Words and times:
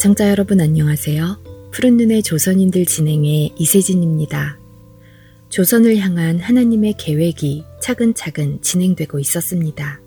애청자 0.00 0.30
여러분 0.30 0.62
안녕하세요. 0.62 1.70
푸른 1.72 1.98
눈의 1.98 2.22
조선인들 2.22 2.86
진행의 2.86 3.52
이세진입니다. 3.58 4.58
조선을 5.50 5.98
향한 5.98 6.40
하나님의 6.40 6.94
계획이 6.96 7.64
차근차근 7.82 8.62
진행되고 8.62 9.18
있었습니다. 9.18 10.00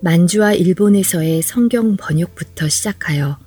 만주와 0.00 0.54
일본에서의 0.54 1.42
성경 1.42 1.96
번역부터 1.96 2.68
시작하여 2.68 3.38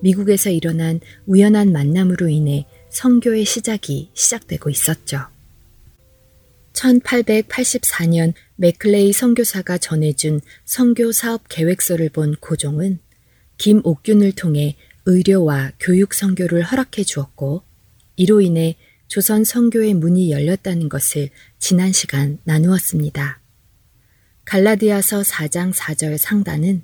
미국에서 0.00 0.50
일어난 0.50 1.00
우연한 1.26 1.72
만남으로 1.72 2.28
인해 2.28 2.64
성교의 2.90 3.46
시작이 3.46 4.10
시작되고 4.14 4.70
있었죠. 4.70 5.26
1884년 6.72 8.32
맥클레이 8.54 9.12
선교사가 9.12 9.78
전해준 9.78 10.40
성교 10.66 11.10
사업 11.10 11.48
계획서를 11.48 12.10
본 12.10 12.36
고종은 12.36 13.00
김옥균을 13.58 14.30
통해 14.32 14.76
의료와 15.06 15.72
교육 15.80 16.14
선교를 16.14 16.62
허락해 16.62 17.04
주었고 17.04 17.62
이로 18.16 18.40
인해 18.40 18.76
조선 19.08 19.44
선교의 19.44 19.94
문이 19.94 20.30
열렸다는 20.30 20.88
것을 20.88 21.30
지난 21.58 21.92
시간 21.92 22.38
나누었습니다. 22.44 23.40
갈라디아서 24.44 25.22
4장 25.22 25.72
4절 25.72 26.18
상단은 26.18 26.82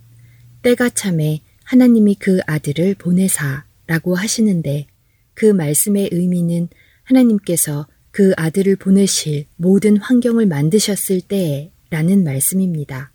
때가 0.62 0.90
참에 0.90 1.42
하나님이 1.64 2.16
그 2.16 2.40
아들을 2.46 2.94
보내사 2.94 3.64
라고 3.86 4.14
하시는데 4.14 4.86
그 5.34 5.46
말씀의 5.46 6.10
의미는 6.12 6.68
하나님께서 7.04 7.86
그 8.12 8.32
아들을 8.36 8.76
보내실 8.76 9.46
모든 9.56 9.96
환경을 9.96 10.46
만드셨을 10.46 11.22
때에 11.22 11.72
라는 11.90 12.24
말씀입니다. 12.24 13.12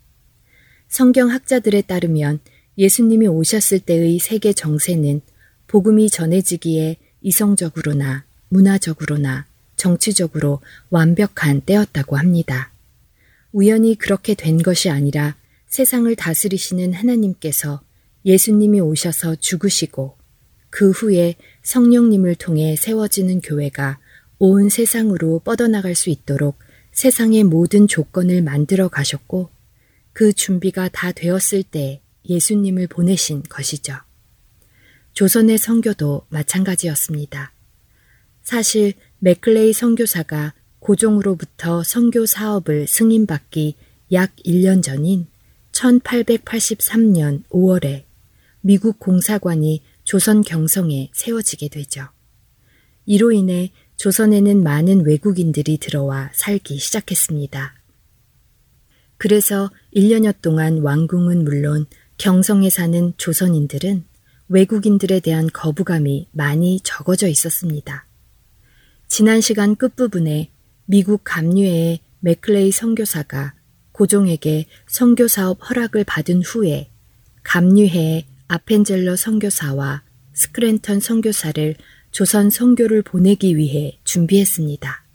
성경 0.88 1.30
학자들에 1.30 1.81
따르면 1.81 2.39
예수님이 2.78 3.28
오셨을 3.28 3.80
때의 3.80 4.20
세계 4.20 4.53
정세는 4.53 5.22
복음이 5.67 6.09
전해지기에 6.09 6.97
이성적으로나 7.22 8.25
문화적으로나 8.50 9.45
정치적으로 9.75 10.61
완벽한 10.89 11.61
때였다고 11.61 12.17
합니다. 12.17 12.72
우연히 13.52 13.95
그렇게 13.95 14.34
된 14.34 14.61
것이 14.61 14.89
아니라 14.89 15.36
세상을 15.67 16.16
다스리시는 16.16 16.94
하나님께서 16.94 17.81
예수님이 18.25 18.80
오셔서 18.80 19.36
죽으시고 19.36 20.16
그 20.69 20.91
후에 20.91 21.35
성령님을 21.63 22.35
통해 22.35 22.75
세워지는 22.75 23.41
교회가 23.41 24.00
온 24.40 24.69
세상으로 24.69 25.40
뻗어나갈 25.40 25.96
수 25.96 26.09
있도록 26.09 26.59
세상의 26.91 27.44
모든 27.44 27.88
조건을 27.88 28.41
만들어 28.41 28.88
가셨고 28.88 29.50
그 30.13 30.34
준비가 30.34 30.90
다 30.90 31.12
되었을 31.12 31.63
때 31.63 32.01
예수님을 32.27 32.88
보내신 32.88 33.43
것이죠. 33.43 33.95
조선의 35.13 35.57
성교도 35.57 36.25
마찬가지였습니다. 36.29 37.51
사실 38.43 38.93
맥클레이 39.19 39.73
선교사가 39.73 40.53
고종으로부터 40.79 41.83
선교 41.83 42.25
사업을 42.25 42.88
승인받기 42.88 43.75
약 44.13 44.35
1년 44.45 44.81
전인 44.83 45.27
1883년 45.71 47.43
5월에 47.49 48.03
미국 48.61 48.99
공사관이 48.99 49.81
조선 50.03 50.41
경성에 50.41 51.09
세워지게 51.13 51.69
되죠. 51.69 52.07
이로 53.05 53.31
인해 53.31 53.71
조선에는 53.97 54.63
많은 54.63 55.05
외국인들이 55.05 55.77
들어와 55.77 56.29
살기 56.33 56.77
시작했습니다. 56.77 57.73
그래서 59.17 59.71
1년여 59.95 60.41
동안 60.41 60.79
왕궁은 60.79 61.44
물론 61.44 61.88
경성에 62.17 62.72
사는 62.72 63.13
조선인들은 63.17 64.03
외국인들에 64.50 65.19
대한 65.19 65.47
거부감이 65.53 66.29
많이 66.31 66.79
적어져 66.83 67.28
있었습니다. 67.28 68.07
지난 69.07 69.39
시간 69.39 69.75
끝부분에 69.75 70.50
미국 70.85 71.22
감류회의 71.23 72.00
맥클레이 72.22 72.72
선교사가 72.72 73.53
고종에게 73.91 74.66
선교 74.88 75.27
사업 75.27 75.59
허락을 75.69 76.03
받은 76.06 76.41
후에 76.41 76.89
감류회의 77.44 78.25
아펜젤러 78.47 79.16
선교사와 79.16 80.03
스크랜턴 80.33 81.00
선교사를 81.00 81.75
조선 82.09 82.50
선교를 82.50 83.03
보내기 83.03 83.57
위해 83.57 84.00
준비했습니다. 84.06 85.06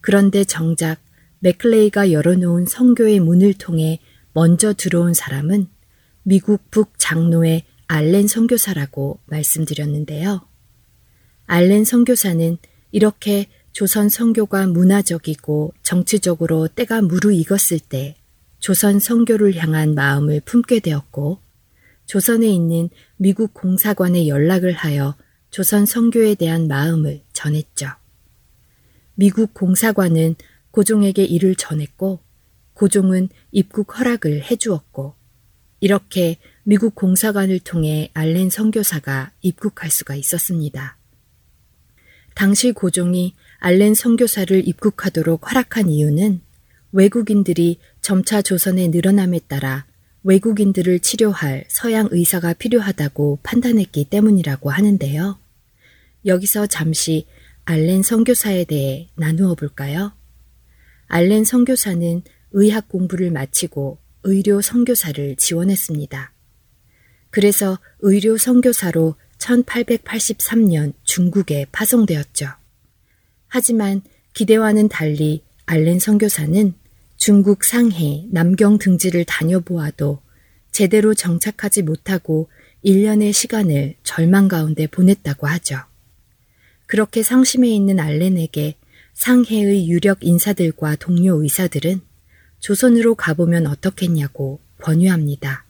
그런데 0.00 0.44
정작 0.44 1.00
맥클레이가 1.40 2.12
열어놓은 2.12 2.66
선교의 2.66 3.18
문을 3.18 3.54
통해 3.54 3.98
먼저 4.32 4.74
들어온 4.74 5.12
사람은 5.12 5.73
미국 6.26 6.70
북 6.70 6.98
장로의 6.98 7.64
알렌 7.86 8.26
선교사라고 8.26 9.20
말씀드렸는데요. 9.26 10.40
알렌 11.44 11.84
선교사는 11.84 12.56
이렇게 12.92 13.46
조선 13.72 14.08
선교가 14.08 14.66
문화적이고 14.68 15.74
정치적으로 15.82 16.66
때가 16.68 17.02
무르익었을 17.02 17.78
때 17.78 18.16
조선 18.58 19.00
선교를 19.00 19.56
향한 19.56 19.94
마음을 19.94 20.40
품게 20.40 20.80
되었고 20.80 21.40
조선에 22.06 22.48
있는 22.48 22.88
미국 23.16 23.52
공사관에 23.52 24.26
연락을 24.26 24.72
하여 24.72 25.16
조선 25.50 25.84
선교에 25.84 26.36
대한 26.36 26.68
마음을 26.68 27.20
전했죠. 27.34 27.88
미국 29.14 29.52
공사관은 29.52 30.36
고종에게 30.70 31.22
이를 31.24 31.54
전했고 31.54 32.20
고종은 32.72 33.28
입국 33.52 33.98
허락을 33.98 34.50
해주었고 34.50 35.23
이렇게 35.84 36.38
미국 36.62 36.94
공사관을 36.94 37.58
통해 37.58 38.08
알렌 38.14 38.48
선교사가 38.48 39.32
입국할 39.42 39.90
수가 39.90 40.14
있었습니다. 40.14 40.96
당시 42.34 42.72
고종이 42.72 43.34
알렌 43.58 43.92
선교사를 43.92 44.66
입국하도록 44.66 45.46
허락한 45.46 45.90
이유는 45.90 46.40
외국인들이 46.92 47.80
점차 48.00 48.40
조선에 48.40 48.88
늘어남에 48.88 49.40
따라 49.46 49.84
외국인들을 50.22 51.00
치료할 51.00 51.66
서양 51.68 52.08
의사가 52.10 52.54
필요하다고 52.54 53.40
판단했기 53.42 54.06
때문이라고 54.06 54.70
하는데요. 54.70 55.38
여기서 56.24 56.66
잠시 56.66 57.26
알렌 57.66 58.02
선교사에 58.02 58.64
대해 58.64 59.10
나누어 59.16 59.54
볼까요? 59.54 60.12
알렌 61.08 61.44
선교사는 61.44 62.22
의학 62.52 62.88
공부를 62.88 63.30
마치고 63.30 63.98
의료 64.24 64.60
선교사를 64.60 65.36
지원했습니다. 65.36 66.32
그래서 67.30 67.78
의료 68.00 68.36
선교사로 68.36 69.16
1883년 69.38 70.94
중국에 71.04 71.66
파송되었죠. 71.72 72.48
하지만 73.48 74.02
기대와는 74.32 74.88
달리 74.88 75.44
알렌 75.66 75.98
선교사는 75.98 76.74
중국 77.16 77.64
상해 77.64 78.26
남경 78.30 78.78
등지를 78.78 79.24
다녀보아도 79.24 80.20
제대로 80.72 81.14
정착하지 81.14 81.82
못하고 81.82 82.50
1년의 82.84 83.32
시간을 83.32 83.94
절망 84.02 84.48
가운데 84.48 84.86
보냈다고 84.86 85.46
하죠. 85.46 85.78
그렇게 86.86 87.22
상심해 87.22 87.68
있는 87.68 88.00
알렌에게 88.00 88.74
상해의 89.14 89.88
유력 89.88 90.18
인사들과 90.22 90.96
동료 90.96 91.40
의사들은 91.42 92.00
조선으로 92.64 93.14
가보면 93.14 93.66
어떻겠냐고 93.66 94.58
권유합니다. 94.80 95.66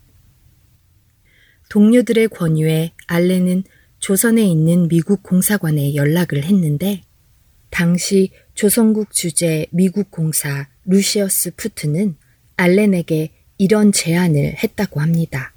동료들의 1.68 2.28
권유에 2.28 2.92
알렌은 3.08 3.64
조선에 3.98 4.44
있는 4.44 4.86
미국 4.86 5.24
공사관에 5.24 5.96
연락을 5.96 6.44
했는데 6.44 7.02
당시 7.70 8.30
조선국 8.54 9.12
주재 9.12 9.66
미국 9.72 10.12
공사 10.12 10.68
루시어스 10.84 11.56
푸트는 11.56 12.14
알렌에게 12.56 13.32
이런 13.58 13.90
제안을 13.90 14.62
했다고 14.62 15.00
합니다. 15.00 15.52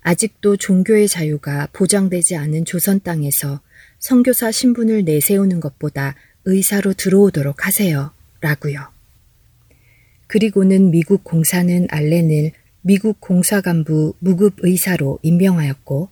아직도 0.00 0.56
종교의 0.56 1.06
자유가 1.06 1.68
보장되지 1.72 2.34
않은 2.34 2.64
조선 2.64 3.00
땅에서 3.00 3.60
선교사 4.00 4.50
신분을 4.50 5.04
내세우는 5.04 5.60
것보다 5.60 6.16
의사로 6.44 6.92
들어오도록 6.94 7.68
하세요. 7.68 8.10
라고요. 8.40 8.89
그리고는 10.30 10.92
미국 10.92 11.24
공사는 11.24 11.88
알렌을 11.90 12.52
미국 12.82 13.20
공사 13.20 13.60
간부 13.60 14.14
무급 14.20 14.58
의사로 14.58 15.18
임명하였고 15.22 16.08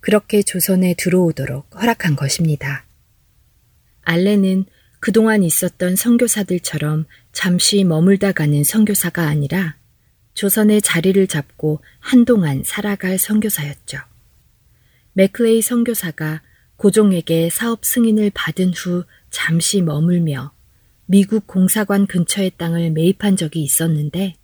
그렇게 0.00 0.42
조선에 0.42 0.94
들어오도록 0.98 1.68
허락한 1.80 2.16
것입니다. 2.16 2.84
알렌은 4.02 4.64
그동안 4.98 5.44
있었던 5.44 5.94
선교사들처럼 5.94 7.04
잠시 7.30 7.84
머물다 7.84 8.32
가는 8.32 8.64
선교사가 8.64 9.28
아니라 9.28 9.76
조선의 10.34 10.82
자리를 10.82 11.24
잡고 11.28 11.78
한동안 12.00 12.64
살아갈 12.64 13.16
선교사였죠. 13.16 13.98
맥클레이 15.12 15.62
선교사가 15.62 16.42
고종에게 16.78 17.48
사업 17.48 17.84
승인을 17.84 18.32
받은 18.34 18.72
후 18.74 19.04
잠시 19.30 19.82
머물며 19.82 20.52
미국 21.12 21.46
공사관 21.46 22.06
근처의 22.06 22.52
땅을 22.56 22.90
매입한 22.92 23.36
적이 23.36 23.60
있었는데 23.60 24.34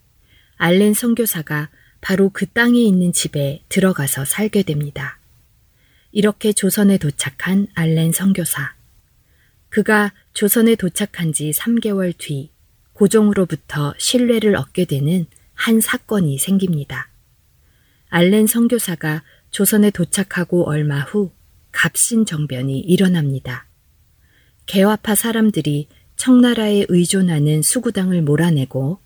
알렌 0.57 0.93
선교사가 0.93 1.71
바로 1.99 2.29
그 2.29 2.45
땅에 2.45 2.79
있는 2.79 3.11
집에 3.11 3.63
들어가서 3.69 4.23
살게 4.23 4.61
됩니다. 4.61 5.17
이렇게 6.11 6.53
조선에 6.53 6.99
도착한 6.99 7.65
알렌 7.73 8.11
선교사. 8.11 8.75
그가 9.69 10.13
조선에 10.33 10.75
도착한 10.75 11.33
지 11.33 11.49
3개월 11.49 12.15
뒤 12.15 12.51
고종으로부터 12.93 13.95
신뢰를 13.97 14.55
얻게 14.55 14.85
되는 14.85 15.25
한 15.55 15.81
사건이 15.81 16.37
생깁니다. 16.37 17.09
알렌 18.09 18.45
선교사가 18.45 19.23
조선에 19.49 19.89
도착하고 19.89 20.69
얼마 20.69 20.99
후 20.99 21.31
갑신 21.71 22.27
정변이 22.27 22.79
일어납니다. 22.79 23.65
개화파 24.67 25.15
사람들이 25.15 25.87
청나라에 26.19 26.85
의존하는 26.89 27.61
수구당을 27.61 28.21
몰아내고 28.21 28.99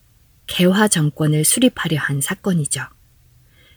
개화 0.48 0.88
정권을 0.88 1.44
수립하려 1.44 2.00
한 2.00 2.22
사건이죠. 2.22 2.82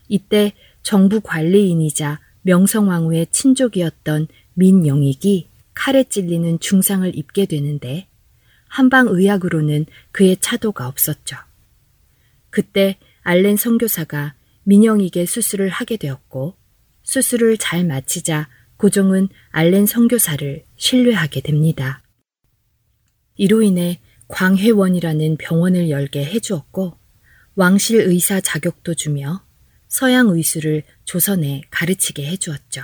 이때 0.08 0.54
정부 0.82 1.20
관리인이자 1.20 2.18
명성왕후의 2.42 3.26
친족이었던 3.32 4.28
민영익이 4.54 5.50
칼에 5.74 6.04
찔리는 6.04 6.60
중상을 6.60 7.14
입게 7.14 7.44
되는데 7.44 8.08
한방 8.68 9.06
의학으로는 9.06 9.84
그의 10.12 10.38
차도가 10.40 10.88
없었죠. 10.88 11.36
그때 12.48 12.96
알렌 13.20 13.58
선교사가 13.58 14.32
민영익의 14.62 15.26
수술을 15.26 15.68
하게 15.68 15.98
되었고 15.98 16.56
수술을 17.02 17.58
잘 17.58 17.84
마치자 17.84 18.48
고종은 18.78 19.28
알렌 19.50 19.84
선교사를 19.84 20.64
신뢰하게 20.78 21.42
됩니다. 21.42 22.00
이로 23.36 23.62
인해 23.62 24.00
광해원이라는 24.28 25.36
병원을 25.36 25.90
열게 25.90 26.24
해주었고 26.24 26.96
왕실 27.54 28.00
의사 28.00 28.40
자격도 28.40 28.94
주며 28.94 29.44
서양 29.88 30.28
의술을 30.28 30.82
조선에 31.04 31.62
가르치게 31.70 32.26
해주었죠. 32.26 32.82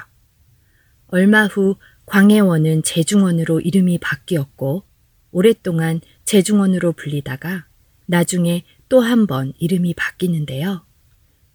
얼마 1.09 1.47
후 1.47 1.77
광해원은 2.07 2.83
제중원으로 2.85 3.61
이름이 3.61 3.99
바뀌었고 3.99 4.85
오랫동안 5.31 6.01
제중원으로 6.25 6.93
불리다가 6.93 7.67
나중에 8.07 8.65
또 8.89 9.01
한 9.01 9.27
번 9.27 9.53
이름이 9.59 9.95
바뀌는데요. 9.95 10.85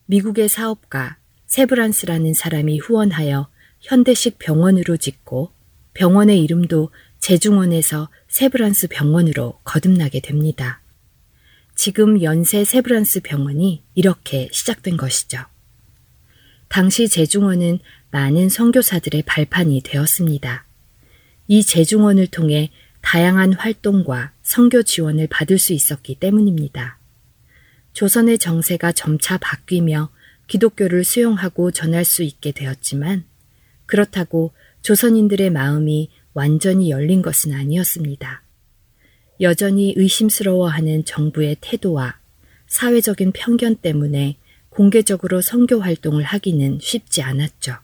미국의 0.05 0.49
사업가 0.49 1.17
세브란스라는 1.45 2.33
사람이 2.33 2.79
후원하여 2.79 3.49
현대식 3.81 4.39
병원으로 4.39 4.97
짓고 4.97 5.51
병원의 5.93 6.41
이름도 6.43 6.89
제중원에서 7.19 8.09
세브란스 8.27 8.87
병원으로 8.89 9.59
거듭나게 9.63 10.21
됩니다. 10.21 10.81
지금 11.75 12.21
연세 12.23 12.63
세브란스 12.63 13.21
병원이 13.21 13.83
이렇게 13.95 14.49
시작된 14.51 14.97
것이죠. 14.97 15.39
당시 16.69 17.07
제중원은 17.07 17.79
많은 18.11 18.49
선교사들의 18.49 19.23
발판이 19.23 19.81
되었습니다. 19.83 20.65
이 21.47 21.63
제중원을 21.63 22.27
통해 22.27 22.71
다양한 23.01 23.53
활동과 23.53 24.33
선교 24.41 24.83
지원을 24.83 25.27
받을 25.27 25.59
수 25.59 25.73
있었기 25.73 26.15
때문입니다. 26.15 26.97
조선의 27.93 28.37
정세가 28.37 28.91
점차 28.91 29.37
바뀌며 29.37 30.09
기독교를 30.47 31.03
수용하고 31.03 31.71
전할 31.71 32.05
수 32.05 32.23
있게 32.23 32.51
되었지만 32.51 33.25
그렇다고 33.85 34.53
조선인들의 34.81 35.49
마음이 35.49 36.09
완전히 36.37 36.91
열린 36.91 37.23
것은 37.23 37.51
아니었습니다. 37.51 38.43
여전히 39.41 39.95
의심스러워하는 39.97 41.03
정부의 41.03 41.57
태도와 41.61 42.19
사회적인 42.67 43.31
편견 43.31 43.77
때문에 43.77 44.37
공개적으로 44.69 45.41
선교 45.41 45.79
활동을 45.79 46.23
하기는 46.23 46.77
쉽지 46.79 47.23
않았죠. 47.23 47.77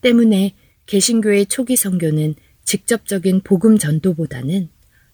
때문에 0.00 0.54
개신교의 0.86 1.44
초기 1.44 1.76
선교는 1.76 2.36
직접적인 2.64 3.42
복음 3.42 3.76
전도보다는 3.76 4.70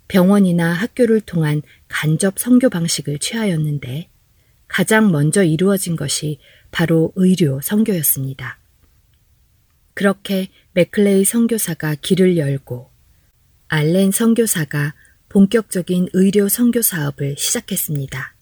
병원이나 0.07 0.73
학교를 0.75 1.21
통한 1.23 1.63
간접 1.89 2.39
선교 2.39 2.69
방식을 2.69 3.19
취하였는데 3.19 4.11
가장 4.69 5.11
먼저 5.11 5.43
이루어진 5.43 5.97
것이 5.97 6.39
바로 6.71 7.13
의료 7.17 7.61
선교였습니다. 7.61 8.61
그렇게 9.95 10.47
맥클레이 10.79 11.25
선교사가 11.25 11.97
길을 11.97 12.37
열고 12.37 12.89
알렌 13.67 14.13
선교사가 14.13 14.95
본격적인 15.29 16.11
의료 16.13 16.49
선교 16.49 16.83
사업을 16.83 17.35
시작했습니다. 17.37 18.37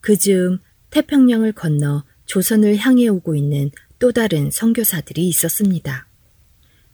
그 0.00 0.16
즈음 0.16 0.58
태평양을 0.90 1.52
건너 1.52 2.02
조선을 2.26 2.78
향해 2.78 3.06
오고 3.06 3.36
있는 3.36 3.70
또 4.00 4.10
다른 4.10 4.50
선교사들이 4.50 5.28
있었습니다. 5.28 6.08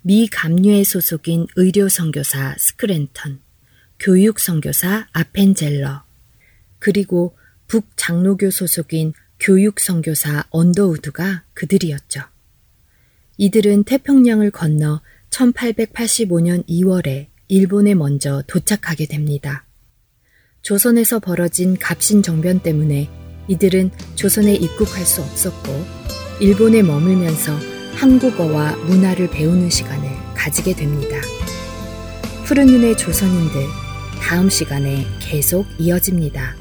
미 0.02 0.26
감류의 0.26 0.84
소속인 0.84 1.46
의료 1.56 1.88
선교사 1.88 2.54
스크랜턴, 2.58 3.40
교육 3.98 4.38
선교사 4.40 5.08
아펜젤러, 5.12 6.04
그리고 6.80 7.34
북 7.66 7.88
장로교 7.96 8.50
소속인 8.50 9.14
교육 9.40 9.80
선교사 9.80 10.44
언더우드가 10.50 11.44
그들이었죠. 11.54 12.33
이들은 13.36 13.84
태평양을 13.84 14.50
건너 14.50 15.00
1885년 15.30 16.66
2월에 16.68 17.26
일본에 17.48 17.94
먼저 17.94 18.42
도착하게 18.46 19.06
됩니다. 19.06 19.66
조선에서 20.62 21.18
벌어진 21.18 21.76
갑신 21.76 22.22
정변 22.22 22.60
때문에 22.60 23.10
이들은 23.48 23.90
조선에 24.14 24.54
입국할 24.54 25.04
수 25.04 25.20
없었고 25.20 25.72
일본에 26.40 26.82
머물면서 26.82 27.52
한국어와 27.94 28.76
문화를 28.76 29.30
배우는 29.30 29.68
시간을 29.70 30.08
가지게 30.34 30.74
됩니다. 30.74 31.16
푸른 32.44 32.66
눈의 32.66 32.96
조선인들 32.96 33.66
다음 34.20 34.48
시간에 34.48 35.04
계속 35.20 35.66
이어집니다. 35.78 36.56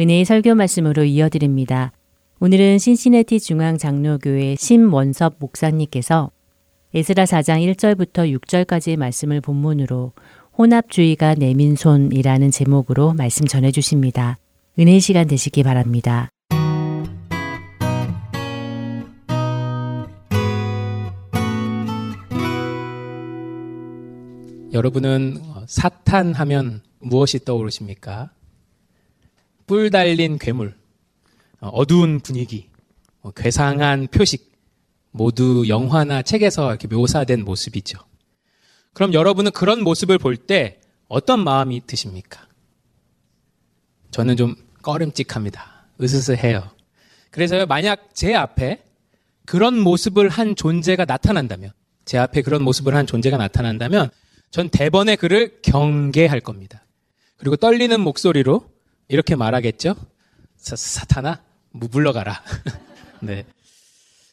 은혜의 0.00 0.24
설교 0.24 0.54
말씀으로 0.54 1.04
이어드립니다. 1.04 1.92
오늘은 2.40 2.78
신시내티 2.78 3.38
중앙 3.38 3.76
장로교회 3.76 4.56
심원섭 4.56 5.34
목사님께서 5.38 6.30
에스라 6.94 7.24
4장 7.24 7.60
1절부터 7.74 8.34
6절까지의 8.40 8.96
말씀을 8.96 9.42
본문으로 9.42 10.12
혼합주의가 10.56 11.34
내민 11.34 11.76
손이라는 11.76 12.50
제목으로 12.50 13.12
말씀 13.12 13.44
전해 13.46 13.70
주십니다. 13.70 14.38
은혜의 14.78 15.00
시간 15.00 15.26
되시기 15.26 15.62
바랍니다. 15.62 16.30
여러분은 24.72 25.42
사탄 25.66 26.32
하면 26.32 26.80
무엇이 27.00 27.44
떠오르십니까? 27.44 28.30
뿔 29.70 29.88
달린 29.88 30.36
괴물, 30.36 30.74
어, 31.60 31.68
어두운 31.68 32.18
분위기, 32.18 32.68
어, 33.20 33.30
괴상한 33.30 34.08
표식, 34.08 34.50
모두 35.12 35.68
영화나 35.68 36.22
책에서 36.22 36.70
이렇게 36.70 36.88
묘사된 36.88 37.44
모습이죠. 37.44 38.00
그럼 38.94 39.14
여러분은 39.14 39.52
그런 39.52 39.84
모습을 39.84 40.18
볼 40.18 40.36
때 40.36 40.80
어떤 41.06 41.44
마음이 41.44 41.82
드십니까? 41.86 42.48
저는 44.10 44.36
좀 44.36 44.56
꺼름직합니다. 44.82 45.86
으스스해요. 46.02 46.72
그래서 47.30 47.64
만약 47.64 48.12
제 48.12 48.34
앞에 48.34 48.82
그런 49.46 49.78
모습을 49.78 50.30
한 50.30 50.56
존재가 50.56 51.04
나타난다면, 51.04 51.70
제 52.04 52.18
앞에 52.18 52.42
그런 52.42 52.64
모습을 52.64 52.96
한 52.96 53.06
존재가 53.06 53.36
나타난다면, 53.36 54.10
전 54.50 54.68
대번에 54.68 55.14
그를 55.14 55.60
경계할 55.62 56.40
겁니다. 56.40 56.84
그리고 57.36 57.54
떨리는 57.54 58.00
목소리로 58.00 58.68
이렇게 59.10 59.34
말하겠죠? 59.34 59.96
사, 60.56 61.04
타나 61.04 61.42
물러가라. 61.72 62.42
네. 63.20 63.44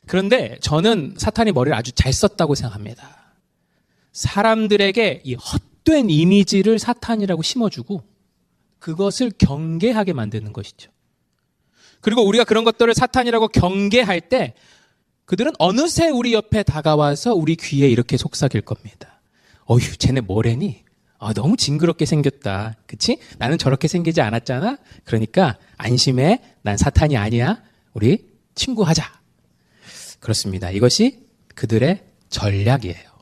그런데 0.06 0.58
저는 0.62 1.16
사탄이 1.18 1.52
머리를 1.52 1.76
아주 1.76 1.92
잘 1.92 2.14
썼다고 2.14 2.56
생각합니다. 2.56 3.34
사람들에게 4.14 5.22
이 5.26 5.36
헛된 5.36 6.10
이미지를 6.10 6.80
사탄이라고 6.80 7.42
심어주고 7.42 8.04
그것을 8.80 9.32
경계하게 9.38 10.14
만드는 10.14 10.54
것이죠. 10.54 10.92
그리고 12.00 12.24
우리가 12.26 12.44
그런 12.44 12.64
것들을 12.64 12.94
사탄이라고 12.94 13.50
경계할 13.50 14.22
때 14.22 14.54
그들은 15.26 15.54
어느새 15.60 16.08
우리 16.08 16.34
옆에 16.34 16.64
다가와서 16.64 17.34
우리 17.34 17.56
귀에 17.56 17.90
이렇게 17.90 18.16
속삭일 18.16 18.62
겁니다. 18.62 19.20
어휴, 19.66 19.98
쟤네 19.98 20.22
뭐래니? 20.22 20.87
아, 21.20 21.34
너무 21.34 21.58
징그럽게 21.58 22.06
생겼다. 22.06 22.76
그치? 22.86 23.20
나는 23.38 23.58
저렇게 23.58 23.88
생기지 23.88 24.22
않았잖아? 24.22 24.78
그러니까 25.04 25.58
안심해. 25.78 26.42
난 26.62 26.78
사탄이 26.78 27.18
아니야. 27.18 27.62
우리 27.94 28.28
친구하자. 28.56 29.04
그렇습니다. 30.20 30.70
이것이 30.70 31.26
그들의 31.56 32.04
전략이에요. 32.30 33.18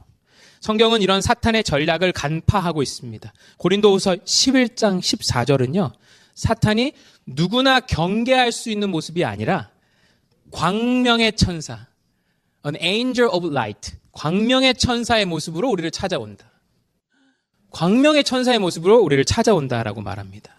성경은 0.60 1.02
이런 1.02 1.22
사탄의 1.22 1.64
전략을 1.64 2.12
간파하고 2.12 2.82
있습니다. 2.82 3.32
고린도후서 3.58 4.16
11장 4.16 5.00
14절은요. 5.00 5.94
사탄이 6.34 6.94
누구나 7.26 7.80
경계할 7.80 8.52
수 8.52 8.70
있는 8.70 8.90
모습이 8.90 9.24
아니라 9.24 9.70
광명의 10.52 11.34
천사, 11.34 11.88
an 12.66 12.76
angel 12.82 13.30
of 13.32 13.48
light, 13.48 13.94
광명의 14.12 14.76
천사의 14.76 15.26
모습으로 15.26 15.70
우리를 15.70 15.90
찾아온다. 15.92 16.50
광명의 17.76 18.24
천사의 18.24 18.58
모습으로 18.60 19.02
우리를 19.02 19.26
찾아온다라고 19.26 20.00
말합니다. 20.00 20.56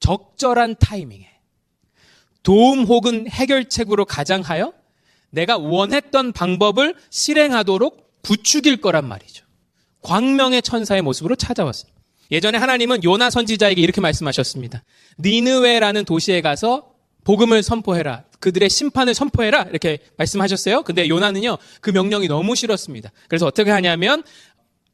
적절한 0.00 0.76
타이밍에 0.80 1.28
도움 2.42 2.84
혹은 2.84 3.28
해결책으로 3.28 4.06
가장하여 4.06 4.72
내가 5.28 5.58
원했던 5.58 6.32
방법을 6.32 6.94
실행하도록 7.10 8.22
부추길 8.22 8.78
거란 8.78 9.06
말이죠. 9.06 9.44
광명의 10.00 10.62
천사의 10.62 11.02
모습으로 11.02 11.36
찾아왔습니다. 11.36 12.00
예전에 12.30 12.56
하나님은 12.56 13.04
요나 13.04 13.28
선지자에게 13.28 13.82
이렇게 13.82 14.00
말씀하셨습니다. 14.00 14.82
니느웨라는 15.18 16.06
도시에 16.06 16.40
가서 16.40 16.94
복음을 17.24 17.62
선포해라. 17.62 18.24
그들의 18.38 18.70
심판을 18.70 19.12
선포해라. 19.12 19.64
이렇게 19.64 19.98
말씀하셨어요. 20.16 20.84
근데 20.84 21.06
요나는요, 21.06 21.58
그 21.82 21.90
명령이 21.90 22.28
너무 22.28 22.56
싫었습니다. 22.56 23.10
그래서 23.28 23.44
어떻게 23.44 23.70
하냐면 23.70 24.22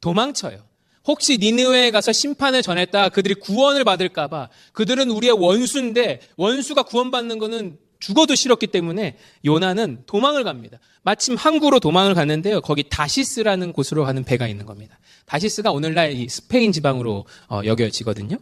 도망쳐요. 0.01 0.67
혹시 1.07 1.37
니느웨에 1.37 1.91
가서 1.91 2.11
심판을 2.11 2.61
전했다 2.61 3.09
그들이 3.09 3.33
구원을 3.35 3.83
받을까봐 3.83 4.49
그들은 4.73 5.09
우리의 5.09 5.33
원수인데 5.33 6.19
원수가 6.35 6.83
구원받는 6.83 7.39
거는 7.39 7.77
죽어도 7.99 8.35
싫었기 8.35 8.67
때문에 8.67 9.17
요나는 9.43 10.03
도망을 10.05 10.43
갑니다. 10.43 10.79
마침 11.01 11.35
항구로 11.35 11.79
도망을 11.79 12.13
갔는데요. 12.13 12.61
거기 12.61 12.83
다시스라는 12.87 13.73
곳으로 13.73 14.05
가는 14.05 14.23
배가 14.23 14.47
있는 14.47 14.65
겁니다. 14.65 14.99
다시스가 15.25 15.71
오늘날 15.71 16.11
이 16.11 16.29
스페인 16.29 16.71
지방으로 16.71 17.25
어, 17.49 17.61
여겨지거든요. 17.65 18.37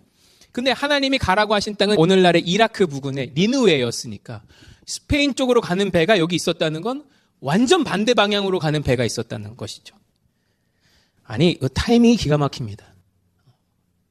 근데 0.51 0.71
하나님이 0.71 1.17
가라고 1.17 1.53
하신 1.53 1.75
땅은 1.75 1.97
오늘날의 1.97 2.41
이라크 2.41 2.87
부근의 2.87 3.31
니느웨였으니까 3.35 4.41
스페인 4.85 5.35
쪽으로 5.35 5.61
가는 5.61 5.89
배가 5.91 6.17
여기 6.17 6.35
있었다는 6.35 6.81
건 6.81 7.03
완전 7.39 7.83
반대 7.83 8.13
방향으로 8.13 8.59
가는 8.59 8.81
배가 8.81 9.03
있었다는 9.03 9.57
것이죠. 9.57 9.95
아니, 11.25 11.57
그 11.59 11.67
타이밍이 11.69 12.15
기가 12.17 12.37
막힙니다. 12.37 12.85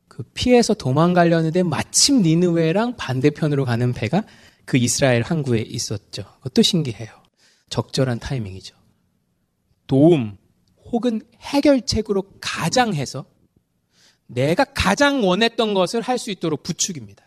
그 0.08 0.22
피해서 0.34 0.74
도망가려는데 0.74 1.62
마침 1.62 2.22
니느웨랑 2.22 2.96
반대편으로 2.96 3.64
가는 3.64 3.92
배가 3.92 4.24
그 4.64 4.76
이스라엘 4.76 5.22
항구에 5.22 5.60
있었죠. 5.62 6.24
그것도 6.38 6.62
신기해요. 6.62 7.08
적절한 7.70 8.20
타이밍이죠. 8.20 8.76
도움 9.86 10.36
혹은 10.92 11.22
해결책으로 11.40 12.24
가장해서 12.40 13.24
내가 14.26 14.64
가장 14.64 15.26
원했던 15.26 15.74
것을 15.74 16.00
할 16.00 16.18
수 16.18 16.30
있도록 16.30 16.62
부축입니다. 16.62 17.24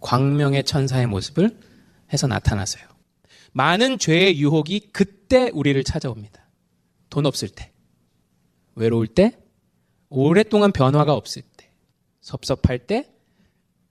광명의 0.00 0.64
천사의 0.64 1.06
모습을 1.06 1.58
해서 2.12 2.26
나타나세요. 2.26 2.86
많은 3.52 3.98
죄의 3.98 4.38
유혹이 4.38 4.90
그때 4.92 5.50
우리를 5.54 5.82
찾아옵니다. 5.84 6.48
돈 7.10 7.26
없을 7.26 7.48
때, 7.48 7.72
외로울 8.78 9.06
때, 9.06 9.36
오랫동안 10.08 10.72
변화가 10.72 11.12
없을 11.12 11.42
때, 11.56 11.68
섭섭할 12.20 12.78
때, 12.78 13.08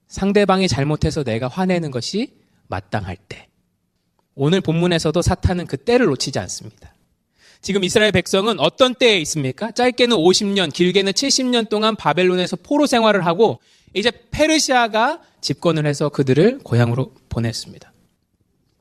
상대방이 0.08 0.68
잘못해서 0.68 1.24
내가 1.24 1.48
화내는 1.48 1.92
것이 1.92 2.34
마땅할 2.68 3.18
때. 3.28 3.48
오늘 4.36 4.62
본문에서도 4.62 5.22
사탄은 5.22 5.66
그 5.68 5.78
때를 5.78 6.06
놓치지 6.08 6.40
않습니다. 6.40 6.94
지금 7.62 7.84
이스라엘 7.84 8.12
백성은 8.12 8.60
어떤 8.60 8.94
때에 8.94 9.18
있습니까? 9.22 9.72
짧게는 9.72 10.16
50년, 10.16 10.72
길게는 10.72 11.12
70년 11.12 11.70
동안 11.70 11.96
바벨론에서 11.96 12.56
포로 12.58 12.86
생활을 12.86 13.26
하고 13.26 13.60
이제 13.94 14.12
페르시아가 14.32 15.22
집권을 15.42 15.86
해서 15.86 16.10
그들을 16.10 16.60
고향으로 16.60 17.14
보냈습니다. 17.30 17.92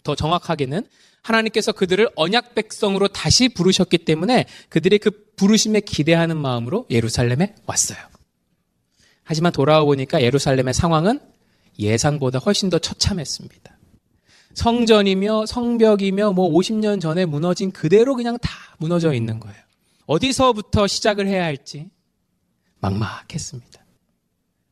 더 0.03 0.15
정확하게는 0.15 0.87
하나님께서 1.27 1.73
그들을 1.73 2.09
언약 2.15 2.55
백성으로 2.55 3.09
다시 3.09 3.49
부르셨기 3.49 3.99
때문에 3.99 4.47
그들이 4.69 4.99
그 4.99 5.11
부르심에 5.37 5.81
기대하는 5.81 6.37
마음으로 6.37 6.87
예루살렘에 6.91 7.55
왔어요. 7.67 7.99
하지만 9.25 9.53
돌아와 9.53 9.85
보니까 9.85 10.23
예루살렘의 10.23 10.73
상황은 10.73 11.21
예상보다 11.79 12.39
훨씬 12.39 12.71
더 12.71 12.79
처참했습니다. 12.79 13.77
성전이며 14.55 15.47
성벽이며 15.47 16.33
뭐 16.33 16.51
50년 16.51 17.01
전에 17.01 17.27
무너진 17.27 17.73
그대로 17.73 18.15
그냥 18.15 18.39
다 18.39 18.51
무너져 18.79 19.13
있는 19.13 19.41
거예요. 19.41 19.57
어디서부터 20.07 20.87
시작을 20.87 21.27
해야 21.27 21.45
할지 21.45 21.91
막막했습니다. 22.79 23.85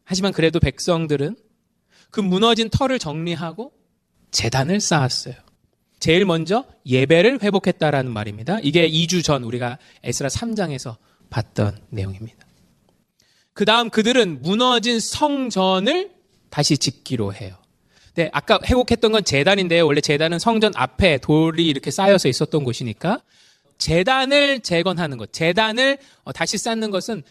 하지만 0.05 0.33
그래도 0.33 0.61
백성들은 0.61 1.37
그 2.11 2.21
무너진 2.21 2.71
터를 2.71 2.99
정리하고 2.99 3.73
재단을 4.31 4.81
쌓았어요. 4.81 5.43
제일 6.05 6.27
먼저 6.27 6.67
예배를 6.85 7.43
회복했다라는 7.43 8.12
말입니다. 8.12 8.59
이게 8.62 8.87
2주 8.87 9.25
전 9.25 9.43
우리가 9.43 9.79
에스라 10.03 10.29
3장에서 10.29 10.97
봤던 11.31 11.79
내용입니다. 11.88 12.47
그 13.55 13.64
다음 13.64 13.88
그들은 13.88 14.43
무너진 14.43 15.01
성전을 15.01 16.11
다시 16.51 16.77
짓기로 16.77 17.33
해요. 17.33 17.57
네, 18.17 18.29
아까 18.35 18.59
회복했던 18.67 19.12
건 19.12 19.25
재단인데요. 19.25 19.87
원래 19.87 20.03
재단은 20.03 20.38
성전 20.38 20.73
앞에 20.77 21.17
돌이 21.23 21.67
이렇게 21.67 21.90
쌓여서 21.90 22.29
있었던 22.29 22.64
곳이니까 22.64 23.23
재단을 23.79 24.61
재건하는 24.61 25.17
것, 25.17 25.33
재단을 25.33 25.97
어, 26.25 26.33
다시 26.33 26.59
쌓는 26.59 26.90
것은 26.90 27.23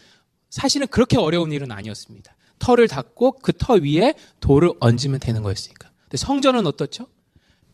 사실은 0.50 0.88
그렇게 0.88 1.16
어려운 1.16 1.52
일은 1.52 1.70
아니었습니다. 1.70 2.34
털을 2.58 2.88
닫고 2.88 3.38
그 3.38 3.52
터 3.52 3.74
위에 3.74 4.14
돌을 4.40 4.72
얹으면 4.80 5.20
되는 5.20 5.44
거였으니까. 5.44 5.92
근데 6.02 6.16
성전은 6.16 6.66
어떻죠? 6.66 7.06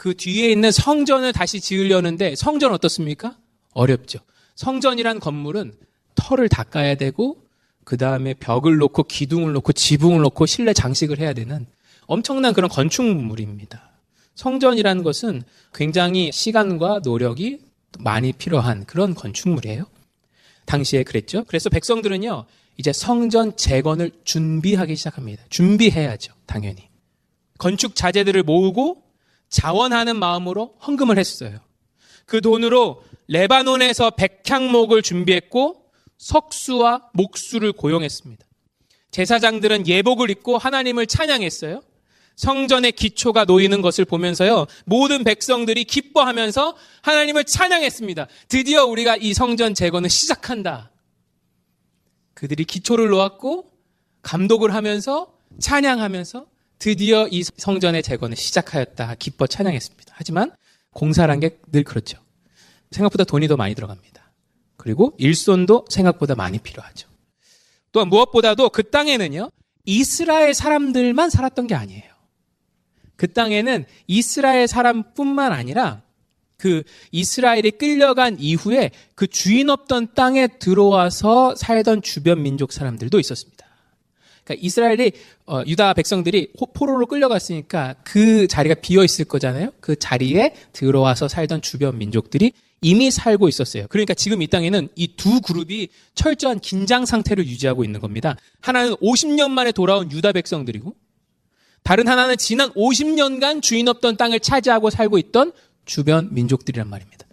그 0.01 0.15
뒤에 0.15 0.51
있는 0.51 0.73
성전을 0.73 1.35
다시 1.35 1.61
지으려는데 1.61 2.35
성전 2.35 2.73
어떻습니까? 2.73 3.37
어렵죠. 3.75 4.19
성전이란 4.55 5.21
건물은 5.21 5.75
털을 6.15 6.49
닦아야 6.49 6.95
되고 6.95 7.45
그 7.85 7.99
다음에 7.99 8.33
벽을 8.33 8.79
놓고 8.79 9.03
기둥을 9.03 9.53
놓고 9.53 9.75
지붕을 9.75 10.23
놓고 10.23 10.47
실내 10.47 10.73
장식을 10.73 11.19
해야 11.19 11.35
되는 11.35 11.67
엄청난 12.07 12.55
그런 12.55 12.71
건축물입니다. 12.71 13.91
성전이라는 14.37 15.03
것은 15.03 15.43
굉장히 15.75 16.33
시간과 16.33 17.01
노력이 17.05 17.59
많이 17.99 18.33
필요한 18.33 18.87
그런 18.87 19.15
건축물이에요. 19.15 19.85
당시에 20.65 21.03
그랬죠. 21.03 21.45
그래서 21.45 21.69
백성들은요, 21.69 22.47
이제 22.79 22.91
성전 22.95 23.55
재건을 23.55 24.13
준비하기 24.25 24.97
시작합니다. 24.97 25.45
준비해야죠, 25.51 26.33
당연히. 26.47 26.89
건축 27.59 27.95
자재들을 27.95 28.45
모으고 28.45 29.10
자원하는 29.51 30.19
마음으로 30.19 30.77
헌금을 30.87 31.19
했어요. 31.19 31.61
그 32.25 32.41
돈으로 32.41 33.03
레바논에서 33.27 34.11
백향목을 34.11 35.03
준비했고 35.03 35.85
석수와 36.19 37.11
목수를 37.13 37.73
고용했습니다. 37.73 38.47
제사장들은 39.11 39.87
예복을 39.89 40.31
입고 40.31 40.57
하나님을 40.59 41.07
찬양했어요. 41.07 41.83
성전의 42.37 42.93
기초가 42.93 43.45
놓이는 43.45 43.83
것을 43.83 44.05
보면서요, 44.05 44.67
모든 44.87 45.25
백성들이 45.25 45.85
기뻐하면서 45.85 46.77
하나님을 47.03 47.45
찬양했습니다. 47.45 48.29
드디어 48.49 48.87
우리가 48.87 49.17
이 49.17 49.35
성전 49.35 49.75
재건을 49.75 50.09
시작한다. 50.09 50.91
그들이 52.33 52.65
기초를 52.65 53.09
놓았고, 53.09 53.71
감독을 54.23 54.73
하면서, 54.73 55.35
찬양하면서, 55.59 56.47
드디어 56.81 57.29
이 57.31 57.45
성전의 57.45 58.03
재건을 58.03 58.37
시작하였다. 58.37 59.15
기뻐 59.21 59.47
찬양했습니다. 59.47 60.15
하지만 60.17 60.51
공사란 60.93 61.39
게 61.39 61.61
늘 61.71 61.85
그렇죠. 61.85 62.19
생각보다 62.91 63.23
돈이 63.25 63.47
더 63.47 63.57
많이 63.57 63.75
들어갑니다. 63.77 64.33
그리고 64.77 65.15
일손도 65.19 65.85
생각보다 65.89 66.35
많이 66.35 66.59
필요하죠. 66.59 67.09
또한 67.93 68.09
무엇보다도 68.09 68.71
그 68.71 68.91
땅에는요, 68.91 69.51
이스라엘 69.85 70.55
사람들만 70.55 71.31
살았던 71.31 71.67
게 71.67 71.75
아니에요. 71.75 72.11
그 73.17 73.33
땅에는 73.33 73.85
이스라엘 74.07 74.67
사람뿐만 74.67 75.53
아니라 75.53 76.03
그 76.57 76.83
이스라엘이 77.13 77.73
끌려간 77.73 78.39
이후에 78.41 78.91
그 79.15 79.27
주인 79.27 79.69
없던 79.71 80.15
땅에 80.15 80.47
들어와서 80.47 81.55
살던 81.57 82.03
주변 82.03 82.43
민족 82.43 82.73
사람들도 82.73 83.21
있었습니다. 83.21 83.67
그러니까 84.51 84.57
이스라엘이 84.61 85.13
어, 85.47 85.63
유다 85.67 85.95
백성들이 85.95 86.53
포로로 86.75 87.07
끌려갔으니까 87.07 87.95
그 88.05 88.47
자리가 88.49 88.75
비어 88.77 89.05
있을 89.05 89.25
거잖아요. 89.25 89.71
그 89.81 89.97
자리에 89.97 90.55
들어와서 90.73 91.29
살던 91.29 91.63
주변 91.63 91.99
민족들이 91.99 92.53
이미 92.83 93.11
살고 93.11 93.49
있었어요. 93.49 93.87
그러니까 93.89 94.15
지금 94.15 94.43
이 94.43 94.47
땅에는 94.47 94.89
이 94.97 95.09
두 95.17 95.41
그룹이 95.41 95.89
철저한 96.15 96.61
긴장 96.61 97.05
상태를 97.05 97.47
유지하고 97.47 97.85
있는 97.85 98.01
겁니다. 98.01 98.37
하나는 98.61 98.95
50년 98.97 99.51
만에 99.51 99.71
돌아온 99.71 100.11
유다 100.11 100.33
백성들이고 100.33 100.95
다른 101.83 102.09
하나는 102.09 102.37
지난 102.37 102.71
50년간 102.73 103.63
주인 103.63 103.89
없던 103.89 104.17
땅을 104.17 104.41
차지하고 104.41 104.91
살고 104.91 105.19
있던 105.19 105.53
주변 105.85 106.33
민족들이란 106.33 106.89
말입니다. 106.89 107.27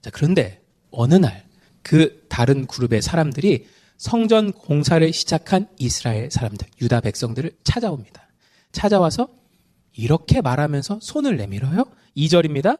자, 0.00 0.10
그런데 0.10 0.62
어느 0.90 1.14
날 1.14 1.48
그 1.88 2.26
다른 2.28 2.66
그룹의 2.66 3.00
사람들이 3.00 3.66
성전 3.98 4.52
공사를 4.52 5.12
시작한 5.12 5.68
이스라엘 5.76 6.30
사람들, 6.30 6.68
유다 6.80 7.00
백성들을 7.00 7.52
찾아옵니다. 7.64 8.28
찾아와서 8.70 9.28
이렇게 9.92 10.40
말하면서 10.40 11.00
손을 11.02 11.36
내밀어요. 11.36 11.84
2절입니다. 12.16 12.78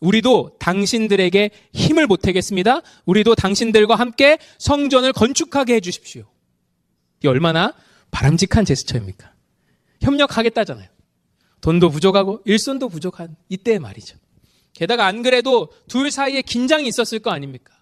우리도 0.00 0.56
당신들에게 0.58 1.50
힘을 1.74 2.06
보태겠습니다. 2.06 2.80
우리도 3.04 3.34
당신들과 3.34 3.94
함께 3.94 4.38
성전을 4.58 5.12
건축하게 5.12 5.74
해주십시오. 5.76 6.24
이 7.22 7.26
얼마나 7.26 7.74
바람직한 8.10 8.64
제스처입니까? 8.64 9.32
협력하겠다잖아요. 10.00 10.88
돈도 11.60 11.90
부족하고 11.90 12.40
일손도 12.44 12.88
부족한 12.88 13.36
이때 13.48 13.78
말이죠. 13.78 14.16
게다가 14.72 15.06
안 15.06 15.22
그래도 15.22 15.70
둘 15.88 16.10
사이에 16.10 16.42
긴장이 16.42 16.88
있었을 16.88 17.18
거 17.20 17.30
아닙니까? 17.30 17.74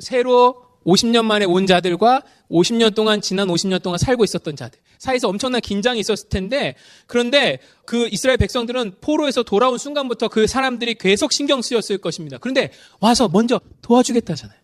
새로 0.00 0.71
50년 0.86 1.24
만에 1.24 1.44
온 1.44 1.66
자들과 1.66 2.22
50년 2.50 2.94
동안 2.94 3.20
지난 3.20 3.48
50년 3.48 3.82
동안 3.82 3.98
살고 3.98 4.24
있었던 4.24 4.56
자들 4.56 4.80
사이에서 4.98 5.28
엄청난 5.28 5.60
긴장이 5.60 6.00
있었을 6.00 6.28
텐데 6.28 6.74
그런데 7.06 7.58
그 7.84 8.08
이스라엘 8.10 8.36
백성들은 8.38 8.96
포로에서 9.00 9.42
돌아온 9.42 9.78
순간부터 9.78 10.28
그 10.28 10.46
사람들이 10.46 10.94
계속 10.94 11.32
신경 11.32 11.62
쓰였을 11.62 11.98
것입니다. 11.98 12.38
그런데 12.38 12.70
와서 13.00 13.28
먼저 13.28 13.60
도와주겠다잖아요. 13.82 14.58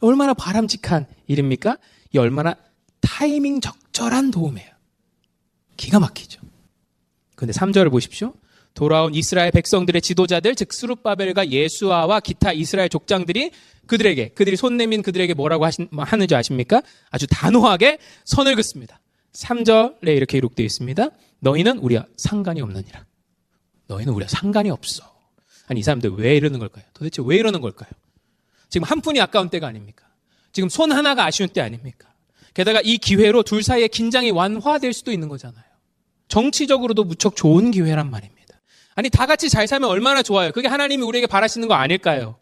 얼마나 0.00 0.34
바람직한 0.34 1.06
일입니까? 1.26 1.78
이 2.12 2.18
얼마나 2.18 2.56
타이밍 3.00 3.60
적절한 3.60 4.30
도움이에요. 4.30 4.68
기가 5.76 5.98
막히죠. 5.98 6.40
근데 7.34 7.52
3절을 7.52 7.90
보십시오. 7.90 8.34
돌아온 8.78 9.12
이스라엘 9.12 9.50
백성들의 9.50 10.00
지도자들 10.00 10.54
즉 10.54 10.72
수룹바벨과 10.72 11.48
예수아와 11.48 12.20
기타 12.20 12.52
이스라엘 12.52 12.88
족장들이 12.88 13.50
그들에게 13.86 14.28
그들이 14.28 14.56
손 14.56 14.76
내민 14.76 15.02
그들에게 15.02 15.34
뭐라고 15.34 15.64
하신, 15.64 15.88
뭐 15.90 16.04
하는지 16.04 16.36
아십니까? 16.36 16.82
아주 17.10 17.26
단호하게 17.28 17.98
선을 18.24 18.54
긋습니다. 18.54 19.00
3절에 19.32 20.16
이렇게 20.16 20.38
기록되어 20.38 20.64
있습니다. 20.64 21.08
너희는 21.40 21.78
우리와 21.78 22.06
상관이 22.16 22.60
없느니라. 22.60 23.04
너희는 23.88 24.12
우리와 24.12 24.28
상관이 24.28 24.70
없어. 24.70 25.02
아니 25.66 25.80
이 25.80 25.82
사람들 25.82 26.12
왜 26.12 26.36
이러는 26.36 26.60
걸까요? 26.60 26.84
도대체 26.94 27.20
왜 27.26 27.34
이러는 27.34 27.60
걸까요? 27.60 27.90
지금 28.68 28.84
한 28.84 29.00
푼이 29.00 29.20
아까운 29.20 29.48
때가 29.48 29.66
아닙니까? 29.66 30.06
지금 30.52 30.68
손 30.68 30.92
하나가 30.92 31.24
아쉬운 31.24 31.48
때 31.48 31.60
아닙니까? 31.60 32.08
게다가 32.54 32.80
이 32.84 32.98
기회로 32.98 33.42
둘 33.42 33.64
사이의 33.64 33.88
긴장이 33.88 34.30
완화될 34.30 34.92
수도 34.92 35.10
있는 35.10 35.28
거잖아요. 35.28 35.64
정치적으로도 36.28 37.02
무척 37.02 37.34
좋은 37.34 37.72
기회란 37.72 38.08
말입니다. 38.08 38.37
아니 38.98 39.10
다 39.10 39.26
같이 39.26 39.48
잘 39.48 39.68
살면 39.68 39.88
얼마나 39.88 40.24
좋아요. 40.24 40.50
그게 40.50 40.66
하나님이 40.66 41.04
우리에게 41.04 41.28
바라시는 41.28 41.68
거 41.68 41.74
아닐까요? 41.74 42.34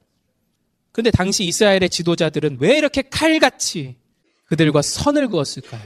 근데 0.90 1.10
당시 1.10 1.44
이스라엘의 1.44 1.90
지도자들은 1.90 2.56
왜 2.60 2.78
이렇게 2.78 3.02
칼같이 3.02 3.96
그들과 4.46 4.80
선을 4.80 5.28
그었을까요? 5.28 5.82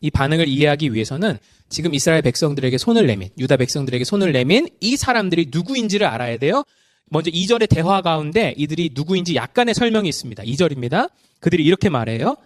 이 0.00 0.10
반응을 0.10 0.48
이해하기 0.48 0.92
위해서는 0.92 1.38
지금 1.68 1.94
이스라엘 1.94 2.22
백성들에게 2.22 2.76
손을 2.76 3.06
내민, 3.06 3.28
유다 3.38 3.56
백성들에게 3.58 4.02
손을 4.02 4.32
내민 4.32 4.68
이 4.80 4.96
사람들이 4.96 5.50
누구인지를 5.52 6.08
알아야 6.08 6.38
돼요. 6.38 6.64
먼저 7.08 7.30
2절의 7.30 7.68
대화 7.68 8.02
가운데 8.02 8.52
이들이 8.56 8.90
누구인지 8.94 9.36
약간의 9.36 9.76
설명이 9.76 10.08
있습니다. 10.08 10.42
2절입니다. 10.42 11.08
그들이 11.38 11.64
이렇게 11.64 11.88
말해요. 11.88 12.36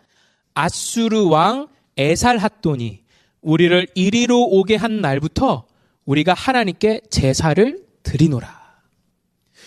아수르 0.52 1.28
왕 1.28 1.68
에살핫돈이 1.96 3.00
우리를 3.40 3.86
이리로 3.94 4.48
오게 4.50 4.76
한 4.76 5.00
날부터 5.00 5.69
우리가 6.10 6.34
하나님께 6.34 7.02
제사를 7.08 7.78
드리노라. 8.02 8.58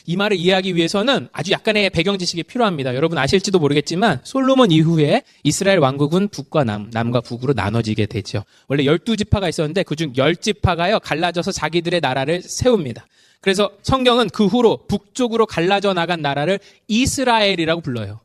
이 0.05 0.17
말을 0.17 0.35
이해하기 0.35 0.75
위해서는 0.75 1.29
아주 1.31 1.51
약간의 1.51 1.89
배경 1.91 2.17
지식이 2.17 2.43
필요합니다. 2.43 2.93
여러분 2.95 3.17
아실지도 3.17 3.59
모르겠지만 3.59 4.19
솔로몬 4.25 4.69
이후에 4.69 5.21
이스라엘 5.43 5.79
왕국은 5.79 6.27
북과 6.27 6.65
남, 6.65 6.89
남과 6.91 7.21
북으로 7.21 7.53
나눠지게 7.53 8.07
되죠. 8.07 8.43
원래 8.67 8.83
12지파가 8.83 9.47
있었는데 9.47 9.83
그중 9.83 10.11
10지파가요 10.11 10.99
갈라져서 11.01 11.53
자기들의 11.53 12.01
나라를 12.01 12.41
세웁니다. 12.41 13.07
그래서 13.39 13.71
성경은 13.81 14.29
그 14.29 14.45
후로 14.45 14.85
북쪽으로 14.87 15.45
갈라져 15.45 15.93
나간 15.93 16.21
나라를 16.21 16.59
이스라엘이라고 16.89 17.79
불러요. 17.79 18.19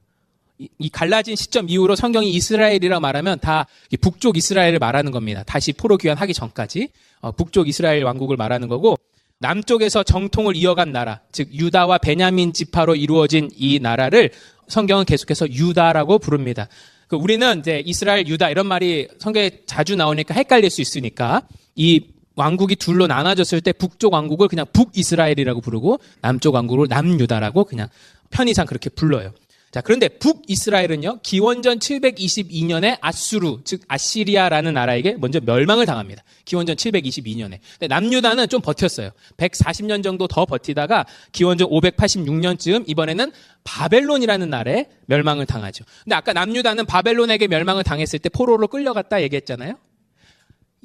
이 0.58 0.88
갈라진 0.88 1.36
시점 1.36 1.68
이후로 1.68 1.94
성경이 1.94 2.30
이스라엘이라고 2.30 3.00
말하면 3.00 3.38
다 3.38 3.66
북쪽 4.00 4.36
이스라엘을 4.36 4.78
말하는 4.78 5.12
겁니다. 5.12 5.44
다시 5.46 5.72
포로 5.72 5.96
귀환하기 5.96 6.34
전까지 6.34 6.88
어, 7.20 7.32
북쪽 7.32 7.68
이스라엘 7.68 8.02
왕국을 8.04 8.36
말하는 8.36 8.68
거고 8.68 8.96
남쪽에서 9.38 10.02
정통을 10.02 10.56
이어간 10.56 10.90
나라, 10.90 11.20
즉 11.30 11.52
유다와 11.52 11.98
베냐민 11.98 12.52
지파로 12.52 12.96
이루어진 12.96 13.50
이 13.56 13.78
나라를 13.78 14.30
성경은 14.66 15.04
계속해서 15.04 15.48
유다라고 15.50 16.18
부릅니다. 16.18 16.68
그 17.06 17.16
우리는 17.16 17.60
이제 17.60 17.82
이스라엘, 17.86 18.26
유다 18.26 18.50
이런 18.50 18.66
말이 18.66 19.08
성경에 19.18 19.50
자주 19.66 19.94
나오니까 19.96 20.34
헷갈릴 20.34 20.70
수 20.70 20.82
있으니까 20.82 21.42
이 21.76 22.02
왕국이 22.34 22.76
둘로 22.76 23.06
나눠졌을 23.06 23.60
때 23.60 23.72
북쪽 23.72 24.12
왕국을 24.12 24.48
그냥 24.48 24.66
북이스라엘이라고 24.72 25.60
부르고 25.60 26.00
남쪽 26.20 26.54
왕국을 26.54 26.86
남유다라고 26.88 27.64
그냥 27.64 27.88
편의상 28.30 28.66
그렇게 28.66 28.90
불러요. 28.90 29.32
자, 29.70 29.82
그런데 29.82 30.08
북이스라엘은요, 30.08 31.20
기원전 31.22 31.78
722년에 31.78 32.96
아수르, 33.02 33.58
즉 33.64 33.82
아시리아라는 33.86 34.72
나라에게 34.72 35.16
먼저 35.18 35.40
멸망을 35.40 35.84
당합니다. 35.84 36.22
기원전 36.46 36.76
722년에. 36.76 37.58
근데 37.78 37.86
남유다는 37.88 38.48
좀 38.48 38.62
버텼어요. 38.62 39.10
140년 39.36 40.02
정도 40.02 40.26
더 40.26 40.46
버티다가 40.46 41.04
기원전 41.32 41.68
586년쯤 41.68 42.84
이번에는 42.88 43.30
바벨론이라는 43.64 44.48
나라에 44.48 44.86
멸망을 45.04 45.44
당하죠. 45.44 45.84
근데 46.04 46.16
아까 46.16 46.32
남유다는 46.32 46.86
바벨론에게 46.86 47.48
멸망을 47.48 47.84
당했을 47.84 48.18
때 48.20 48.30
포로로 48.30 48.68
끌려갔다 48.68 49.20
얘기했잖아요. 49.22 49.76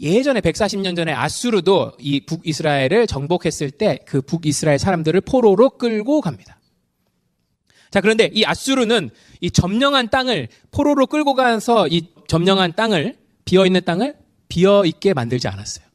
예전에 0.01 0.41
140년 0.41 0.95
전에 0.95 1.13
아수르도 1.13 1.93
이 1.99 2.25
북이스라엘을 2.25 3.07
정복했을 3.07 3.71
때 3.71 3.99
그 4.05 4.21
북이스라엘 4.21 4.79
사람들을 4.79 5.21
포로로 5.21 5.69
끌고 5.71 6.19
갑니다. 6.19 6.57
자, 7.93 8.01
그런데 8.01 8.31
이 8.33 8.43
아수르는 8.43 9.11
이 9.39 9.51
점령한 9.51 10.09
땅을 10.09 10.47
포로로 10.71 11.05
끌고 11.05 11.35
가서 11.35 11.87
이 11.87 12.07
점령한 12.27 12.73
땅을 12.73 13.15
비어 13.45 13.67
있는 13.67 13.85
땅을 13.85 14.15
비어 14.47 14.83
있게 14.83 15.13
만들지 15.13 15.47
않았어요. 15.47 15.85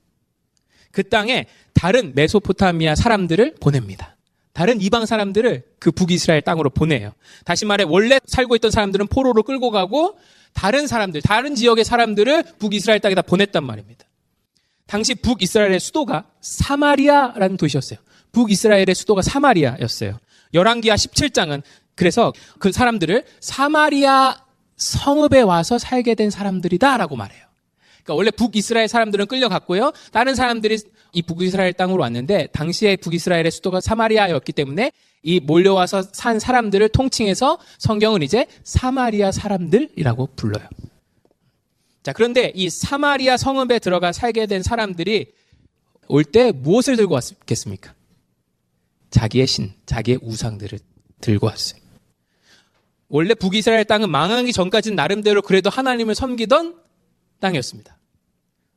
그 0.93 1.03
땅에 1.09 1.47
다른 1.75 2.13
메소포타미아 2.15 2.95
사람들을 2.95 3.57
보냅니다. 3.61 4.17
다른 4.53 4.81
이방 4.81 5.07
사람들을 5.07 5.65
그 5.81 5.91
북이스라엘 5.91 6.41
땅으로 6.43 6.71
보내요. 6.71 7.15
다시 7.45 7.65
말해 7.65 7.85
원래 7.85 8.21
살고 8.25 8.55
있던 8.55 8.71
사람들은 8.71 9.09
포로로 9.09 9.43
끌고 9.43 9.73
가고 9.73 10.17
다른 10.53 10.87
사람들, 10.87 11.23
다른 11.23 11.57
지역의 11.57 11.85
사람들을 11.85 12.45
북이스라엘 12.61 13.01
땅에다 13.01 13.23
보냈단 13.23 13.65
말입니다. 13.65 14.05
당시 14.87 15.17
북이스라엘의 15.17 15.81
수도가 15.81 16.27
사마리아라는 16.43 17.57
도시였어요. 17.57 17.99
북이스라엘의 18.31 18.95
수도가 18.95 19.23
사마리아였어요. 19.23 20.21
열왕기하 20.55 20.95
17장은 20.95 21.63
그래서 21.99 22.33
그 22.61 22.71
사람들을 22.71 23.25
사마리아 23.41 24.37
성읍에 24.77 25.41
와서 25.43 25.79
살게 25.79 26.15
된 26.15 26.31
사람들이다라고 26.31 27.17
말해요. 27.17 27.43
그러니까 28.05 28.15
원래 28.15 28.31
북이스라엘 28.31 28.87
사람들은 28.87 29.27
끌려갔고요. 29.27 29.93
다른 30.13 30.37
사람들이 30.37 30.79
이 31.13 31.23
북이스라엘 31.23 31.73
땅으로 31.73 32.01
왔는데 32.03 32.47
당시에 32.53 32.97
북이스라엘의 32.97 33.51
수도가 33.51 33.81
사마리아였기 33.81 34.53
때문에 34.53 34.93
이 35.25 35.41
몰려와서 35.41 36.03
산 36.13 36.39
사람들을 36.39 36.89
통칭해서 36.91 37.59
성경은 37.79 38.23
이제 38.23 38.47
사마리아 38.63 39.33
사람들이라고 39.33 40.29
불러요. 40.37 40.69
자, 42.05 42.13
그런데 42.13 42.53
이 42.55 42.71
사마리아 42.71 43.37
성읍에 43.37 43.81
들어가 43.81 44.13
살게 44.13 44.47
된 44.47 44.63
사람들이 44.63 45.33
올 46.07 46.23
때 46.25 46.53
무엇을 46.53 46.97
들고 46.97 47.15
왔겠습니까? 47.15 47.93
자기의 49.11 49.47
신, 49.49 49.73
자기의 49.85 50.21
우상들을 50.23 50.79
들고 51.21 51.49
왔어요. 51.49 51.88
원래 53.09 53.35
북이스라엘 53.35 53.85
땅은 53.85 54.11
망하기 54.11 54.53
전까지는 54.53 54.97
나름대로 54.97 55.43
그래도 55.43 55.71
하나님을 55.71 56.15
섬기던 56.15 56.77
땅이었습니다. 57.41 57.99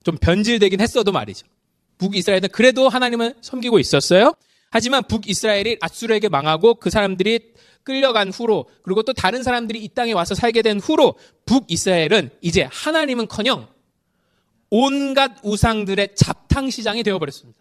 좀 0.04 0.18
변질되긴 0.18 0.80
했어도 0.80 1.12
말이죠. 1.12 1.46
북이스라엘은 1.98 2.50
그래도 2.52 2.90
하나님을 2.90 3.36
섬기고 3.42 3.80
있었어요. 3.80 4.34
하지만 4.72 5.04
북이스라엘이 5.04 5.78
아수르에게 5.82 6.30
망하고 6.30 6.76
그 6.76 6.90
사람들이 6.90 7.54
끌려간 7.84 8.30
후로 8.32 8.70
그리고 8.84 9.04
또 9.04 9.14
다른 9.14 9.44
사람들이 9.44 9.84
이 9.84 9.90
땅에 9.90 10.14
와서 10.14 10.34
살게 10.34 10.62
된 10.62 10.80
후로 10.80 11.16
북이스라엘은 11.46 12.32
이제 12.42 12.68
하나님은커녕 12.72 13.68
온갖 14.70 15.34
우상들의 15.44 16.16
잡탕 16.16 16.70
시장이 16.70 17.04
되어버렸습니다. 17.04 17.60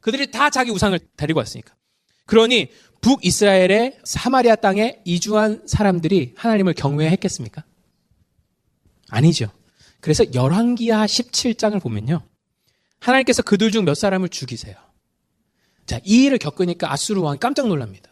그들이 0.00 0.30
다 0.30 0.50
자기 0.50 0.70
우상을 0.72 0.98
데리고 1.16 1.38
왔으니까. 1.38 1.74
그러니 2.26 2.70
북이스라엘의 3.02 3.98
사마리아 4.04 4.54
땅에 4.56 5.00
이주한 5.04 5.62
사람들이 5.66 6.34
하나님을 6.36 6.72
경외했겠습니까? 6.74 7.64
아니죠. 9.10 9.48
그래서 10.00 10.24
열왕기하 10.32 11.04
17장을 11.06 11.80
보면요. 11.82 12.22
하나님께서 13.00 13.42
그들 13.42 13.70
중 13.72 13.84
몇 13.84 13.94
사람을 13.94 14.28
죽이세요. 14.28 14.76
자, 15.86 16.00
이 16.04 16.24
일을 16.24 16.38
겪으니까 16.38 16.92
아수르 16.92 17.20
왕이 17.20 17.38
깜짝 17.40 17.66
놀랍니다. 17.66 18.08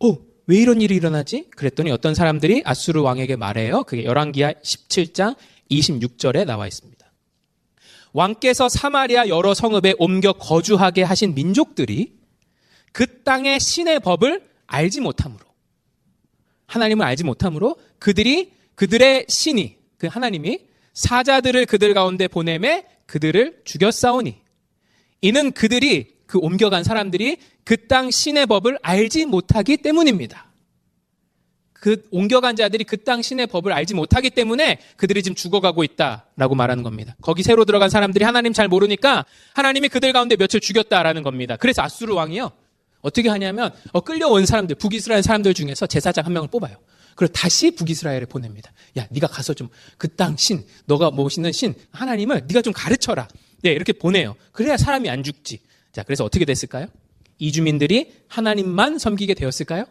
오, 0.00 0.18
왜 0.46 0.56
이런 0.56 0.80
일이 0.80 0.96
일어나지? 0.96 1.48
그랬더니 1.50 1.90
어떤 1.90 2.14
사람들이 2.14 2.62
아수르 2.64 3.02
왕에게 3.02 3.36
말해요. 3.36 3.84
그게 3.84 4.04
열왕기하 4.04 4.54
17장 4.54 5.36
26절에 5.70 6.46
나와 6.46 6.66
있습니다. 6.66 6.98
왕께서 8.14 8.68
사마리아 8.70 9.28
여러 9.28 9.52
성읍에 9.54 9.94
옮겨 9.98 10.32
거주하게 10.32 11.02
하신 11.02 11.34
민족들이 11.34 12.18
그 12.92 13.22
땅의 13.22 13.60
신의 13.60 14.00
법을 14.00 14.42
알지 14.66 15.00
못함으로 15.00 15.44
하나님을 16.66 17.04
알지 17.06 17.24
못함으로 17.24 17.76
그들이 17.98 18.52
그들의 18.74 19.26
신이 19.28 19.76
그 19.98 20.06
하나님이 20.06 20.60
사자들을 20.94 21.66
그들 21.66 21.94
가운데 21.94 22.28
보내매 22.28 22.86
그들을 23.06 23.62
죽였사오니 23.64 24.40
이는 25.22 25.52
그들이 25.52 26.16
그 26.26 26.38
옮겨간 26.38 26.84
사람들이 26.84 27.38
그 27.64 27.88
땅 27.88 28.10
신의 28.10 28.46
법을 28.46 28.78
알지 28.82 29.26
못하기 29.26 29.78
때문입니다. 29.78 30.46
그 31.72 32.06
옮겨간 32.10 32.56
자들이 32.56 32.84
그 32.84 32.96
땅 32.98 33.22
신의 33.22 33.46
법을 33.48 33.72
알지 33.72 33.94
못하기 33.94 34.30
때문에 34.30 34.78
그들이 34.96 35.22
지금 35.22 35.34
죽어가고 35.34 35.82
있다라고 35.82 36.54
말하는 36.54 36.82
겁니다. 36.82 37.16
거기 37.20 37.42
새로 37.42 37.64
들어간 37.64 37.90
사람들이 37.90 38.24
하나님 38.24 38.52
잘 38.52 38.68
모르니까 38.68 39.24
하나님이 39.54 39.88
그들 39.88 40.12
가운데 40.12 40.36
며칠 40.36 40.60
죽였다라는 40.60 41.22
겁니다. 41.22 41.56
그래서 41.56 41.82
아수르 41.82 42.14
왕이요. 42.14 42.52
어떻게 43.00 43.28
하냐면 43.28 43.72
어, 43.92 44.00
끌려온 44.00 44.46
사람들 44.46 44.76
북이스라엘 44.76 45.22
사람들 45.22 45.54
중에서 45.54 45.86
제사장 45.86 46.26
한 46.26 46.32
명을 46.32 46.48
뽑아요. 46.48 46.76
그리고 47.16 47.32
다시 47.32 47.70
북이스라엘에 47.72 48.26
보냅니다. 48.26 48.72
야, 48.96 49.06
네가 49.10 49.26
가서 49.26 49.52
좀 49.54 49.68
그 49.98 50.08
땅 50.16 50.36
신, 50.36 50.64
너가 50.86 51.10
모시는 51.10 51.52
신 51.52 51.74
하나님을 51.92 52.44
네가 52.46 52.62
좀 52.62 52.72
가르쳐라. 52.72 53.28
네, 53.62 53.72
이렇게 53.72 53.92
보내요. 53.92 54.36
그래야 54.52 54.76
사람이 54.76 55.10
안 55.10 55.22
죽지. 55.22 55.60
자, 55.92 56.02
그래서 56.02 56.24
어떻게 56.24 56.44
됐을까요? 56.44 56.86
이주민들이 57.38 58.12
하나님만 58.28 58.98
섬기게 58.98 59.34
되었을까요? 59.34 59.84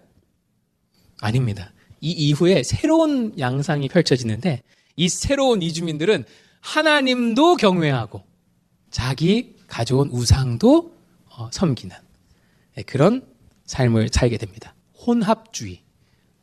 아닙니다. 1.19 1.71
이 2.01 2.11
이후에 2.11 2.63
새로운 2.63 3.37
양상이 3.37 3.89
펼쳐지는데 3.89 4.63
이 4.95 5.09
새로운 5.09 5.61
이주민들은 5.61 6.25
하나님도 6.61 7.55
경외하고 7.57 8.23
자기 8.91 9.55
가져온 9.67 10.09
우상도 10.09 10.93
어, 11.37 11.49
섬기는 11.51 11.95
네, 11.95 12.08
그런 12.85 13.25
삶을 13.65 14.09
살게 14.11 14.37
됩니다. 14.37 14.75
혼합주의. 15.05 15.81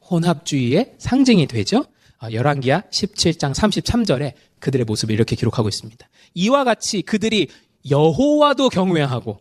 혼합주의의 0.09 0.95
상징이 0.99 1.47
되죠. 1.47 1.85
어, 2.23 2.29
열왕기하 2.31 2.83
17장 2.91 3.55
33절에 3.55 4.35
그들의 4.59 4.85
모습을 4.85 5.15
이렇게 5.15 5.37
기록하고 5.37 5.69
있습니다. 5.69 6.09
이와 6.35 6.65
같이 6.65 7.03
그들이 7.03 7.49
여호와도 7.91 8.69
경외하고 8.69 9.41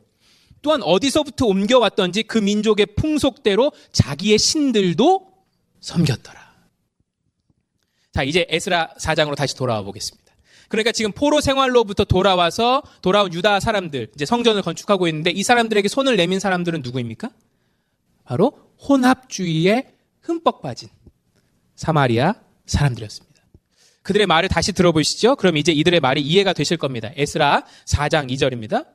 또한 0.61 0.81
어디서부터 0.81 1.45
옮겨왔던지 1.45 2.23
그 2.23 2.39
민족의 2.39 2.87
풍속대로 2.97 3.71
자기의 3.91 4.39
신들도 4.39 5.27
섬겼더라. 5.79 6.45
자, 8.13 8.23
이제 8.23 8.47
에스라 8.49 8.95
4장으로 8.97 9.35
다시 9.35 9.55
돌아와 9.55 9.83
보겠습니다. 9.83 10.24
그러니까 10.75 10.91
지금 10.91 11.13
포로 11.13 11.39
생활로부터 11.39 12.03
돌아와서 12.03 12.83
돌아온 13.01 13.33
유다 13.33 13.61
사람들, 13.61 14.09
이제 14.13 14.25
성전을 14.25 14.61
건축하고 14.61 15.07
있는데 15.07 15.31
이 15.31 15.41
사람들에게 15.41 15.87
손을 15.87 16.17
내민 16.17 16.41
사람들은 16.41 16.81
누구입니까? 16.81 17.29
바로 18.25 18.51
혼합주의에 18.81 19.93
흠뻑 20.19 20.61
빠진 20.61 20.89
사마리아 21.75 22.35
사람들이었습니다. 22.65 23.41
그들의 24.01 24.27
말을 24.27 24.49
다시 24.49 24.73
들어보시죠. 24.73 25.37
그럼 25.37 25.55
이제 25.55 25.71
이들의 25.71 26.01
말이 26.01 26.21
이해가 26.21 26.51
되실 26.51 26.75
겁니다. 26.75 27.09
에스라 27.15 27.63
4장 27.85 28.29
2절입니다. 28.29 28.85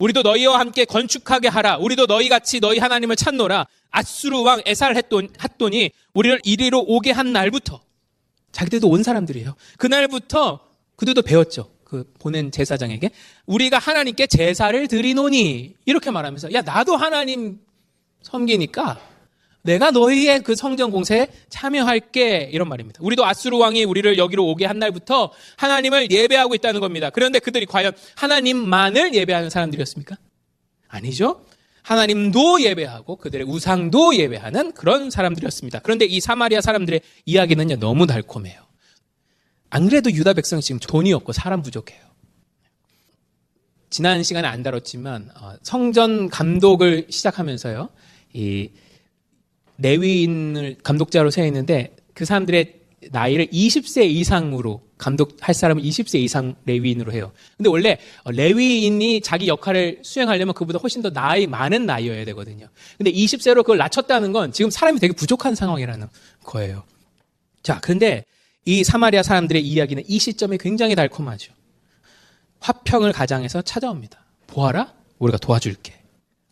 우리도 0.00 0.22
너희와 0.22 0.58
함께 0.58 0.84
건축하게 0.84 1.46
하라. 1.48 1.76
우리도 1.78 2.06
너희 2.06 2.28
같이 2.28 2.58
너희 2.58 2.78
하나님을 2.78 3.14
찾노라. 3.14 3.66
아수르 3.90 4.42
왕 4.42 4.60
에살 4.66 4.96
했더니 4.96 5.92
우리를 6.14 6.40
이리로 6.44 6.84
오게 6.86 7.12
한 7.12 7.32
날부터 7.32 7.80
자기들도 8.50 8.88
온 8.88 9.04
사람들이에요. 9.04 9.54
그날부터 9.78 10.67
그들도 10.98 11.22
배웠죠. 11.22 11.70
그 11.84 12.04
보낸 12.18 12.50
제사장에게 12.50 13.10
우리가 13.46 13.78
하나님께 13.78 14.26
제사를 14.26 14.88
드리노니 14.88 15.74
이렇게 15.86 16.10
말하면서 16.10 16.52
야 16.52 16.60
나도 16.60 16.96
하나님 16.96 17.60
섬기니까 18.22 19.00
내가 19.62 19.90
너희의 19.90 20.42
그 20.42 20.54
성전 20.54 20.90
공세에 20.90 21.28
참여할게 21.48 22.50
이런 22.52 22.68
말입니다. 22.68 22.98
우리도 23.02 23.24
아수르 23.24 23.56
왕이 23.56 23.84
우리를 23.84 24.18
여기로 24.18 24.46
오게 24.46 24.66
한 24.66 24.78
날부터 24.78 25.30
하나님을 25.56 26.10
예배하고 26.10 26.54
있다는 26.56 26.80
겁니다. 26.80 27.10
그런데 27.10 27.38
그들이 27.38 27.64
과연 27.64 27.92
하나님만을 28.16 29.14
예배하는 29.14 29.50
사람들이었습니까? 29.50 30.16
아니죠. 30.88 31.44
하나님도 31.82 32.62
예배하고 32.62 33.16
그들의 33.16 33.46
우상도 33.46 34.16
예배하는 34.16 34.72
그런 34.72 35.10
사람들이었습니다. 35.10 35.78
그런데 35.80 36.04
이 36.06 36.20
사마리아 36.20 36.60
사람들의 36.60 37.00
이야기는요 37.24 37.76
너무 37.76 38.06
달콤해요. 38.06 38.67
안 39.70 39.88
그래도 39.88 40.10
유다 40.10 40.32
백성 40.34 40.60
지금 40.60 40.78
돈이 40.78 41.12
없고 41.12 41.32
사람 41.32 41.62
부족해요. 41.62 42.00
지난 43.90 44.22
시간에 44.22 44.46
안 44.46 44.62
다뤘지만 44.62 45.30
어, 45.40 45.54
성전 45.62 46.28
감독을 46.28 47.06
시작하면서요 47.08 47.88
이 48.34 48.70
레위인을 49.78 50.76
감독자로 50.82 51.30
세웠는데 51.30 51.96
그 52.12 52.24
사람들의 52.24 52.78
나이를 53.10 53.46
20세 53.46 54.04
이상으로 54.10 54.82
감독할 54.98 55.54
사람은 55.54 55.82
20세 55.82 56.18
이상 56.18 56.56
레위인으로 56.66 57.12
해요. 57.12 57.32
근데 57.56 57.70
원래 57.70 57.98
레위인이 58.26 59.20
자기 59.20 59.46
역할을 59.46 60.00
수행하려면 60.02 60.54
그보다 60.54 60.80
훨씬 60.80 61.00
더 61.00 61.10
나이 61.10 61.46
많은 61.46 61.86
나이여야 61.86 62.24
되거든요. 62.26 62.68
근데 62.96 63.12
20세로 63.12 63.58
그걸 63.58 63.78
낮췄다는 63.78 64.32
건 64.32 64.52
지금 64.52 64.70
사람이 64.70 64.98
되게 64.98 65.14
부족한 65.14 65.54
상황이라는 65.54 66.08
거예요. 66.44 66.82
자, 67.62 67.78
그런데 67.80 68.24
이 68.68 68.84
사마리아 68.84 69.22
사람들의 69.22 69.66
이야기는 69.66 70.02
이 70.06 70.18
시점에 70.18 70.58
굉장히 70.58 70.94
달콤하죠. 70.94 71.54
화평을 72.60 73.14
가장해서 73.14 73.62
찾아옵니다. 73.62 74.22
보아라, 74.46 74.92
우리가 75.18 75.38
도와줄게. 75.38 75.98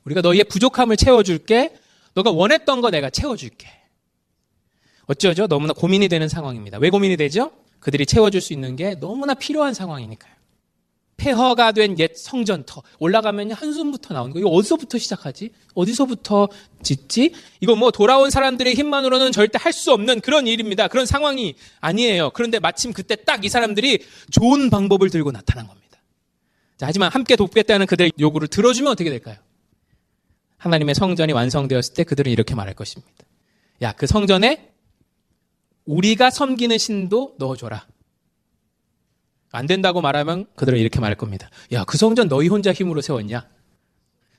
우리가 0.05 0.23
너희의 0.23 0.45
부족함을 0.45 0.97
채워줄게. 0.97 1.77
너가 2.15 2.31
원했던 2.31 2.81
거 2.81 2.91
내가 2.91 3.11
채워줄게. 3.11 3.69
어쩌죠? 5.05 5.47
너무나 5.47 5.75
고민이 5.75 6.09
되는 6.09 6.27
상황입니다. 6.27 6.79
왜 6.79 6.89
고민이 6.89 7.19
되죠? 7.19 7.53
그들이 7.81 8.07
채워줄 8.07 8.41
수 8.41 8.55
있는 8.55 8.77
게 8.77 8.95
너무나 8.95 9.35
필요한 9.35 9.75
상황이니까요. 9.75 10.33
폐허가 11.17 11.73
된 11.73 11.99
옛 11.99 12.13
성전터 12.17 12.83
올라가면 12.99 13.53
한숨부터 13.53 14.13
나오는 14.15 14.33
거. 14.33 14.39
이거 14.39 14.49
어디서부터 14.51 14.99
시작하지? 14.99 15.51
어디서부터 15.75 16.49
짓지? 16.83 17.33
이거 17.61 17.75
뭐 17.75 17.91
돌아온 17.91 18.31
사람들의 18.31 18.75
힘만으로는 18.75 19.33
절대 19.33 19.59
할 19.61 19.73
수 19.73 19.93
없는 19.93 20.21
그런 20.21 20.47
일입니다. 20.47 20.89
그런 20.89 21.07
상황이 21.07 21.55
아니에요. 21.81 22.31
그런데 22.35 22.59
마침 22.59 22.93
그때 22.93 23.17
딱 23.17 23.45
이 23.45 23.49
사람들이 23.49 24.05
좋은 24.31 24.71
방법을 24.71 25.11
들고 25.11 25.33
나타난 25.33 25.67
겁니다. 25.67 25.99
자, 26.79 26.87
하지만 26.87 27.11
함께 27.11 27.37
돕겠다는 27.37 27.87
그들의 27.87 28.13
요구를 28.19 28.49
들어주면 28.49 28.93
어떻게 28.93 29.09
될까요? 29.11 29.37
하나님의 30.59 30.95
성전이 30.95 31.33
완성되었을 31.33 31.95
때 31.95 32.05
그들은 32.05 32.31
이렇게 32.33 32.55
말할 32.55 32.75
것입니다. 32.75 33.13
야, 33.83 33.93
그 33.93 34.07
성전에 34.07 34.71
우리가 35.85 36.31
섬기는 36.31 36.77
신도 36.79 37.37
넣어줘라. 37.39 37.87
안 39.57 39.67
된다고 39.67 40.01
말하면 40.01 40.47
그들은 40.55 40.79
이렇게 40.79 41.01
말할 41.01 41.17
겁니다. 41.17 41.51
야, 41.73 41.85
그 41.85 41.97
성전 41.97 42.29
너희 42.29 42.49
혼자 42.49 42.73
힘으로 42.73 43.01
세웠냐? 43.01 43.49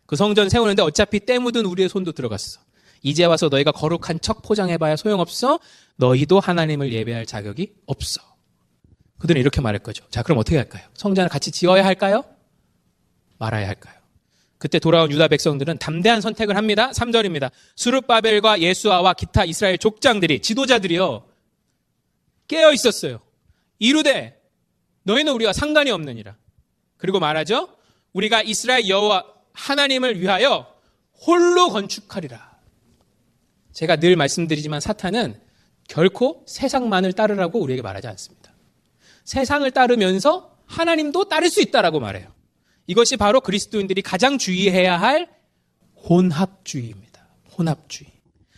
그 0.06 0.16
성전 0.16 0.48
세우는데 0.48 0.82
어차피 0.84 1.20
때 1.20 1.40
묻은 1.40 1.66
우리의 1.66 1.90
손도 1.90 2.12
들어갔어. 2.14 2.62
이제 3.02 3.26
와서 3.26 3.50
너희가 3.50 3.72
거룩한 3.72 4.22
척 4.22 4.42
포장해봐야 4.42 4.96
소용없어. 4.96 5.60
너희도 5.98 6.40
하나님을 6.40 6.94
예배할 6.94 7.26
자격이 7.26 7.74
없어. 7.88 8.22
그들은 9.20 9.42
이렇게 9.42 9.60
말할 9.60 9.80
거죠. 9.80 10.06
자, 10.10 10.22
그럼 10.22 10.38
어떻게 10.38 10.58
할까요? 10.58 10.84
성전을 10.94 11.30
같이 11.30 11.52
지어야 11.52 11.84
할까요? 11.84 12.24
말아야 13.40 13.68
할까요? 13.68 13.96
그때 14.60 14.80
돌아온 14.80 15.12
유다 15.12 15.28
백성들은 15.28 15.78
담대한 15.78 16.22
선택을 16.22 16.56
합니다. 16.56 16.92
3절입니다. 16.92 17.52
수르바벨과 17.76 18.62
예수아와 18.62 19.14
기타 19.14 19.46
이스라엘 19.46 19.78
족장들이 19.78 20.42
지도자들이요. 20.42 21.26
깨어 22.48 22.74
있었어요. 22.74 23.20
이르되 23.80 24.37
너희는 25.08 25.34
우리와 25.34 25.54
상관이 25.54 25.89
없느니라. 25.89 26.36
그리고 26.98 27.20
말하죠. 27.20 27.70
우리가 28.12 28.41
이스라엘 28.41 28.88
여호와 28.89 29.26
하나님을 29.54 30.20
위하여 30.20 30.67
홀로 31.26 31.70
건축하리라. 31.70 32.58
제가 33.72 33.96
늘 33.96 34.15
말씀드리지만 34.17 34.82
사탄은 34.82 35.39
결코 35.88 36.43
세상만을 36.46 37.13
따르라고 37.13 37.60
우리에게 37.60 37.82
말하지 37.82 38.08
않습니다. 38.08 38.52
세상을 39.24 39.70
따르면서 39.72 40.58
하나님도 40.65 41.30
따를 41.30 41.50
수 41.50 41.62
있다라고 41.62 42.02
말해요. 42.02 42.34
이것이 42.88 43.15
바로 43.15 43.39
그리스도인들이 43.39 44.02
가장 44.02 44.38
주의해야 44.38 45.00
할 45.00 45.30
혼합주의입니다. 46.10 47.28
혼합주의. 47.58 48.12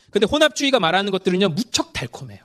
근데 0.10 0.26
혼합주의가 0.26 0.80
말하는 0.80 1.12
것들은요, 1.12 1.50
무척 1.50 1.94
달콤해요. 1.94 2.40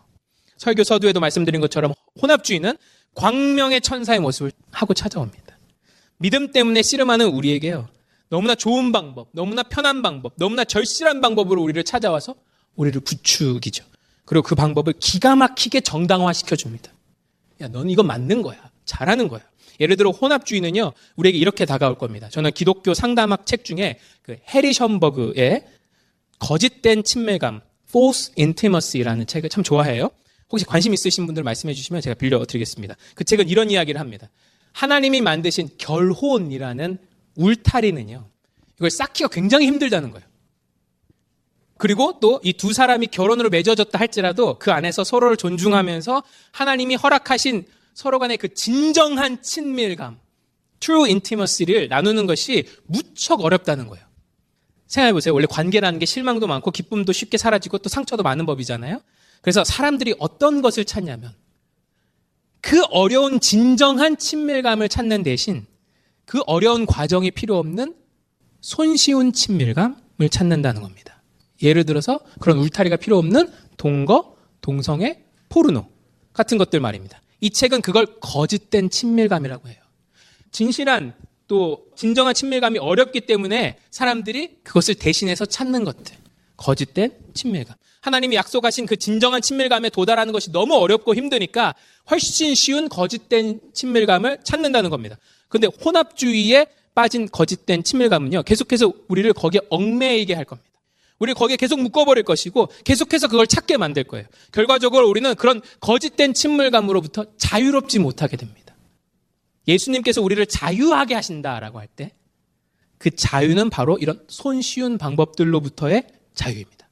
설교 0.59 0.85
서두에도 0.85 1.21
말씀드린 1.21 1.61
것처럼 1.63 1.95
혼합주의는 2.21 2.77
광명의 3.15 3.81
천사의 3.81 4.21
모습을 4.21 4.53
하고 4.71 4.95
찾아옵니다. 4.95 5.59
믿음 6.19 6.53
때문에 6.53 6.83
씨름하는 6.83 7.27
우리에게요, 7.29 7.89
너무나 8.29 8.55
좋은 8.55 8.93
방법, 8.93 9.29
너무나 9.33 9.63
편한 9.63 10.03
방법, 10.03 10.33
너무나 10.37 10.65
절실한 10.65 11.21
방법으로 11.21 11.63
우리를 11.63 11.83
찾아와서 11.85 12.35
우리를 12.77 13.01
부추기죠. 13.01 13.85
그리고 14.25 14.43
그 14.43 14.55
방법을 14.55 14.95
기가 14.99 15.37
막히게 15.37 15.81
정당화시켜 15.81 16.57
줍니다. 16.57 16.93
야, 17.61 17.69
넌 17.69 17.91
이거 17.91 18.03
맞는 18.03 18.43
거야. 18.43 18.59
잘하는 18.85 19.29
거야. 19.29 19.43
예를 19.81 19.97
들어 19.97 20.11
혼합주의는요, 20.11 20.93
우리에게 21.17 21.39
이렇게 21.39 21.65
다가올 21.65 21.99
겁니다. 21.99 22.29
저는 22.29 22.53
기독교 22.53 22.95
상담학 22.95 23.47
책 23.47 23.65
중에 23.65 23.99
그 24.23 24.37
해리 24.55 24.73
션버그의 24.73 25.65
거짓된 26.39 27.05
친밀감, 27.05 27.61
false 27.89 28.35
intimacy라는 28.39 29.27
책을 29.27 29.51
참 29.51 29.63
좋아해요. 29.63 30.11
혹시 30.51 30.65
관심 30.65 30.95
있으신 30.95 31.27
분들 31.27 31.43
말씀해 31.43 31.75
주시면 31.75 32.03
제가 32.03 32.15
빌려드리겠습니다. 32.15 32.97
그 33.15 33.25
책은 33.25 33.49
이런 33.49 33.71
이야기를 33.71 34.01
합니다. 34.01 34.31
하나님이 34.73 35.21
만드신 35.21 35.71
결혼이라는 35.79 36.99
울타리는요, 37.37 38.29
이걸 38.77 38.91
쌓기가 38.91 39.29
굉장히 39.29 39.67
힘들다는 39.67 40.11
거예요. 40.11 40.27
그리고 41.77 42.19
또 42.21 42.41
이 42.45 42.53
두 42.53 42.73
사람이 42.73 43.09
결혼으로 43.09 43.51
맺어졌다 43.51 43.99
할지라도 43.99 44.59
그 44.59 44.71
안에서 44.73 45.03
서로를 45.05 45.37
존중하면서 45.37 46.23
하나님이 46.53 46.95
허락하신 46.95 47.67
서로 47.95 48.19
간의 48.19 48.39
그 48.39 48.55
진정한 48.55 49.43
친밀감, 49.43 50.19
true 50.81 51.05
intimacy를 51.09 51.89
나누는 51.89 52.27
것이 52.27 52.65
무척 52.87 53.41
어렵다는 53.41 53.89
거예요. 53.89 54.05
생각해 54.87 55.13
보세요. 55.13 55.35
원래 55.35 55.47
관계라는 55.49 55.99
게 55.99 56.07
실망도 56.07 56.47
많고 56.47 56.71
기쁨도 56.71 57.13
쉽게 57.13 57.39
사라지고 57.39 57.79
또 57.79 57.89
상처도 57.89 58.23
많은 58.23 58.47
법이잖아요. 58.47 59.01
그래서 59.45 59.63
사람들이 59.63 60.15
어떤 60.19 60.63
것을 60.63 60.87
찾냐면 60.87 61.35
그 62.63 62.83
어려운 62.85 63.41
진정한 63.41 64.17
친밀감을 64.17 64.89
찾는 64.89 65.23
대신 65.23 65.67
그 66.25 66.41
어려운 66.47 66.87
과정이 66.87 67.31
필요 67.31 67.59
없는 67.59 67.95
손쉬운 68.63 69.35
친밀감을 69.35 70.31
찾는다는 70.31 70.81
겁니다. 70.81 71.23
예를 71.61 71.85
들어서 71.85 72.21
그런 72.41 72.57
울타리가 72.57 72.97
필요 72.97 73.19
없는 73.19 73.53
동거, 73.77 74.35
동성애, 74.63 75.23
포르노 75.51 75.87
같은 76.33 76.57
것들 76.57 76.81
말입니다. 76.81 77.21
이 77.43 77.51
책은 77.51 77.83
그걸 77.83 78.07
거짓된 78.21 78.89
친밀감이라고 78.89 79.69
해요. 79.69 79.77
진실한 80.53 81.13
또 81.49 81.85
진정한 81.97 82.33
친밀감이 82.33 82.79
어렵기 82.79 83.27
때문에 83.27 83.77
사람들이 83.91 84.61
그것을 84.63 84.95
대신해서 84.95 85.45
찾는 85.45 85.85
것들. 85.85 86.17
거짓된 86.57 87.13
친밀감. 87.35 87.77
하나님이 88.05 88.37
약속하신 88.37 88.87
그 88.87 88.97
진정한 88.97 89.41
친밀감에 89.41 89.89
도달하는 89.91 90.33
것이 90.33 90.53
너무 90.53 90.75
어렵고 90.75 91.15
힘드니까 91.15 91.75
훨씬 92.11 92.55
쉬운 92.55 92.89
거짓된 92.89 93.61
친밀감을 93.73 94.41
찾는다는 94.45 94.91
겁니다. 94.91 95.17
근데 95.49 95.67
혼합주의에 95.67 96.67
빠진 96.95 97.29
거짓된 97.31 97.83
친밀감은요, 97.83 98.43
계속해서 98.43 98.93
우리를 99.09 99.33
거기에 99.33 99.61
얽매이게 99.71 100.35
할 100.35 100.45
겁니다. 100.45 100.71
우리 101.19 101.33
거기에 101.33 101.57
계속 101.57 101.81
묶어버릴 101.81 102.25
것이고 102.25 102.69
계속해서 102.85 103.29
그걸 103.29 103.47
찾게 103.47 103.77
만들 103.79 104.05
거예요. 104.05 104.27
결과적으로 104.53 105.09
우리는 105.09 105.35
그런 105.35 105.63
거짓된 105.81 106.35
친밀감으로부터 106.35 107.25
자유롭지 107.39 107.99
못하게 108.01 108.37
됩니다. 108.37 108.77
예수님께서 109.67 110.21
우리를 110.21 110.45
자유하게 110.47 111.15
하신다라고 111.15 111.79
할 111.81 111.89
때 111.97 112.11
그 112.99 113.11
자유는 113.11 113.69
바로 113.69 113.99
이런 113.99 114.25
손쉬운 114.29 114.97
방법들로부터의 114.97 116.07
자유입니다. 116.35 116.84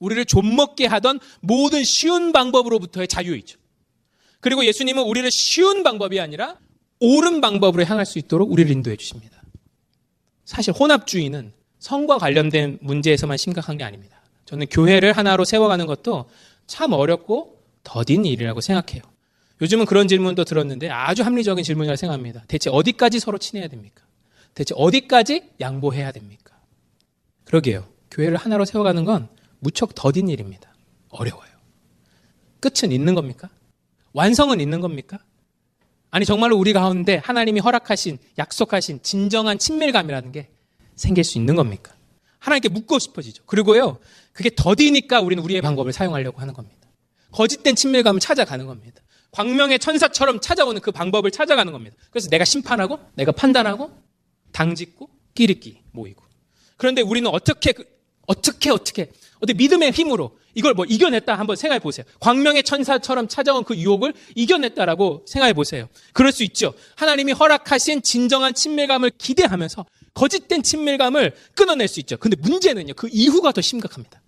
우리를 0.00 0.24
좀먹게 0.24 0.86
하던 0.86 1.20
모든 1.40 1.84
쉬운 1.84 2.32
방법으로부터의 2.32 3.06
자유이죠. 3.06 3.58
그리고 4.40 4.64
예수님은 4.64 5.04
우리를 5.04 5.30
쉬운 5.30 5.82
방법이 5.82 6.18
아니라 6.18 6.56
옳은 6.98 7.40
방법으로 7.40 7.84
향할 7.84 8.04
수 8.04 8.18
있도록 8.18 8.50
우리를 8.50 8.70
인도해 8.70 8.96
주십니다. 8.96 9.42
사실 10.44 10.72
혼합주의는 10.72 11.52
성과 11.78 12.18
관련된 12.18 12.78
문제에서만 12.80 13.36
심각한 13.36 13.78
게 13.78 13.84
아닙니다. 13.84 14.20
저는 14.46 14.66
교회를 14.66 15.12
하나로 15.12 15.44
세워가는 15.44 15.86
것도 15.86 16.28
참 16.66 16.92
어렵고 16.92 17.62
더딘 17.84 18.26
일이라고 18.26 18.60
생각해요. 18.60 19.02
요즘은 19.62 19.84
그런 19.86 20.08
질문도 20.08 20.44
들었는데 20.44 20.88
아주 20.90 21.22
합리적인 21.22 21.62
질문이라고 21.62 21.96
생각합니다. 21.96 22.44
대체 22.48 22.70
어디까지 22.70 23.20
서로 23.20 23.38
친해야 23.38 23.68
됩니까? 23.68 24.02
대체 24.54 24.74
어디까지 24.76 25.50
양보해야 25.60 26.12
됩니까? 26.12 26.58
그러게요. 27.44 27.86
교회를 28.10 28.36
하나로 28.36 28.64
세워가는 28.64 29.04
건 29.04 29.28
무척 29.60 29.94
더딘 29.94 30.28
일입니다. 30.28 30.74
어려워요. 31.10 31.50
끝은 32.60 32.92
있는 32.92 33.14
겁니까? 33.14 33.48
완성은 34.12 34.60
있는 34.60 34.80
겁니까? 34.80 35.18
아니 36.10 36.24
정말로 36.24 36.56
우리 36.56 36.72
가운데 36.72 37.16
하나님이 37.16 37.60
허락하신 37.60 38.18
약속하신 38.38 39.02
진정한 39.02 39.58
친밀감이라는 39.58 40.32
게 40.32 40.48
생길 40.96 41.24
수 41.24 41.38
있는 41.38 41.54
겁니까? 41.54 41.94
하나님께 42.40 42.68
묻고 42.70 42.98
싶어지죠. 42.98 43.44
그리고요, 43.46 43.98
그게 44.32 44.50
더디니까 44.54 45.20
우리는 45.20 45.42
우리의 45.42 45.62
방법을 45.62 45.92
사용하려고 45.92 46.40
하는 46.40 46.54
겁니다. 46.54 46.88
거짓된 47.32 47.76
친밀감을 47.76 48.20
찾아가는 48.20 48.66
겁니다. 48.66 49.02
광명의 49.30 49.78
천사처럼 49.78 50.40
찾아오는 50.40 50.80
그 50.80 50.90
방법을 50.90 51.30
찾아가는 51.30 51.72
겁니다. 51.72 51.96
그래서 52.10 52.28
내가 52.28 52.44
심판하고, 52.44 52.98
내가 53.14 53.30
판단하고, 53.30 53.92
당짓고, 54.52 55.08
끼리끼 55.34 55.82
모이고. 55.92 56.24
그런데 56.76 57.02
우리는 57.02 57.30
어떻게, 57.30 57.72
그, 57.72 57.84
어떻게, 58.26 58.70
어떻게, 58.70 59.12
어떻게 59.40 59.54
믿음의 59.54 59.92
힘으로 59.92 60.38
이걸 60.54 60.74
뭐 60.74 60.84
이겨냈다 60.84 61.34
한번 61.34 61.56
생각해 61.56 61.80
보세요. 61.80 62.04
광명의 62.20 62.62
천사처럼 62.62 63.26
찾아온 63.28 63.64
그 63.64 63.74
유혹을 63.74 64.12
이겨냈다라고 64.34 65.24
생각해 65.26 65.54
보세요. 65.54 65.88
그럴 66.12 66.30
수 66.30 66.44
있죠. 66.44 66.74
하나님이 66.96 67.32
허락하신 67.32 68.02
진정한 68.02 68.54
친밀감을 68.54 69.12
기대하면서 69.16 69.86
거짓된 70.12 70.62
친밀감을 70.62 71.34
끊어낼 71.54 71.88
수 71.88 72.00
있죠. 72.00 72.18
근데 72.18 72.36
문제는요, 72.40 72.94
그 72.94 73.08
이후가 73.10 73.52
더 73.52 73.60
심각합니다. 73.60 74.20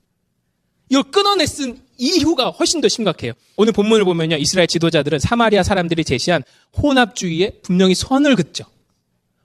이걸 0.88 1.04
끊어냈은 1.04 1.80
이후가 1.98 2.50
훨씬 2.50 2.80
더 2.80 2.88
심각해요. 2.88 3.32
오늘 3.56 3.72
본문을 3.72 4.04
보면요, 4.04 4.36
이스라엘 4.36 4.66
지도자들은 4.66 5.18
사마리아 5.18 5.62
사람들이 5.62 6.04
제시한 6.04 6.42
혼합주의에 6.82 7.60
분명히 7.62 7.94
선을 7.94 8.36
긋죠. 8.36 8.64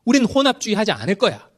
우리는 0.05 0.25
혼합주의 0.25 0.75
하지 0.75 0.91
않을 0.91 1.15
거야. 1.15 1.49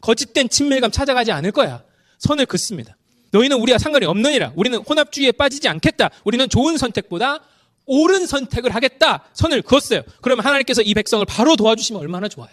거짓된 0.00 0.48
친밀감 0.48 0.90
찾아가지 0.90 1.30
않을 1.32 1.52
거야. 1.52 1.84
선을 2.18 2.46
긋습니다. 2.46 2.97
너희는 3.30 3.58
우리와 3.58 3.78
상관이 3.78 4.06
없느니라. 4.06 4.52
우리는 4.56 4.78
혼합주의에 4.78 5.32
빠지지 5.32 5.68
않겠다. 5.68 6.10
우리는 6.24 6.48
좋은 6.48 6.76
선택보다 6.78 7.40
옳은 7.86 8.26
선택을 8.26 8.74
하겠다. 8.74 9.24
선을 9.32 9.62
그었어요. 9.62 10.02
그러면 10.20 10.44
하나님께서 10.44 10.82
이 10.82 10.94
백성을 10.94 11.24
바로 11.26 11.56
도와주시면 11.56 12.00
얼마나 12.00 12.28
좋아요. 12.28 12.50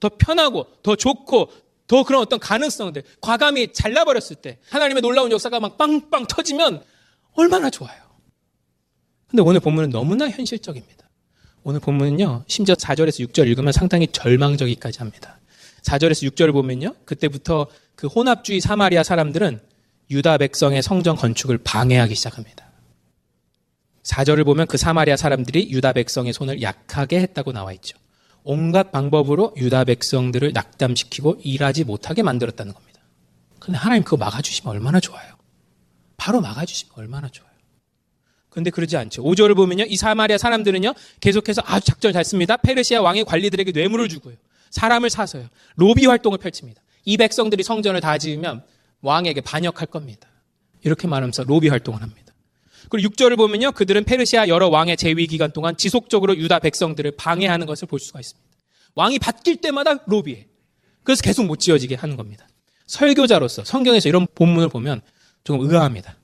더 0.00 0.10
편하고 0.18 0.66
더 0.82 0.96
좋고 0.96 1.50
더 1.86 2.02
그런 2.02 2.20
어떤 2.20 2.38
가능성들 2.38 3.02
과감히 3.20 3.72
잘라버렸을 3.72 4.36
때 4.36 4.58
하나님의 4.70 5.02
놀라운 5.02 5.30
역사가 5.30 5.60
막 5.60 5.78
빵빵 5.78 6.26
터지면 6.26 6.82
얼마나 7.32 7.70
좋아요. 7.70 8.06
근데 9.28 9.42
오늘 9.42 9.60
본문은 9.60 9.90
너무나 9.90 10.28
현실적입니다. 10.28 11.06
오늘 11.62 11.80
본문은요, 11.80 12.44
심지어 12.46 12.74
4절에서 12.76 13.28
6절 13.28 13.48
읽으면 13.48 13.72
상당히 13.72 14.06
절망적이까지 14.06 15.00
합니다. 15.00 15.40
4절에서 15.86 16.30
6절을 16.32 16.52
보면요, 16.52 16.94
그때부터 17.04 17.68
그 17.94 18.08
혼합주의 18.08 18.60
사마리아 18.60 19.02
사람들은 19.02 19.60
유다 20.10 20.38
백성의 20.38 20.82
성전 20.82 21.16
건축을 21.16 21.58
방해하기 21.58 22.14
시작합니다. 22.14 22.66
4절을 24.02 24.44
보면 24.44 24.66
그 24.66 24.76
사마리아 24.76 25.16
사람들이 25.16 25.70
유다 25.70 25.92
백성의 25.92 26.32
손을 26.32 26.62
약하게 26.62 27.20
했다고 27.20 27.52
나와 27.52 27.72
있죠. 27.74 27.96
온갖 28.44 28.92
방법으로 28.92 29.54
유다 29.56 29.84
백성들을 29.84 30.52
낙담시키고 30.52 31.40
일하지 31.42 31.84
못하게 31.84 32.22
만들었다는 32.22 32.72
겁니다. 32.72 33.00
근데 33.58 33.78
하나님 33.78 34.04
그거 34.04 34.16
막아주시면 34.16 34.72
얼마나 34.72 35.00
좋아요. 35.00 35.34
바로 36.16 36.40
막아주시면 36.40 36.92
얼마나 36.96 37.28
좋아요. 37.28 37.50
근데 38.48 38.70
그러지 38.70 38.96
않죠. 38.96 39.22
5절을 39.22 39.56
보면요. 39.56 39.84
이 39.88 39.96
사마리아 39.96 40.38
사람들은요. 40.38 40.94
계속해서 41.20 41.62
아주 41.66 41.86
작전 41.86 42.12
잘 42.12 42.24
씁니다. 42.24 42.56
페르시아 42.56 43.02
왕의 43.02 43.24
관리들에게 43.24 43.72
뇌물을 43.72 44.08
주고요. 44.08 44.36
사람을 44.70 45.10
사서요. 45.10 45.48
로비 45.76 46.06
활동을 46.06 46.38
펼칩니다. 46.38 46.82
이 47.04 47.16
백성들이 47.16 47.62
성전을 47.62 48.00
다 48.00 48.18
지으면 48.18 48.62
왕에게 49.00 49.40
반역할 49.40 49.86
겁니다. 49.86 50.28
이렇게 50.82 51.06
말하면서 51.06 51.44
로비 51.44 51.68
활동을 51.68 52.02
합니다. 52.02 52.34
그리고 52.88 53.08
6절을 53.10 53.36
보면요. 53.36 53.72
그들은 53.72 54.04
페르시아 54.04 54.48
여러 54.48 54.68
왕의 54.68 54.96
재위 54.96 55.26
기간 55.26 55.50
동안 55.50 55.76
지속적으로 55.76 56.36
유다 56.36 56.60
백성들을 56.60 57.12
방해하는 57.16 57.66
것을 57.66 57.88
볼 57.88 57.98
수가 57.98 58.20
있습니다. 58.20 58.46
왕이 58.94 59.18
바뀔 59.18 59.56
때마다 59.56 60.04
로비해. 60.06 60.46
그래서 61.02 61.22
계속 61.22 61.44
못 61.46 61.60
지어지게 61.60 61.94
하는 61.94 62.16
겁니다. 62.16 62.48
설교자로서 62.86 63.64
성경에서 63.64 64.08
이런 64.08 64.26
본문을 64.34 64.68
보면 64.68 65.00
조금 65.44 65.68
의아합니다. 65.68 66.16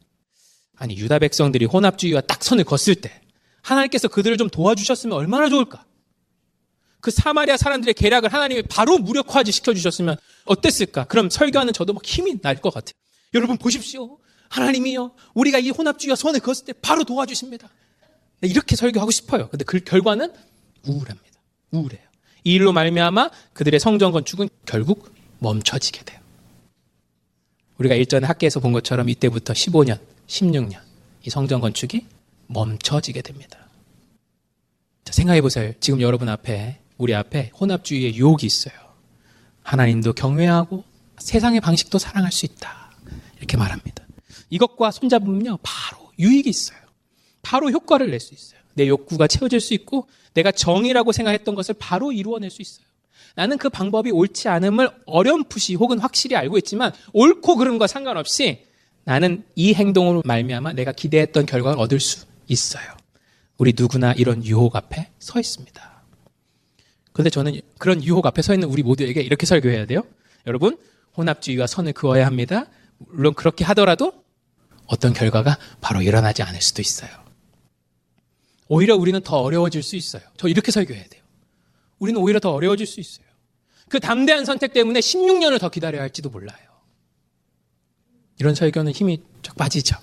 아니 0.77 0.97
유다 0.97 1.19
백성들이 1.21 1.67
혼합주의와 1.67 2.23
딱 2.23 2.43
선을 2.43 2.65
걷을 2.65 2.97
때 2.97 3.21
하나님께서 3.63 4.09
그들을 4.09 4.37
좀 4.37 4.49
도와주셨으면 4.49 5.17
얼마나 5.17 5.49
좋을까? 5.49 5.85
그 7.03 7.11
사마리아 7.11 7.57
사람들의 7.57 7.95
계략을 7.95 8.33
하나님이 8.33 8.63
바로 8.63 8.97
무력화지 8.97 9.51
시켜주셨으면 9.53 10.17
어땠을까? 10.45 11.05
그럼 11.05 11.29
설교하는 11.29 11.73
저도 11.73 11.93
막 11.93 12.03
힘이 12.07 12.41
날 12.41 12.57
것 12.63 12.73
같아요. 12.73 12.93
여러분 13.35 13.59
보십시오. 13.59 14.19
하나님이요. 14.49 15.13
우리가 15.35 15.59
이 15.59 15.71
혼합주의와 15.71 16.15
선을 16.15 16.41
그었을 16.41 16.65
때 16.67 16.73
바로 16.81 17.03
도와주십니다. 17.05 17.69
이렇게 18.43 18.77
설교하고 18.77 19.11
싶어요. 19.11 19.49
근데 19.49 19.65
그 19.65 19.81
결과는 19.81 20.33
우울합니다. 20.87 21.41
우울해요. 21.73 22.03
이 22.45 22.53
일로 22.55 22.73
말미암아 22.73 23.31
그들의 23.53 23.81
성전 23.81 24.13
건축은 24.13 24.49
결국 24.65 25.13
멈춰지게 25.41 26.05
돼요. 26.05 26.21
우리가 27.79 27.97
일전에 27.97 28.27
학계에서 28.27 28.61
본 28.61 28.73
것처럼 28.73 29.09
이때부터 29.09 29.55
15년, 29.55 29.99
16년 30.29 30.79
이 31.25 31.31
성전 31.31 31.61
건축이 31.61 32.07
멈춰지게 32.47 33.23
됩니다. 33.23 33.59
자, 35.05 35.13
생각해 35.13 35.41
보세요. 35.41 35.73
지금 35.81 36.01
여러분 36.01 36.29
앞에 36.29 36.79
우리 36.99 37.15
앞에 37.15 37.51
혼합주의의 37.59 38.15
유혹이 38.15 38.47
있어요. 38.47 38.75
하나님도 39.63 40.13
경외하고 40.15 40.85
세상의 41.19 41.61
방식도 41.61 41.99
사랑할 41.99 42.33
수 42.33 42.47
있다. 42.47 42.93
이렇게 43.39 43.57
말합니다. 43.57 44.05
이것과 44.51 44.91
손잡으면요, 44.91 45.59
바로 45.63 46.11
유익이 46.19 46.49
있어요. 46.49 46.79
바로 47.43 47.71
효과를 47.71 48.11
낼 48.11 48.21
수 48.21 48.35
있어요. 48.35 48.61
내 48.75 48.89
욕구가 48.89 49.27
채워질 49.27 49.61
수 49.61 49.75
있고, 49.75 50.09
내가 50.35 50.51
정의라고 50.53 51.13
생각했던 51.13 51.55
것을 51.55 51.75
바로 51.79 52.13
이루어낼 52.13 52.51
수 52.51 52.63
있어요. 52.63 52.87
나는 53.35 53.59
그 53.59 53.69
방법이 53.69 54.11
옳지 54.11 54.49
않음을 54.49 54.91
어렴풋이 55.07 55.75
혹은 55.75 55.99
확실히 55.99 56.37
알고 56.37 56.59
있지만, 56.59 56.93
옳고 57.13 57.57
그름과 57.57 57.87
상관없이 57.87 58.67
나는 59.05 59.45
이 59.57 59.75
행동으로 59.75 60.23
말미암아 60.25 60.75
내가 60.75 60.93
기대했던 60.93 61.47
결과를 61.47 61.79
얻을 61.79 61.99
수 62.01 62.27
있어요. 62.47 62.85
우리 63.59 63.75
누구나 63.77 64.13
이런 64.13 64.45
유혹 64.45 64.77
앞에 64.77 65.11
서 65.19 65.41
있습니다. 65.41 65.92
그런데 67.13 67.31
저는 67.31 67.61
그런 67.79 68.03
유혹 68.03 68.27
앞에 68.27 68.43
서 68.43 68.55
있는 68.55 68.69
우리 68.69 68.83
모두에게 68.83 69.21
이렇게 69.21 69.47
설교해야 69.47 69.87
돼요. 69.87 70.03
여러분, 70.47 70.79
혼합주의와 71.17 71.67
선을 71.67 71.93
그어야 71.93 72.27
합니다. 72.27 72.67
물론 72.99 73.35
그렇게 73.35 73.65
하더라도 73.65 74.13
어떤 74.87 75.13
결과가 75.13 75.59
바로 75.81 76.03
일어나지 76.03 76.43
않을 76.43 76.61
수도 76.61 76.83
있어요. 76.83 77.11
오히려 78.69 78.97
우리는 78.97 79.21
더 79.21 79.39
어려워질 79.39 79.83
수 79.83 79.97
있어요. 79.97 80.23
저 80.37 80.49
이렇게 80.49 80.73
설교해야 80.73 81.05
돼요. 81.07 81.23
우리는 81.99 82.21
오히려 82.21 82.41
더 82.41 82.53
어려워질 82.53 82.87
수 82.87 83.01
있어요. 83.01 83.27
그 83.89 84.01
담대한 84.01 84.45
선택 84.45 84.73
때문에 84.73 85.01
16년을 85.01 85.61
더 85.61 85.69
기다려야 85.69 86.01
할지도 86.01 86.31
몰라요. 86.31 86.57
이런 88.39 88.55
설교는 88.55 88.93
힘이 88.93 89.23
쫙 89.43 89.55
빠지죠. 89.57 89.97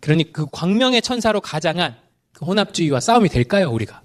그러니 0.00 0.32
그 0.32 0.46
광명의 0.50 1.02
천사로 1.02 1.40
가장한 1.40 1.96
그 2.32 2.44
혼합주의와 2.46 3.00
싸움이 3.00 3.28
될까요, 3.28 3.70
우리가? 3.70 4.02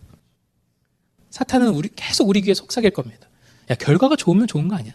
사탄은 1.34 1.69
우리, 1.69 1.89
계속 1.95 2.29
우리 2.29 2.41
귀에 2.41 2.53
속삭일 2.53 2.91
겁니다. 2.91 3.27
야, 3.71 3.73
결과가 3.73 4.15
좋으면 4.15 4.45
좋은 4.45 4.67
거 4.67 4.75
아니야? 4.75 4.93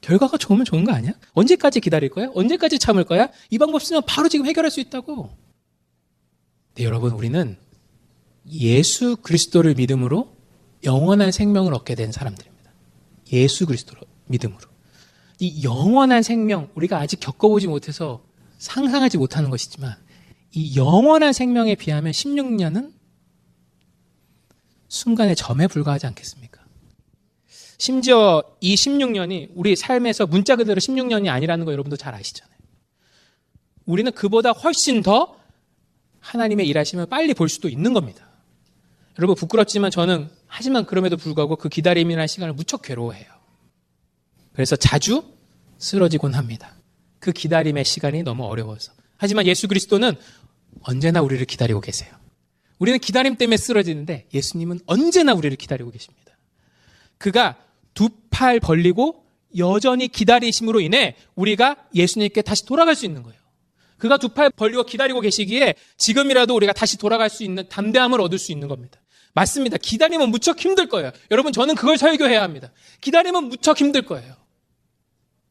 결과가 0.00 0.38
좋으면 0.38 0.64
좋은 0.64 0.84
거 0.84 0.92
아니야? 0.92 1.14
언제까지 1.32 1.80
기다릴 1.80 2.10
거야? 2.10 2.30
언제까지 2.32 2.78
참을 2.78 3.02
거야? 3.02 3.28
이 3.50 3.58
방법 3.58 3.82
쓰면 3.82 4.02
바로 4.06 4.28
지금 4.28 4.46
해결할 4.46 4.70
수 4.70 4.78
있다고. 4.78 5.36
네, 6.76 6.84
여러분, 6.84 7.10
우리는 7.10 7.56
예수 8.52 9.16
그리스도를 9.16 9.74
믿음으로 9.74 10.32
영원한 10.84 11.32
생명을 11.32 11.74
얻게 11.74 11.96
된 11.96 12.12
사람들입니다. 12.12 12.70
예수 13.32 13.66
그리스도로 13.66 14.02
믿음으로. 14.26 14.60
이 15.40 15.64
영원한 15.64 16.22
생명, 16.22 16.70
우리가 16.76 17.00
아직 17.00 17.18
겪어보지 17.18 17.66
못해서 17.66 18.22
상상하지 18.58 19.18
못하는 19.18 19.50
것이지만, 19.50 19.96
이 20.52 20.76
영원한 20.76 21.32
생명에 21.32 21.74
비하면 21.74 22.12
16년은 22.12 22.95
순간의 24.88 25.36
점에 25.36 25.66
불과하지 25.66 26.06
않겠습니까? 26.06 26.64
심지어 27.78 28.42
이 28.60 28.74
16년이 28.74 29.50
우리 29.54 29.76
삶에서 29.76 30.26
문자 30.26 30.56
그대로 30.56 30.80
16년이 30.80 31.28
아니라는 31.28 31.64
거 31.64 31.72
여러분도 31.72 31.96
잘 31.96 32.14
아시잖아요. 32.14 32.56
우리는 33.84 34.10
그보다 34.12 34.50
훨씬 34.50 35.02
더 35.02 35.38
하나님의 36.20 36.66
일하심을 36.68 37.06
빨리 37.06 37.34
볼 37.34 37.48
수도 37.48 37.68
있는 37.68 37.92
겁니다. 37.92 38.26
여러분 39.18 39.36
부끄럽지만 39.36 39.90
저는 39.90 40.28
하지만 40.46 40.86
그럼에도 40.86 41.16
불구하고 41.16 41.56
그 41.56 41.68
기다림이라는 41.68 42.26
시간을 42.26 42.54
무척 42.54 42.82
괴로워해요. 42.82 43.26
그래서 44.52 44.74
자주 44.76 45.22
쓰러지곤 45.78 46.34
합니다. 46.34 46.74
그 47.18 47.32
기다림의 47.32 47.84
시간이 47.84 48.22
너무 48.22 48.44
어려워서. 48.44 48.92
하지만 49.16 49.46
예수 49.46 49.68
그리스도는 49.68 50.14
언제나 50.80 51.22
우리를 51.22 51.44
기다리고 51.46 51.80
계세요. 51.80 52.14
우리는 52.78 52.98
기다림 52.98 53.36
때문에 53.36 53.56
쓰러지는데 53.56 54.26
예수님은 54.34 54.80
언제나 54.86 55.32
우리를 55.34 55.56
기다리고 55.56 55.90
계십니다. 55.90 56.36
그가 57.18 57.56
두 57.94 58.08
팔 58.30 58.60
벌리고 58.60 59.24
여전히 59.56 60.08
기다리심으로 60.08 60.80
인해 60.80 61.16
우리가 61.36 61.76
예수님께 61.94 62.42
다시 62.42 62.66
돌아갈 62.66 62.94
수 62.94 63.06
있는 63.06 63.22
거예요. 63.22 63.38
그가 63.96 64.18
두 64.18 64.28
팔 64.28 64.50
벌리고 64.50 64.84
기다리고 64.84 65.22
계시기에 65.22 65.74
지금이라도 65.96 66.54
우리가 66.54 66.74
다시 66.74 66.98
돌아갈 66.98 67.30
수 67.30 67.42
있는 67.44 67.66
담대함을 67.70 68.20
얻을 68.20 68.38
수 68.38 68.52
있는 68.52 68.68
겁니다. 68.68 69.00
맞습니다. 69.32 69.78
기다리면 69.78 70.30
무척 70.30 70.60
힘들 70.60 70.88
거예요. 70.88 71.12
여러분, 71.30 71.52
저는 71.54 71.74
그걸 71.76 71.96
설교해야 71.96 72.42
합니다. 72.42 72.72
기다리면 73.00 73.44
무척 73.44 73.80
힘들 73.80 74.02
거예요. 74.02 74.34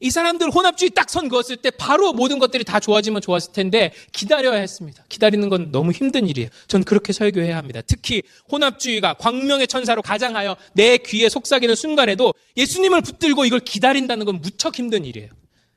이 0.06 0.12
사람들 0.12 0.51
혼합주의 0.51 0.91
딱 0.91 1.10
선 1.10 1.30
그었을 1.30 1.58
때 1.58 1.72
바로 1.72 2.14
모든 2.14 2.38
것들이 2.38 2.64
다 2.64 2.80
좋아지면 2.80 3.22
좋았을 3.22 3.53
텐데 3.53 3.91
기다려야 4.12 4.60
했습니다. 4.60 5.03
기다리는 5.10 5.49
건 5.49 5.72
너무 5.72 5.91
힘든 5.91 6.28
일이에요. 6.28 6.49
전 6.68 6.84
그렇게 6.84 7.12
설교해야 7.12 7.58
합니다. 7.58 7.82
특히 7.88 8.22
혼합주의가 8.51 9.16
광명의 9.16 9.68
천사로 9.68 10.03
가장하여 10.03 10.58
내 10.74 10.97
귀에 10.97 11.30
속삭이는 11.30 11.74
순간에도 11.74 12.34
예수님을 12.58 13.01
붙들고 13.01 13.45
이걸 13.45 13.62
기다린다는 13.62 14.26
건 14.26 14.41
무척 14.41 14.78
힘든 14.78 15.06
일이에요. 15.06 15.30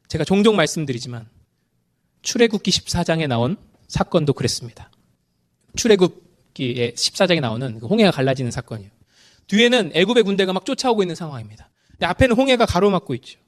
제가 0.09 0.25
종종 0.25 0.57
말씀드리지만 0.57 1.27
출애굽기 2.21 2.71
14장에 2.71 3.29
나온 3.29 3.57
사건도 3.87 4.35
그랬습니다. 4.35 4.91
출애굽기의 5.77 6.93
14장에 6.93 7.41
나오는 7.41 7.79
그 7.79 7.87
홍해가 7.87 8.11
갈라지는 8.11 8.51
사건이에요. 8.51 8.91
뒤에는 9.47 9.93
애굽의 9.95 10.25
군대가 10.25 10.53
막 10.53 10.67
쫓아오고 10.67 11.03
있는 11.03 11.15
상황입니다. 11.15 11.71
근데 11.93 12.07
앞에는 12.07 12.37
홍해가 12.37 12.67
가로막고 12.67 13.15
있죠. 13.15 13.39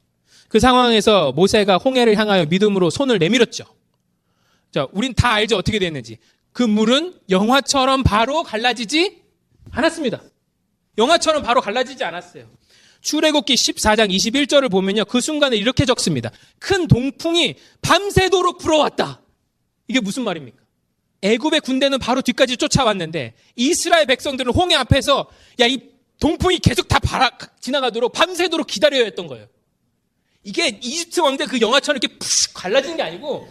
그 0.51 0.59
상황에서 0.59 1.31
모세가 1.31 1.77
홍해를 1.77 2.17
향하여 2.17 2.45
믿음으로 2.45 2.89
손을 2.89 3.19
내밀었죠. 3.19 3.63
자, 4.71 4.85
우린 4.91 5.13
다 5.13 5.31
알죠. 5.31 5.55
어떻게 5.55 5.79
됐는지. 5.79 6.17
그 6.51 6.61
물은 6.61 7.13
영화처럼 7.29 8.03
바로 8.03 8.43
갈라지지 8.43 9.21
않았습니다. 9.71 10.21
영화처럼 10.97 11.41
바로 11.43 11.61
갈라지지 11.61 12.03
않았어요. 12.03 12.49
출애굽기 12.99 13.55
14장 13.55 14.11
21절을 14.13 14.69
보면요. 14.69 15.05
그 15.05 15.21
순간에 15.21 15.55
이렇게 15.55 15.85
적습니다. 15.85 16.31
큰 16.59 16.87
동풍이 16.87 17.55
밤새도록 17.81 18.57
불어왔다. 18.57 19.21
이게 19.87 20.01
무슨 20.01 20.25
말입니까? 20.25 20.57
애굽의 21.21 21.61
군대는 21.61 21.99
바로 21.99 22.21
뒤까지 22.21 22.57
쫓아왔는데 22.57 23.35
이스라엘 23.55 24.05
백성들은 24.05 24.51
홍해 24.51 24.75
앞에서 24.75 25.29
야 25.61 25.67
이 25.67 25.91
동풍이 26.19 26.59
계속 26.59 26.87
다 26.87 26.99
바라, 26.99 27.31
지나가도록 27.59 28.13
밤새도록 28.13 28.67
기다려야 28.67 29.05
했던 29.05 29.27
거예요. 29.27 29.47
이게 30.43 30.79
이집트 30.81 31.19
왕대 31.19 31.45
그 31.45 31.59
영화처럼 31.61 31.99
이렇게 32.01 32.17
푸슉 32.17 32.51
갈라지는 32.53 32.97
게 32.97 33.03
아니고 33.03 33.47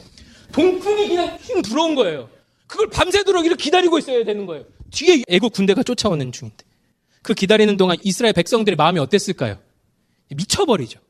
동풍이 0.53 1.09
그냥 1.09 1.37
힘 1.39 1.63
불어온 1.63 1.95
거예요. 1.95 2.29
그걸 2.67 2.89
밤새도록 2.91 3.47
이렇게 3.47 3.65
기다리고 3.65 3.99
있어야 3.99 4.25
되는 4.25 4.47
거예요. 4.47 4.65
뒤에 4.91 5.23
애국 5.29 5.53
군대가 5.53 5.83
쫓아오는 5.83 6.33
중인데. 6.33 6.65
그 7.23 7.35
기다리는 7.35 7.77
동안 7.77 7.97
이스라엘 8.03 8.33
백성들의 8.33 8.77
마음이 8.77 8.99
어땠을까요? 8.99 9.61
미쳐버리죠. 10.31 11.01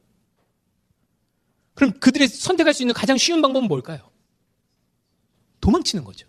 그럼 1.74 1.93
그들이 1.99 2.28
선택할 2.28 2.74
수 2.74 2.83
있는 2.83 2.95
가장 2.95 3.16
쉬운 3.16 3.41
방법은 3.41 3.68
뭘까요? 3.68 4.11
도망치는 5.61 6.05
거죠. 6.05 6.26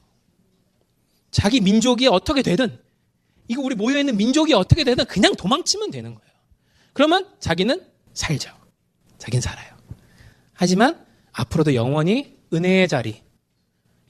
자기 1.30 1.62
민족이 1.62 2.08
어떻게 2.08 2.42
되든, 2.42 2.78
이거 3.48 3.62
우리 3.62 3.76
모여있는 3.76 4.18
민족이 4.18 4.54
어떻게 4.54 4.84
되든 4.84 5.06
그냥 5.06 5.36
도망치면 5.36 5.92
되는 5.92 6.14
거예요. 6.14 6.32
그러면 6.94 7.28
자기는 7.40 7.86
살죠. 8.14 8.61
자긴 9.22 9.40
살아요. 9.40 9.72
하지만 10.54 11.06
앞으로도 11.32 11.76
영원히 11.76 12.40
은혜의 12.52 12.88
자리, 12.88 13.22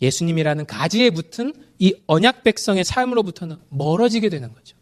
예수님이라는 0.02 0.66
가지에 0.66 1.10
붙은 1.10 1.54
이 1.80 1.94
언약 2.08 2.44
백성의 2.44 2.86
삶으로부터는 2.86 3.58
멀어지게 3.70 4.30
되는 4.30 4.54
거죠. 4.54 4.78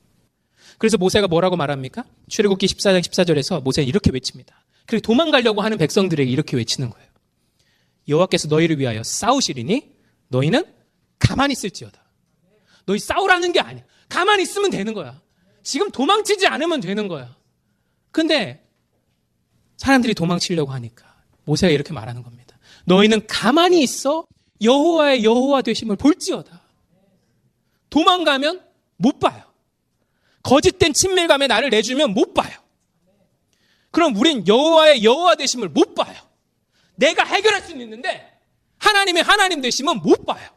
그래서 0.78 0.98
모세가 0.98 1.28
뭐라고 1.28 1.58
말합니까? 1.58 2.06
출애굽기 2.28 2.68
14장 2.68 3.02
14절에서 3.02 3.64
모세는 3.64 3.90
이렇게 3.90 4.12
외칩니다. 4.12 4.64
그리고 4.86 5.02
도망가려고 5.02 5.62
하는 5.62 5.80
백성들에게 5.80 6.30
이렇게 6.30 6.56
외치는 6.56 6.92
거예요. 6.92 7.10
여호와께서 8.08 8.48
너희를 8.50 8.80
위하여 8.80 9.02
싸우시리니 9.02 9.92
너희는 10.28 10.64
가만히 11.18 11.54
있을지어다. 11.54 12.02
너희 12.86 13.00
싸우라는 13.00 13.52
게 13.52 13.60
아니야. 13.60 13.84
가만히 14.08 14.44
있으면 14.44 14.70
되는 14.70 14.94
거야. 14.94 15.22
지금 15.64 15.90
도망치지 15.90 16.48
않으면 16.48 16.82
되는 16.82 17.08
거야. 17.08 17.36
근데 18.12 18.69
사람들이 19.80 20.14
도망치려고 20.14 20.72
하니까 20.74 21.06
모세가 21.46 21.72
이렇게 21.72 21.94
말하는 21.94 22.22
겁니다. 22.22 22.60
너희는 22.84 23.26
가만히 23.28 23.82
있어 23.82 24.28
여호와의 24.62 25.24
여호와 25.24 25.62
되심을 25.62 25.96
볼지어다. 25.96 26.62
도망가면 27.90 28.62
못 28.98 29.20
봐요. 29.20 29.42
거짓된 30.44 30.92
친밀감에 30.92 31.48
나를 31.48 31.70
내주면 31.70 32.14
못 32.14 32.34
봐요. 32.34 32.52
그럼 33.92 34.18
우린 34.18 34.46
여호와의 34.46 35.04
여호와 35.04 35.36
되심을 35.36 35.70
못 35.70 35.96
봐요. 35.96 36.16
내가 36.96 37.24
해결할 37.24 37.62
수는 37.62 37.80
있는데 37.82 38.38
하나님의 38.80 39.24
하나님 39.24 39.62
되심은 39.62 40.02
못 40.02 40.26
봐요. 40.26 40.50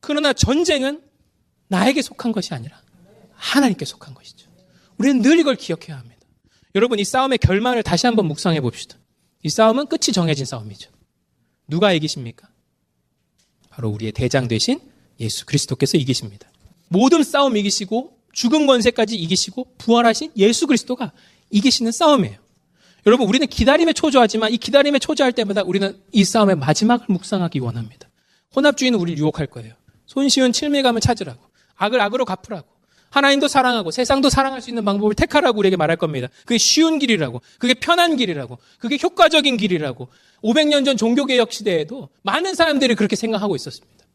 그러나 0.00 0.34
전쟁은 0.34 1.02
나에게 1.68 2.02
속한 2.02 2.32
것이 2.32 2.52
아니라 2.52 2.82
하나님께 3.32 3.86
속한 3.86 4.12
것이죠. 4.12 4.50
우리는 4.98 5.22
늘 5.22 5.38
이걸 5.38 5.56
기억해야 5.56 5.96
합니다. 5.96 6.11
여러분 6.74 6.98
이 6.98 7.04
싸움의 7.04 7.38
결말을 7.38 7.82
다시 7.82 8.06
한번 8.06 8.26
묵상해 8.26 8.60
봅시다. 8.60 8.96
이 9.42 9.48
싸움은 9.48 9.86
끝이 9.86 10.12
정해진 10.12 10.44
싸움이죠. 10.44 10.90
누가 11.68 11.92
이기십니까? 11.92 12.48
바로 13.70 13.90
우리의 13.90 14.12
대장 14.12 14.48
되신 14.48 14.80
예수 15.20 15.46
그리스도께서 15.46 15.98
이기십니다. 15.98 16.50
모든 16.88 17.22
싸움 17.22 17.56
이기시고 17.56 18.18
죽음 18.32 18.66
권세까지 18.66 19.16
이기시고 19.16 19.74
부활하신 19.78 20.32
예수 20.36 20.66
그리스도가 20.66 21.12
이기시는 21.50 21.92
싸움이에요. 21.92 22.38
여러분 23.04 23.28
우리는 23.28 23.46
기다림에 23.46 23.92
초조하지만 23.92 24.52
이 24.52 24.56
기다림에 24.58 24.98
초조할 24.98 25.32
때마다 25.32 25.62
우리는 25.62 26.00
이 26.12 26.24
싸움의 26.24 26.56
마지막을 26.56 27.06
묵상하기 27.08 27.58
원합니다. 27.58 28.08
혼합주의는 28.54 28.98
우리를 28.98 29.18
유혹할 29.18 29.46
거예요. 29.46 29.74
손쉬운 30.06 30.52
칠밀감을 30.52 31.00
찾으라고 31.00 31.40
악을 31.76 32.00
악으로 32.00 32.24
갚으라고 32.24 32.68
하나님도 33.12 33.46
사랑하고 33.46 33.90
세상도 33.90 34.30
사랑할 34.30 34.62
수 34.62 34.70
있는 34.70 34.84
방법을 34.86 35.14
택하라고 35.14 35.58
우리에게 35.58 35.76
말할 35.76 35.98
겁니다. 35.98 36.28
그게 36.46 36.56
쉬운 36.56 36.98
길이라고, 36.98 37.42
그게 37.58 37.74
편한 37.74 38.16
길이라고, 38.16 38.58
그게 38.78 38.98
효과적인 39.00 39.58
길이라고. 39.58 40.08
500년 40.42 40.84
전 40.86 40.96
종교개혁 40.96 41.52
시대에도 41.52 42.08
많은 42.22 42.54
사람들이 42.54 42.94
그렇게 42.94 43.14
생각하고 43.14 43.54
있었습니다. 43.54 44.06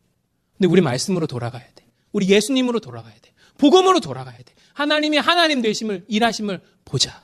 근데 0.57 0.67
우리 0.67 0.81
말씀으로 0.81 1.27
돌아가야 1.27 1.63
돼. 1.75 1.85
우리 2.11 2.27
예수님으로 2.27 2.79
돌아가야 2.79 3.13
돼. 3.13 3.31
복음으로 3.59 3.99
돌아가야 3.99 4.35
돼. 4.35 4.45
하나님이 4.73 5.17
하나님 5.17 5.61
되심을, 5.61 6.05
일하심을 6.07 6.59
보자. 6.83 7.21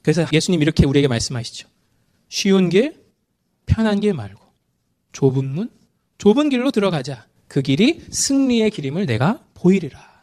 그래서 0.00 0.26
예수님 0.32 0.62
이렇게 0.62 0.86
우리에게 0.86 1.08
말씀하시죠. 1.08 1.68
쉬운 2.30 2.70
길, 2.70 3.04
편한 3.66 4.00
길 4.00 4.14
말고, 4.14 4.42
좁은 5.12 5.44
문, 5.44 5.70
좁은 6.16 6.48
길로 6.48 6.70
들어가자. 6.70 7.26
그 7.48 7.60
길이 7.60 8.00
승리의 8.10 8.70
길임을 8.70 9.04
내가 9.04 9.44
보이리라. 9.52 10.13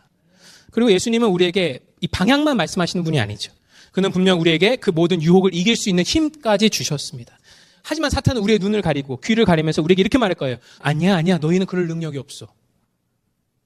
그리고 0.72 0.92
예수님은 0.92 1.28
우리에게 1.28 1.80
이 2.02 2.08
방향만 2.08 2.58
말씀하시는 2.58 3.04
분이 3.04 3.20
아니죠. 3.20 3.52
그는 3.92 4.12
분명 4.12 4.40
우리에게 4.40 4.78
그 4.78 4.90
모든 4.90 5.22
유혹을 5.22 5.54
이길 5.54 5.76
수 5.76 5.90
있는 5.90 6.04
힘까지 6.04 6.70
주셨습니다. 6.70 7.38
하지만 7.84 8.10
사탄은 8.10 8.42
우리의 8.42 8.60
눈을 8.60 8.82
가리고 8.82 9.20
귀를 9.22 9.46
가리면서 9.46 9.82
우리에게 9.82 10.02
이렇게 10.02 10.18
말할 10.18 10.36
거예요. 10.36 10.58
아니야, 10.80 11.16
아니야. 11.16 11.38
너희는 11.38 11.66
그럴 11.66 11.88
능력이 11.88 12.18
없어. 12.18 12.48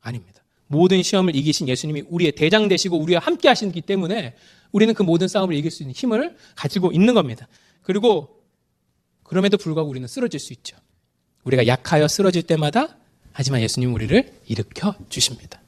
아닙니다. 0.02 0.44
모든 0.68 1.04
시험을 1.04 1.36
이기신 1.36 1.68
예수님이 1.68 2.04
우리의 2.10 2.32
대장 2.32 2.68
되시고 2.68 2.98
우리와 2.98 3.20
함께 3.20 3.48
하시기 3.48 3.80
때문에 3.82 4.36
우리는 4.72 4.94
그 4.94 5.04
모든 5.04 5.28
싸움을 5.28 5.56
이길 5.56 5.70
수 5.70 5.84
있는 5.84 5.94
힘을 5.94 6.36
가지고 6.56 6.92
있는 6.92 7.14
겁니다. 7.14 7.48
그리고 7.84 8.42
그럼에도 9.24 9.58
불구하고 9.58 9.90
우리는 9.90 10.08
쓰러질 10.08 10.40
수 10.40 10.54
있죠. 10.54 10.76
우리가 11.44 11.68
약하여 11.68 12.08
쓰러질 12.08 12.44
때마다 12.44 12.98
하지만 13.32 13.62
예수님 13.62 13.94
우리를 13.94 14.34
일으켜 14.48 14.96
주십니다. 15.10 15.62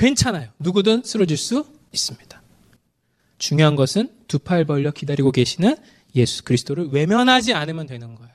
괜찮아요. 0.00 0.48
누구든 0.58 1.02
쓰러질 1.04 1.36
수 1.36 1.66
있습니다. 1.92 2.42
중요한 3.36 3.76
것은 3.76 4.08
두 4.28 4.38
팔 4.38 4.64
벌려 4.64 4.90
기다리고 4.90 5.30
계시는 5.30 5.76
예수 6.14 6.42
그리스도를 6.42 6.88
외면하지 6.88 7.52
않으면 7.52 7.86
되는 7.86 8.14
거예요. 8.14 8.32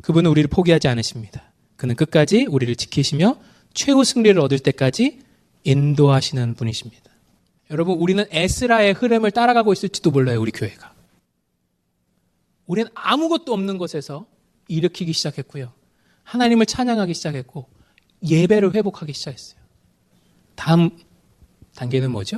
그분은 0.00 0.30
우리를 0.30 0.48
포기하지 0.48 0.88
않으십니다. 0.88 1.52
그는 1.76 1.94
끝까지 1.94 2.46
우리를 2.48 2.74
지키시며 2.76 3.38
최후 3.74 4.02
승리를 4.02 4.40
얻을 4.40 4.58
때까지 4.60 5.20
인도하시는 5.64 6.54
분이십니다. 6.54 7.10
여러분, 7.70 7.98
우리는 7.98 8.24
에스라의 8.30 8.94
흐름을 8.94 9.30
따라가고 9.30 9.74
있을지도 9.74 10.10
몰라요, 10.10 10.40
우리 10.40 10.52
교회가. 10.52 10.94
우리는 12.66 12.90
아무것도 12.94 13.52
없는 13.52 13.76
곳에서 13.76 14.26
일으키기 14.68 15.12
시작했고요. 15.12 15.70
하나님을 16.22 16.64
찬양하기 16.64 17.12
시작했고, 17.12 17.68
예배를 18.26 18.74
회복하기 18.74 19.12
시작했어요. 19.12 19.58
다음 20.58 20.90
단계는 21.76 22.10
뭐죠? 22.10 22.36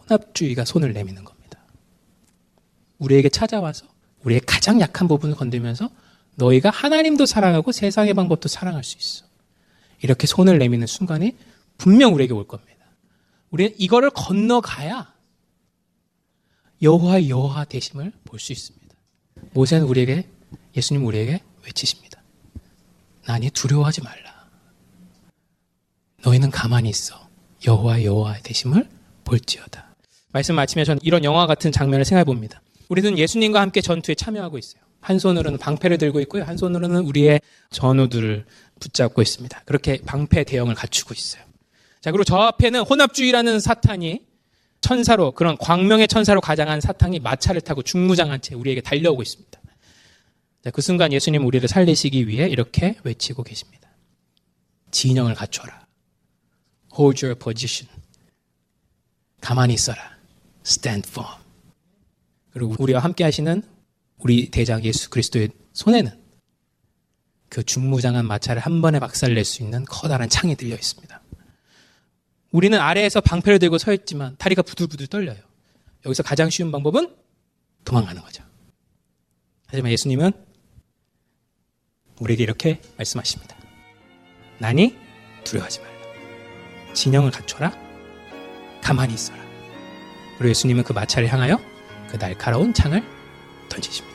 혼합주의가 0.00 0.64
손을 0.64 0.92
내미는 0.92 1.24
겁니다. 1.24 1.60
우리에게 2.98 3.28
찾아와서 3.28 3.86
우리의 4.24 4.40
가장 4.40 4.80
약한 4.80 5.06
부분을 5.06 5.36
건들면서 5.36 5.90
너희가 6.34 6.70
하나님도 6.70 7.24
사랑하고 7.24 7.70
세상의 7.70 8.14
방법도 8.14 8.48
사랑할 8.48 8.82
수 8.82 8.98
있어. 8.98 9.26
이렇게 10.02 10.26
손을 10.26 10.58
내미는 10.58 10.88
순간이 10.88 11.36
분명 11.78 12.14
우리에게 12.14 12.32
올 12.34 12.48
겁니다. 12.48 12.84
우리는 13.50 13.72
이거를 13.78 14.10
건너가야 14.10 15.14
여호와 16.82 17.28
여호와 17.28 17.64
되심을 17.66 18.12
볼 18.24 18.40
수 18.40 18.52
있습니다. 18.52 18.84
모세는 19.52 19.86
우리에게 19.86 20.28
예수님 20.76 21.06
우리에게 21.06 21.40
외치십니다. 21.64 22.20
나니 23.24 23.50
두려워하지 23.50 24.02
말라. 24.02 24.23
너희는 26.24 26.50
가만히 26.50 26.88
있어. 26.88 27.28
여호와 27.66 28.02
여호와의 28.02 28.42
되심을 28.42 28.88
볼지어다. 29.24 29.94
말씀 30.32 30.54
마치며 30.54 30.84
저는 30.84 31.00
이런 31.02 31.24
영화 31.24 31.46
같은 31.46 31.70
장면을 31.70 32.04
생각해 32.04 32.24
봅니다. 32.24 32.62
우리는 32.88 33.16
예수님과 33.16 33.60
함께 33.60 33.80
전투에 33.80 34.14
참여하고 34.14 34.58
있어요. 34.58 34.82
한 35.00 35.18
손으로는 35.18 35.58
방패를 35.58 35.98
들고 35.98 36.20
있고요. 36.20 36.44
한 36.44 36.56
손으로는 36.56 37.02
우리의 37.02 37.40
전우들을 37.70 38.46
붙잡고 38.80 39.22
있습니다. 39.22 39.62
그렇게 39.66 39.98
방패 40.04 40.44
대형을 40.44 40.74
갖추고 40.74 41.14
있어요. 41.14 41.42
자, 42.00 42.10
그리고 42.10 42.24
저 42.24 42.36
앞에는 42.36 42.80
혼합주의라는 42.80 43.60
사탄이 43.60 44.22
천사로, 44.80 45.32
그런 45.32 45.56
광명의 45.56 46.08
천사로 46.08 46.40
가장한 46.40 46.80
사탄이 46.80 47.20
마차를 47.20 47.60
타고 47.62 47.82
중무장한 47.82 48.40
채 48.42 48.54
우리에게 48.54 48.82
달려오고 48.82 49.22
있습니다. 49.22 49.60
자, 50.64 50.70
그 50.70 50.82
순간 50.82 51.12
예수님 51.12 51.46
우리를 51.46 51.66
살리시기 51.68 52.28
위해 52.28 52.48
이렇게 52.48 52.96
외치고 53.04 53.42
계십니다. 53.42 53.88
진영을 54.90 55.34
갖춰라. 55.34 55.83
Hold 56.96 57.24
your 57.24 57.38
position. 57.38 57.92
가만히 59.40 59.74
있어라. 59.74 60.16
Stand 60.64 61.08
firm. 61.08 61.42
그리고 62.52 62.76
우리와 62.78 63.00
함께 63.00 63.24
하시는 63.24 63.62
우리 64.18 64.50
대장 64.50 64.82
예수 64.84 65.10
그리스도의 65.10 65.50
손에는 65.72 66.22
그 67.48 67.62
중무장한 67.62 68.26
마차를 68.26 68.62
한 68.62 68.80
번에 68.80 68.98
박살낼 68.98 69.44
수 69.44 69.62
있는 69.62 69.84
커다란 69.84 70.28
창이 70.28 70.56
들려 70.56 70.74
있습니다. 70.74 71.20
우리는 72.52 72.78
아래에서 72.78 73.20
방패를 73.20 73.58
들고 73.58 73.78
서 73.78 73.92
있지만 73.92 74.36
다리가 74.38 74.62
부들부들 74.62 75.08
떨려요. 75.08 75.38
여기서 76.06 76.22
가장 76.22 76.50
쉬운 76.50 76.70
방법은 76.70 77.14
도망가는 77.84 78.22
거죠. 78.22 78.44
하지만 79.66 79.90
예수님은 79.92 80.32
우리에게 82.20 82.44
이렇게 82.44 82.80
말씀하십니다. 82.96 83.56
나니 84.58 84.96
두려워하지 85.42 85.80
말라. 85.80 85.93
진영을 86.94 87.30
갖춰라. 87.30 87.72
가만히 88.82 89.14
있어라. 89.14 89.38
그리고 90.38 90.50
예수님은 90.50 90.84
그 90.84 90.92
마차를 90.92 91.28
향하여 91.28 91.60
그 92.08 92.18
날카로운 92.18 92.72
창을 92.72 93.02
던지십니다. 93.68 94.13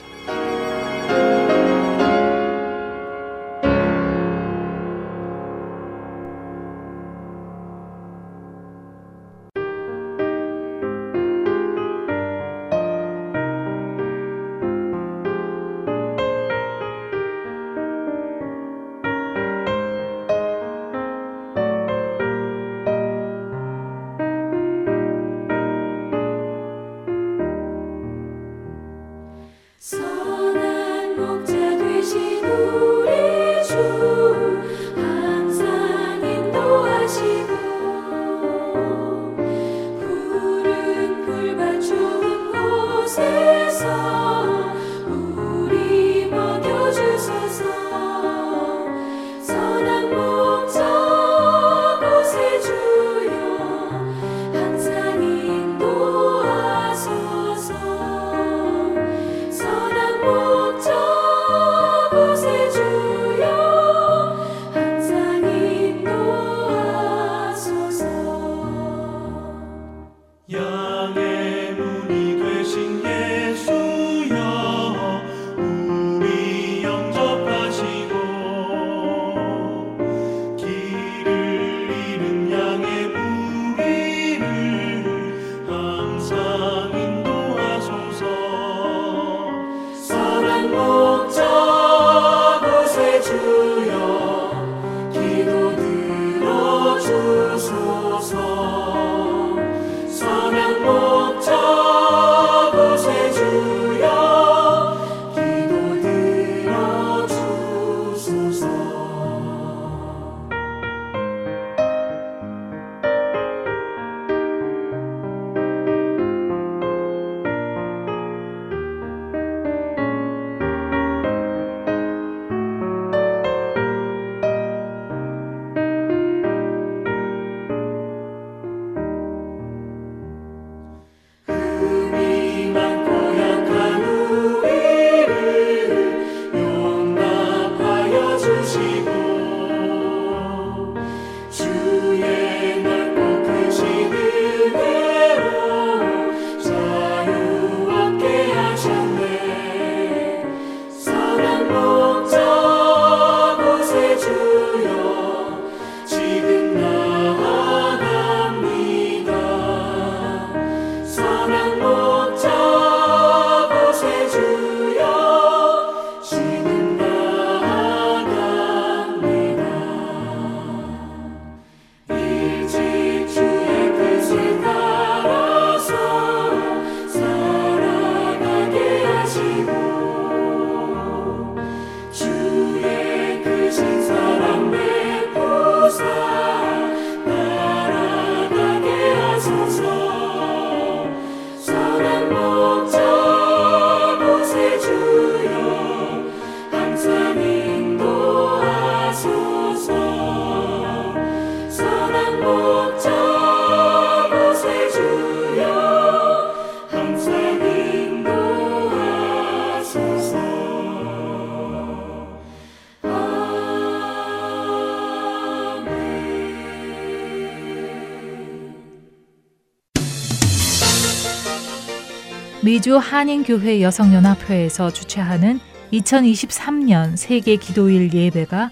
미주 222.79 222.95
한인교회 222.97 223.81
여성연합회에서 223.81 224.91
주최하는 224.91 225.59
2023년 225.91 227.17
세계 227.17 227.57
기도일 227.57 228.13
예배가 228.13 228.71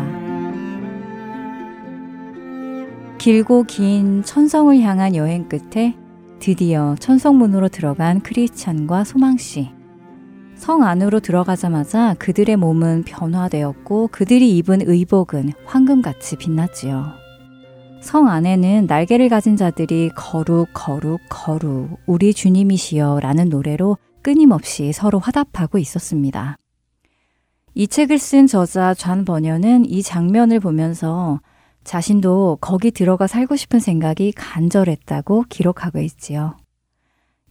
길고 3.18 3.64
긴 3.64 4.22
천성을 4.22 4.80
향한 4.82 5.16
여행 5.16 5.50
끝에 5.50 5.96
드디어 6.46 6.96
천성문으로 7.00 7.70
들어간 7.70 8.20
크리스찬과 8.20 9.04
소망씨. 9.04 9.72
성 10.54 10.84
안으로 10.84 11.20
들어가자마자 11.20 12.14
그들의 12.20 12.56
몸은 12.58 13.02
변화되었고 13.02 14.10
그들이 14.12 14.56
입은 14.58 14.82
의복은 14.88 15.54
황금같이 15.66 16.36
빛났지요. 16.36 17.14
성 18.00 18.28
안에는 18.28 18.86
날개를 18.86 19.28
가진 19.28 19.58
자들이 19.58 20.12
거룩, 20.16 20.68
거룩, 20.72 21.20
거룩, 21.30 21.98
우리 22.06 22.32
주님이시여 22.32 23.22
라는 23.24 23.50
노래로 23.50 23.98
끊임없이 24.22 24.93
서로 24.93 25.18
화답하고 25.18 25.80
있었습니다. 25.80 26.58
이 27.74 27.88
책을 27.88 28.20
쓴 28.20 28.46
저자 28.46 28.93
좌 28.93 29.20
번연은 29.26 29.86
이 29.89 30.04
장면을 30.04 30.60
보면서 30.60 31.39
자신도 31.86 32.58
거기 32.60 32.92
들어가 32.92 33.28
살고 33.28 33.56
싶은 33.56 33.80
생각이 33.80 34.34
간절했다고 34.34 35.46
기록하고 35.48 36.00
있지요. 36.00 36.58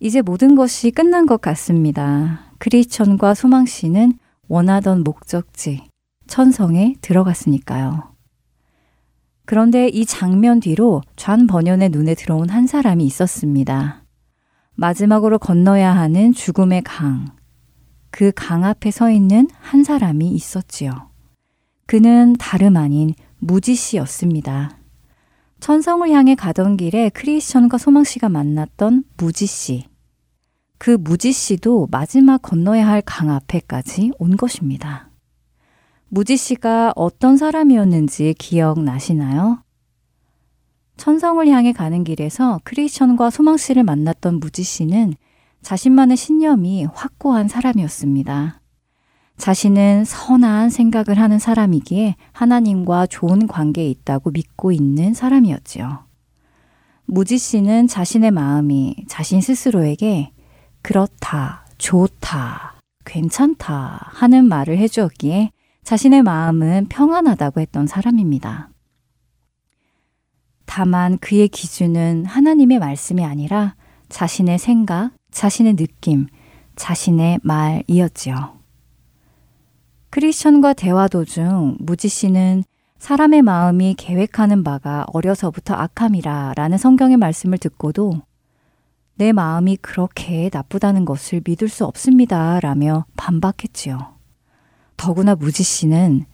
이제 0.00 0.20
모든 0.20 0.56
것이 0.56 0.90
끝난 0.90 1.24
것 1.24 1.40
같습니다. 1.40 2.40
크리스천과 2.58 3.34
소망 3.34 3.64
씨는 3.64 4.18
원하던 4.48 5.04
목적지, 5.04 5.84
천성에 6.26 6.96
들어갔으니까요. 7.00 8.12
그런데 9.46 9.88
이 9.88 10.04
장면 10.04 10.60
뒤로 10.60 11.00
좌 11.16 11.36
번연의 11.36 11.90
눈에 11.90 12.14
들어온 12.14 12.50
한 12.50 12.66
사람이 12.66 13.04
있었습니다. 13.04 14.04
마지막으로 14.74 15.38
건너야 15.38 15.94
하는 15.94 16.32
죽음의 16.32 16.82
강. 16.82 17.26
그 18.10 18.32
강 18.34 18.64
앞에 18.64 18.90
서 18.90 19.10
있는 19.10 19.48
한 19.60 19.84
사람이 19.84 20.28
있었지요. 20.30 21.10
그는 21.86 22.34
다름 22.38 22.76
아닌 22.76 23.14
무지 23.46 23.74
씨였습니다. 23.74 24.78
천성을 25.60 26.10
향해 26.10 26.34
가던 26.34 26.78
길에 26.78 27.10
크리스천과 27.10 27.76
소망 27.76 28.02
씨가 28.02 28.30
만났던 28.30 29.04
무지 29.18 29.44
씨. 29.44 29.84
그 30.78 30.96
무지 30.98 31.30
씨도 31.30 31.88
마지막 31.90 32.40
건너야 32.40 32.88
할 32.88 33.02
강 33.02 33.30
앞에까지 33.30 34.12
온 34.18 34.38
것입니다. 34.38 35.10
무지 36.08 36.38
씨가 36.38 36.94
어떤 36.96 37.36
사람이었는지 37.36 38.34
기억나시나요? 38.38 39.62
천성을 40.96 41.46
향해 41.46 41.74
가는 41.74 42.02
길에서 42.02 42.60
크리스천과 42.64 43.28
소망 43.28 43.58
씨를 43.58 43.84
만났던 43.84 44.40
무지 44.40 44.62
씨는 44.62 45.12
자신만의 45.60 46.16
신념이 46.16 46.86
확고한 46.86 47.48
사람이었습니다. 47.48 48.62
자신은 49.36 50.04
선한 50.04 50.70
생각을 50.70 51.18
하는 51.18 51.38
사람이기에 51.38 52.16
하나님과 52.32 53.06
좋은 53.06 53.46
관계에 53.46 53.88
있다고 53.88 54.30
믿고 54.30 54.72
있는 54.72 55.12
사람이었지요. 55.12 56.04
무지 57.06 57.36
씨는 57.36 57.86
자신의 57.88 58.30
마음이 58.30 59.04
자신 59.08 59.40
스스로에게 59.40 60.32
그렇다, 60.82 61.66
좋다, 61.78 62.76
괜찮다 63.04 64.08
하는 64.12 64.46
말을 64.46 64.78
해주었기에 64.78 65.50
자신의 65.82 66.22
마음은 66.22 66.86
평안하다고 66.88 67.60
했던 67.60 67.86
사람입니다. 67.86 68.70
다만 70.64 71.18
그의 71.18 71.48
기준은 71.48 72.24
하나님의 72.24 72.78
말씀이 72.78 73.22
아니라 73.24 73.74
자신의 74.08 74.58
생각, 74.58 75.12
자신의 75.30 75.76
느낌, 75.76 76.26
자신의 76.76 77.40
말이었지요. 77.42 78.63
크리스천과 80.14 80.74
대화 80.74 81.08
도중 81.08 81.78
무지 81.80 82.06
씨는 82.06 82.62
사람의 83.00 83.42
마음이 83.42 83.96
계획하는 83.98 84.62
바가 84.62 85.06
어려서부터 85.12 85.74
악함이라 85.74 86.52
라는 86.54 86.78
성경의 86.78 87.16
말씀을 87.16 87.58
듣고도 87.58 88.22
내 89.16 89.32
마음이 89.32 89.76
그렇게 89.78 90.50
나쁘다는 90.52 91.04
것을 91.04 91.42
믿을 91.44 91.68
수 91.68 91.84
없습니다 91.84 92.60
라며 92.60 93.06
반박했지요. 93.16 94.14
더구나 94.96 95.34
무지 95.34 95.64
씨는 95.64 96.26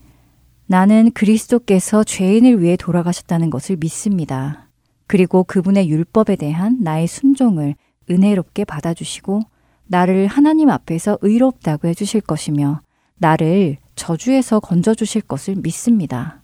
나는 0.67 1.11
그리스도께서 1.13 2.05
죄인을 2.05 2.61
위해 2.61 2.77
돌아가셨다는 2.77 3.49
것을 3.49 3.79
믿습니다. 3.81 4.69
그리고 5.07 5.43
그분의 5.43 5.89
율법에 5.89 6.37
대한 6.37 6.77
나의 6.83 7.07
순종을 7.07 7.77
은혜롭게 8.11 8.67
받아주시고 8.67 9.41
나를 9.87 10.27
하나님 10.27 10.69
앞에서 10.69 11.17
의롭다고 11.23 11.89
해주실 11.89 12.21
것이며 12.21 12.83
나를 13.21 13.77
저주에서 13.97 14.61
건져주실 14.61 15.23
것을 15.23 15.57
믿습니다. 15.57 16.43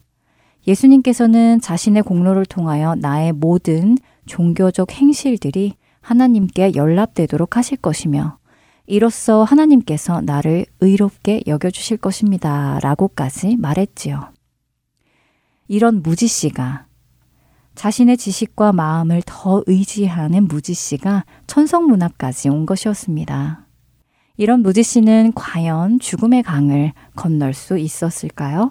예수님께서는 0.66 1.60
자신의 1.60 2.02
공로를 2.02 2.44
통하여 2.44 2.94
나의 2.94 3.32
모든 3.32 3.96
종교적 4.26 4.92
행실들이 4.92 5.74
하나님께 6.02 6.72
연락되도록 6.74 7.56
하실 7.56 7.78
것이며 7.78 8.38
이로써 8.86 9.42
하나님께서 9.42 10.20
나를 10.20 10.66
의롭게 10.80 11.42
여겨주실 11.46 11.96
것입니다. 11.96 12.78
라고까지 12.82 13.56
말했지요. 13.56 14.32
이런 15.68 16.02
무지 16.02 16.26
씨가 16.26 16.86
자신의 17.74 18.18
지식과 18.18 18.72
마음을 18.72 19.22
더 19.24 19.62
의지하는 19.66 20.46
무지 20.46 20.74
씨가 20.74 21.24
천성문 21.46 22.02
앞까지 22.02 22.48
온 22.50 22.66
것이었습니다. 22.66 23.65
이런 24.36 24.60
무지 24.60 24.82
씨는 24.82 25.32
과연 25.34 25.98
죽음의 25.98 26.42
강을 26.42 26.92
건널 27.14 27.54
수 27.54 27.78
있었을까요? 27.78 28.70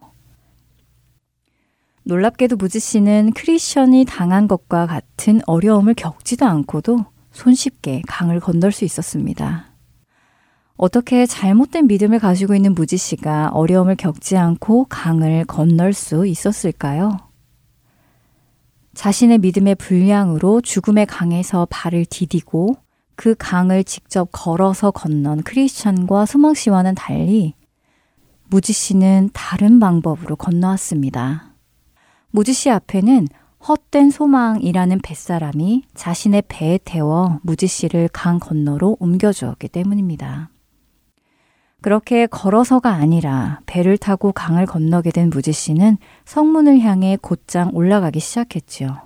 놀랍게도 2.04 2.56
무지 2.58 2.80
씨는 2.80 3.32
크리스천이 3.34 4.06
당한 4.06 4.48
것과 4.48 4.86
같은 4.86 5.42
어려움을 5.48 5.96
겪지도 5.96 6.46
않고도 6.46 7.06
손쉽게 7.32 8.04
강을 8.08 8.40
건널 8.40 8.72
수 8.72 8.86
있었습니다. 8.86 9.72
어떻게 10.78 11.26
잘못된 11.26 11.88
믿음을 11.88 12.20
가지고 12.20 12.54
있는 12.54 12.76
무지 12.76 12.98
씨가 12.98 13.50
어려움을 13.50 13.96
겪지 13.96 14.38
않고 14.38 14.86
강을 14.86 15.46
건널 15.46 15.94
수 15.94 16.28
있었을까요? 16.28 17.18
자신의 18.94 19.40
믿음의 19.40 19.76
분량으로 19.76 20.62
죽음의 20.62 21.08
강에서 21.08 21.66
발을 21.70 22.06
디디고 22.06 22.78
그 23.16 23.36
강을 23.38 23.84
직접 23.84 24.30
걸어서 24.32 24.92
건넌 24.92 25.44
크리스찬과 25.44 26.26
소망 26.26 26.54
씨와는 26.54 26.96
달리 26.96 27.54
무지 28.48 28.74
씨는 28.74 29.30
다른 29.34 29.80
방법으로 29.80 30.36
건너왔습니다. 30.36 31.54
무지 32.30 32.54
씨 32.54 32.70
앞에는 32.70 33.28
헛된 33.68 34.12
소망이라는 34.12 35.00
뱃사람이 35.00 35.84
자신의 35.96 36.44
배에 36.48 36.80
태워 36.84 37.40
무지 37.42 37.66
씨를 37.66 38.10
강 38.14 38.40
건너로 38.40 38.98
옮겨주었기 39.00 39.70
때문입니다. 39.70 40.50
그렇게 41.82 42.26
걸어서가 42.28 42.92
아니라 42.92 43.60
배를 43.66 43.98
타고 43.98 44.32
강을 44.32 44.66
건너게 44.66 45.12
된 45.12 45.30
무지 45.30 45.52
씨는 45.52 45.98
성문을 46.26 46.80
향해 46.82 47.18
곧장 47.22 47.72
올라가기 47.74 48.20
시작했지요. 48.20 48.98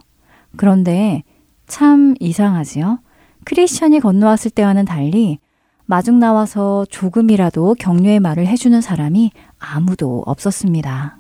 그런데 0.58 1.24
참 1.68 2.16
이상하지요? 2.20 3.00
크리스천이 3.46 4.00
건너왔을 4.00 4.52
때와는 4.52 4.86
달리 4.86 5.40
마중 5.86 6.20
나와서 6.20 6.86
조금이라도 6.90 7.76
격려의 7.80 8.20
말을 8.20 8.46
해주는 8.46 8.80
사람이 8.80 9.32
아무도 9.58 10.24
없었습니다. 10.26 11.18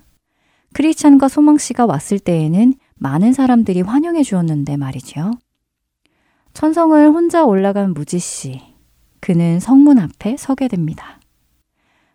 크리스찬과 0.73 1.27
소망 1.27 1.57
씨가 1.57 1.85
왔을 1.85 2.19
때에는 2.19 2.73
많은 2.95 3.33
사람들이 3.33 3.81
환영해 3.81 4.21
주었는데 4.21 4.77
말이죠. 4.77 5.31
천성을 6.53 7.07
혼자 7.09 7.45
올라간 7.45 7.93
무지 7.93 8.19
씨. 8.19 8.61
그는 9.21 9.59
성문 9.59 9.97
앞에 9.97 10.37
서게 10.37 10.67
됩니다. 10.67 11.19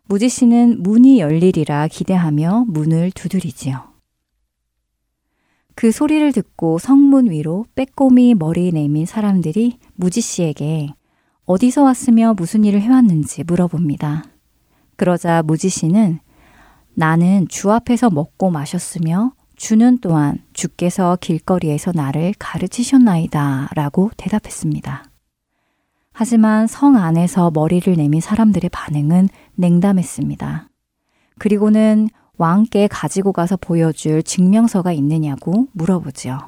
무지 0.07 0.29
씨는 0.29 0.83
문이 0.83 1.19
열리리라 1.19 1.89
기대하며 1.89 2.67
문을 2.69 3.11
두드리지요. 3.11 3.94
그 5.75 5.91
소리를 5.91 6.33
듣고 6.33 6.79
성문 6.79 7.31
위로 7.31 7.66
빼꼼히 7.75 8.35
머리 8.35 8.72
내민 8.72 9.07
사람들이 9.07 9.79
무지 9.95 10.20
씨에게 10.20 10.91
어디서 11.47 11.83
왔으며 11.83 12.35
무슨 12.35 12.64
일을 12.64 12.81
해왔는지 12.81 13.45
물어봅니다. 13.45 14.25
그러자 14.97 15.43
무지 15.43 15.68
씨는 15.68 16.20
나는 16.95 17.49
주 17.49 17.72
앞에서 17.72 18.11
먹고 18.11 18.51
마셨으며 18.51 19.33
주는 19.57 19.99
또한 19.99 20.39
주께서 20.53 21.16
길거리에서 21.20 21.93
나를 21.93 22.35
가르치셨나이다 22.39 23.70
라고 23.75 24.11
대답했습니다. 24.16 25.05
하지만 26.12 26.68
성 26.68 26.97
안에서 26.97 27.51
머리를 27.53 27.93
내민 27.97 28.20
사람들의 28.20 28.70
반응은 28.70 29.29
냉담했습니다. 29.57 30.68
그리고는 31.39 32.09
왕께 32.37 32.89
가지고 32.89 33.32
가서 33.32 33.57
보여줄 33.57 34.22
증명서가 34.22 34.93
있느냐고 34.93 35.68
물어보지요. 35.72 36.39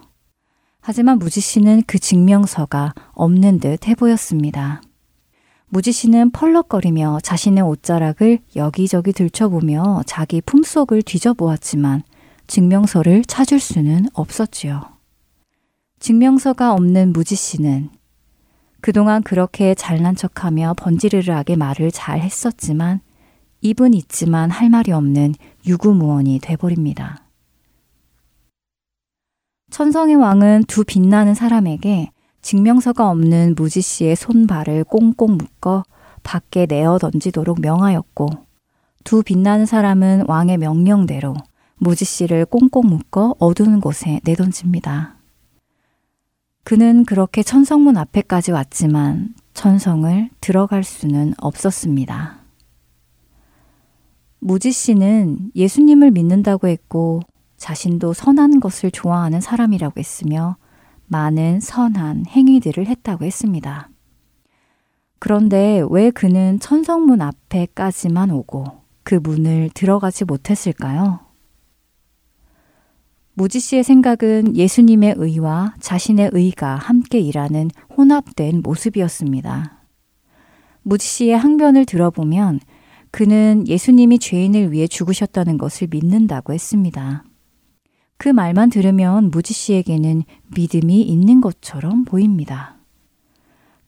하지만 0.80 1.18
무지 1.18 1.40
씨는 1.40 1.82
그 1.86 1.98
증명서가 1.98 2.94
없는 3.12 3.58
듯 3.60 3.88
해 3.88 3.94
보였습니다. 3.94 4.82
무지 5.68 5.90
씨는 5.90 6.30
펄럭거리며 6.30 7.18
자신의 7.22 7.64
옷자락을 7.64 8.38
여기저기 8.54 9.12
들춰보며 9.12 10.02
자기 10.06 10.40
품속을 10.40 11.02
뒤져보았지만 11.02 12.02
증명서를 12.46 13.24
찾을 13.24 13.58
수는 13.58 14.06
없었지요. 14.12 14.82
증명서가 15.98 16.72
없는 16.72 17.12
무지 17.12 17.34
씨는 17.34 17.90
그동안 18.80 19.22
그렇게 19.24 19.74
잘난 19.74 20.14
척하며 20.14 20.74
번지르르하게 20.76 21.56
말을 21.56 21.90
잘 21.90 22.20
했었지만 22.20 23.00
입은 23.60 23.94
있지만 23.94 24.50
할 24.50 24.70
말이 24.70 24.92
없는 24.92 25.34
유구무원이 25.66 26.40
돼버립니다. 26.42 27.24
천성의 29.70 30.16
왕은 30.16 30.64
두 30.68 30.84
빛나는 30.84 31.34
사람에게 31.34 32.10
증명서가 32.42 33.10
없는 33.10 33.54
무지 33.56 33.80
씨의 33.80 34.16
손발을 34.16 34.84
꽁꽁 34.84 35.36
묶어 35.36 35.82
밖에 36.22 36.66
내어 36.66 36.98
던지도록 36.98 37.60
명하였고 37.60 38.28
두 39.04 39.22
빛나는 39.22 39.66
사람은 39.66 40.24
왕의 40.28 40.58
명령대로 40.58 41.34
무지 41.76 42.04
씨를 42.04 42.46
꽁꽁 42.46 42.86
묶어 42.86 43.34
어두운 43.38 43.80
곳에 43.80 44.20
내던집니다. 44.24 45.16
그는 46.64 47.04
그렇게 47.04 47.42
천성문 47.42 47.96
앞에까지 47.96 48.50
왔지만 48.50 49.34
천성을 49.54 50.30
들어갈 50.40 50.82
수는 50.82 51.34
없었습니다. 51.38 52.35
무지 54.46 54.70
씨는 54.70 55.50
예수님을 55.56 56.12
믿는다고 56.12 56.68
했고 56.68 57.20
자신도 57.56 58.12
선한 58.12 58.60
것을 58.60 58.92
좋아하는 58.92 59.40
사람이라고 59.40 59.98
했으며 59.98 60.56
많은 61.08 61.58
선한 61.58 62.26
행위들을 62.28 62.86
했다고 62.86 63.24
했습니다. 63.24 63.90
그런데 65.18 65.82
왜 65.90 66.12
그는 66.12 66.60
천성문 66.60 67.22
앞에까지만 67.22 68.30
오고 68.30 68.66
그 69.02 69.16
문을 69.16 69.70
들어가지 69.74 70.24
못했을까요? 70.24 71.18
무지 73.34 73.58
씨의 73.58 73.82
생각은 73.82 74.56
예수님의 74.56 75.16
의와 75.18 75.74
자신의 75.80 76.30
의가 76.32 76.76
함께 76.76 77.18
일하는 77.18 77.68
혼합된 77.96 78.60
모습이었습니다. 78.62 79.82
무지 80.82 81.04
씨의 81.04 81.36
항변을 81.36 81.84
들어보면 81.84 82.60
그는 83.16 83.66
예수님이 83.66 84.18
죄인을 84.18 84.72
위해 84.72 84.86
죽으셨다는 84.86 85.56
것을 85.56 85.88
믿는다고 85.90 86.52
했습니다. 86.52 87.24
그 88.18 88.28
말만 88.28 88.68
들으면 88.68 89.30
무지 89.30 89.54
씨에게는 89.54 90.22
믿음이 90.54 91.00
있는 91.00 91.40
것처럼 91.40 92.04
보입니다. 92.04 92.76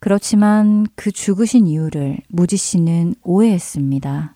그렇지만 0.01 0.87
그 0.95 1.13
죽으신 1.13 1.67
이유를 1.67 2.21
무지 2.29 2.57
씨는 2.57 3.17
오해했습니다. 3.23 4.35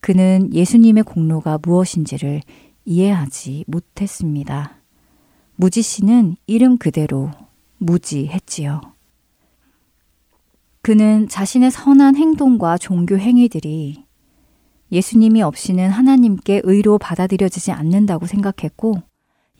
그는 0.00 0.52
예수님의 0.52 1.04
공로가 1.04 1.60
무엇인지를 1.62 2.40
이해하지 2.84 3.66
못했습니다. 3.68 4.78
무지 5.54 5.80
씨는 5.80 6.34
이름 6.48 6.76
그대로 6.78 7.30
무지했지요. 7.78 8.80
그는 10.82 11.28
자신의 11.28 11.70
선한 11.70 12.16
행동과 12.16 12.78
종교 12.78 13.16
행위들이 13.16 14.03
예수님이 14.94 15.42
없이는 15.42 15.90
하나님께 15.90 16.60
의로 16.62 16.98
받아들여지지 16.98 17.72
않는다고 17.72 18.26
생각했고 18.26 19.02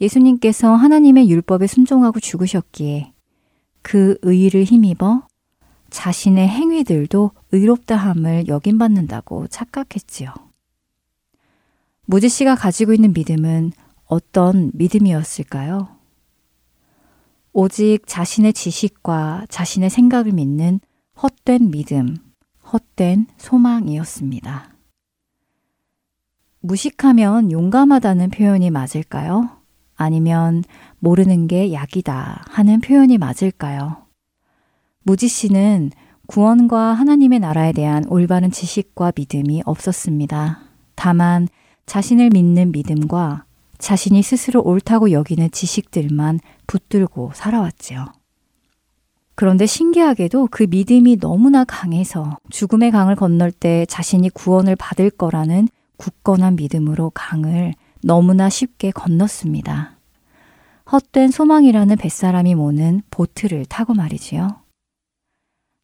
예수님께서 0.01 0.73
하나님의 0.75 1.29
율법에 1.29 1.67
순종하고 1.67 2.21
죽으셨기에 2.21 3.13
그 3.83 4.17
의의를 4.23 4.63
힘입어 4.65 5.27
자신의 5.91 6.49
행위들도 6.49 7.33
의롭다함을 7.53 8.47
여김받는다고 8.49 9.49
착각했지요. 9.49 10.33
모지 12.07 12.29
씨가 12.29 12.55
가지고 12.55 12.93
있는 12.93 13.13
믿음은 13.13 13.73
어떤 14.07 14.71
믿음이었을까요? 14.75 15.89
오직 17.53 18.01
자신의 18.07 18.53
지식과 18.53 19.47
자신의 19.49 19.91
생각을 19.91 20.33
믿는 20.33 20.81
헛된 21.21 21.71
믿음, 21.71 22.17
헛된 22.73 23.27
소망이었습니다. 23.39 24.74
무식하면 26.65 27.53
용감하다는 27.53 28.31
표현이 28.31 28.71
맞을까요? 28.71 29.51
아니면 29.97 30.65
모르는 30.99 31.47
게 31.47 31.75
약이다 31.75 32.47
하는 32.49 32.81
표현이 32.81 33.19
맞을까요? 33.19 33.99
무지 35.03 35.29
씨는 35.29 35.91
구원과 36.27 36.95
하나님의 36.95 37.41
나라에 37.41 37.73
대한 37.73 38.07
올바른 38.09 38.51
지식과 38.51 39.13
믿음이 39.15 39.63
없었습니다. 39.67 40.61
다만 40.95 41.49
자신을 41.85 42.31
믿는 42.31 42.73
믿음과 42.73 43.45
자신이 43.77 44.23
스스로 44.23 44.63
옳다고 44.63 45.11
여기는 45.11 45.51
지식들만 45.51 46.41
붙들고 46.67 47.33
살아왔지요. 47.35 48.07
그런데 49.35 49.67
신기하게도 49.67 50.49
그 50.51 50.67
믿음이 50.71 51.19
너무나 51.19 51.65
강해서 51.65 52.39
죽음의 52.49 52.91
강을 52.91 53.17
건널 53.17 53.53
때 53.53 53.85
자신이 53.85 54.31
구원을 54.31 54.77
받을 54.77 55.11
거라는 55.11 55.69
굳건한 55.97 56.57
믿음으로 56.57 57.11
강을 57.15 57.75
너무나 58.03 58.49
쉽게 58.49 58.91
건넜습니다. 58.91 59.97
헛된 60.91 61.31
소망이라는 61.31 61.97
뱃사람이 61.97 62.55
모는 62.55 63.03
보트를 63.11 63.65
타고 63.67 63.95
말이지요. 63.95 64.63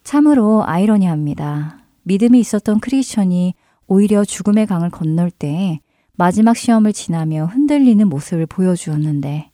참으로 0.04 0.64
아이러니합니다. 0.66 1.78
믿음이 2.02 2.38
있었던 2.40 2.80
크리스천이 2.80 3.54
오히려 3.86 4.24
죽음의 4.24 4.66
강을 4.66 4.90
건널 4.90 5.30
때 5.30 5.80
마지막 6.12 6.56
시험을 6.56 6.92
지나며 6.92 7.46
흔들리는 7.46 8.06
모습을 8.08 8.46
보여주었는데 8.46 9.50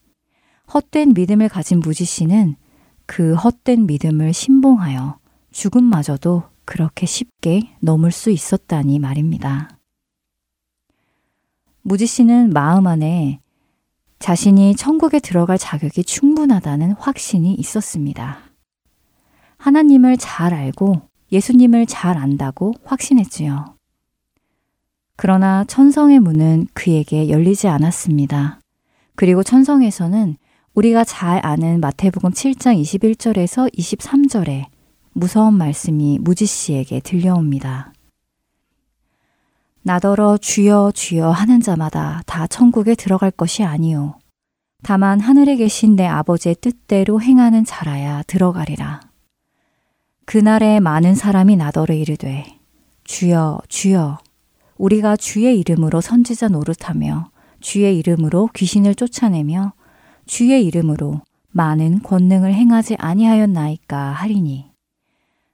헛된 0.73 1.15
믿음을 1.15 1.49
가진 1.49 1.81
무지 1.81 2.05
씨는 2.05 2.57
그 3.07 3.35
헛된 3.35 3.87
믿음을 3.87 4.33
신봉하여 4.33 5.19
죽음마저도 5.53 6.43
그렇게 6.65 7.07
쉽게 7.07 7.71
넘을 7.81 8.11
수 8.11 8.31
있었다니 8.31 8.99
말입니다. 8.99 9.76
무지 11.87 12.05
씨는 12.05 12.51
마음 12.51 12.89
안에 12.89 13.39
자신이 14.19 14.75
천국에 14.75 15.21
들어갈 15.21 15.57
자격이 15.57 16.03
충분하다는 16.03 16.95
확신이 16.99 17.55
있었습니다. 17.55 18.39
하나님을 19.57 20.17
잘 20.17 20.53
알고 20.53 21.03
예수님을 21.31 21.87
잘 21.87 22.19
안다고 22.19 22.75
확신했지요. 22.83 23.77
그러나 25.15 25.63
천성의 25.63 26.19
문은 26.19 26.67
그에게 26.75 27.29
열리지 27.29 27.69
않았습니다. 27.69 28.59
그리고 29.15 29.45
천성에서는 29.45 30.39
우리가 30.75 31.05
잘 31.05 31.39
아는 31.47 31.79
마태복음 31.79 32.33
7장 32.33 32.83
21절에서 32.83 33.73
23절에 33.73 34.65
무서운 35.13 35.55
말씀이 35.55 36.19
무지 36.21 36.47
씨에게 36.47 36.99
들려옵니다. 36.99 37.93
나더러 39.87 40.37
주여 40.39 40.91
주여 40.97 41.31
하는 41.31 41.61
자마다 41.61 42.21
다 42.27 42.49
천국에 42.49 42.97
들어갈 42.97 43.31
것이 43.31 43.63
아니요. 43.63 44.19
다만 44.83 45.21
하늘에 45.21 45.55
계신 45.55 45.95
내 45.95 46.05
아버지의 46.05 46.57
뜻대로 46.57 47.23
행하는 47.23 47.65
자라야 47.65 48.25
들어가리라. 48.27 49.01
그날에 50.25 50.81
많은 50.81 51.15
사람이 51.15 51.55
나더러 51.55 51.95
이르되 51.95 52.59
주여 53.05 53.61
주여 53.69 54.19
우리가 54.77 55.15
주의 55.15 55.57
이름으로 55.61 56.01
선지자 56.01 56.49
노릇하며 56.49 57.31
주의 57.61 57.97
이름으로 57.97 58.49
귀신을 58.57 58.97
쫓아내며 58.97 59.73
주의 60.27 60.67
이름으로 60.67 61.21
많은 61.53 62.03
권능을 62.03 62.53
행하지 62.53 62.97
아니하였나이까 62.99 63.97
하리니 63.97 64.67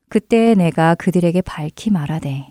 그때 0.09 0.55
내가 0.55 0.95
그들에게 0.95 1.43
밝히 1.43 1.91
말하되 1.91 2.51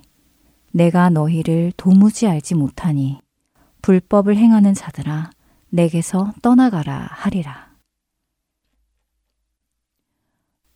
내가 0.71 1.09
너희를 1.09 1.73
도무지 1.77 2.27
알지 2.27 2.55
못하니 2.55 3.19
불법을 3.81 4.37
행하는 4.37 4.73
자들아 4.73 5.31
내게서 5.69 6.33
떠나가라 6.41 7.07
하리라. 7.11 7.71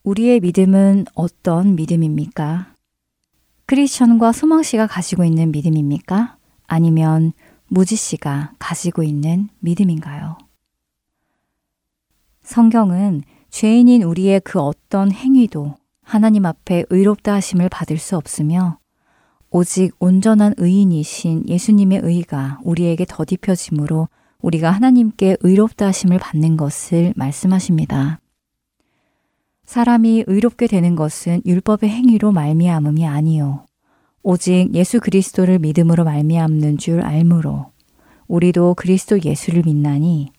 우리의 0.03 0.39
믿음은 0.39 1.05
어떤 1.15 1.75
믿음입니까? 1.75 2.73
크리스천과 3.65 4.31
소망 4.31 4.61
씨가 4.61 4.85
가지고 4.85 5.23
있는 5.23 5.51
믿음입니까? 5.51 6.37
아니면 6.67 7.33
무지 7.67 7.95
씨가 7.95 8.53
가지고 8.59 9.01
있는 9.01 9.49
믿음인가요? 9.59 10.37
성경은 12.43 13.23
죄인인 13.49 14.03
우리의 14.03 14.41
그 14.41 14.59
어떤 14.59 15.11
행위도 15.11 15.75
하나님 16.03 16.45
앞에 16.45 16.85
의롭다 16.89 17.33
하심을 17.33 17.69
받을 17.69 17.97
수 17.97 18.15
없으며 18.15 18.77
오직 19.57 19.95
온전한 19.99 20.53
의인이신 20.57 21.47
예수님의 21.47 22.01
의가 22.03 22.59
우리에게 22.65 23.05
더딥혀짐으로 23.07 24.09
우리가 24.41 24.69
하나님께 24.69 25.37
의롭다 25.39 25.87
하심을 25.87 26.19
받는 26.19 26.57
것을 26.57 27.13
말씀하십니다. 27.15 28.19
사람이 29.63 30.25
의롭게 30.27 30.67
되는 30.67 30.97
것은 30.97 31.41
율법의 31.45 31.89
행위로 31.89 32.33
말미암음이 32.33 33.07
아니요 33.07 33.65
오직 34.23 34.71
예수 34.73 34.99
그리스도를 34.99 35.59
믿음으로 35.59 36.03
말미암는 36.03 36.77
줄 36.77 36.99
알므로 36.99 37.67
우리도 38.27 38.73
그리스도 38.73 39.21
예수를 39.23 39.63
믿나니 39.65 40.33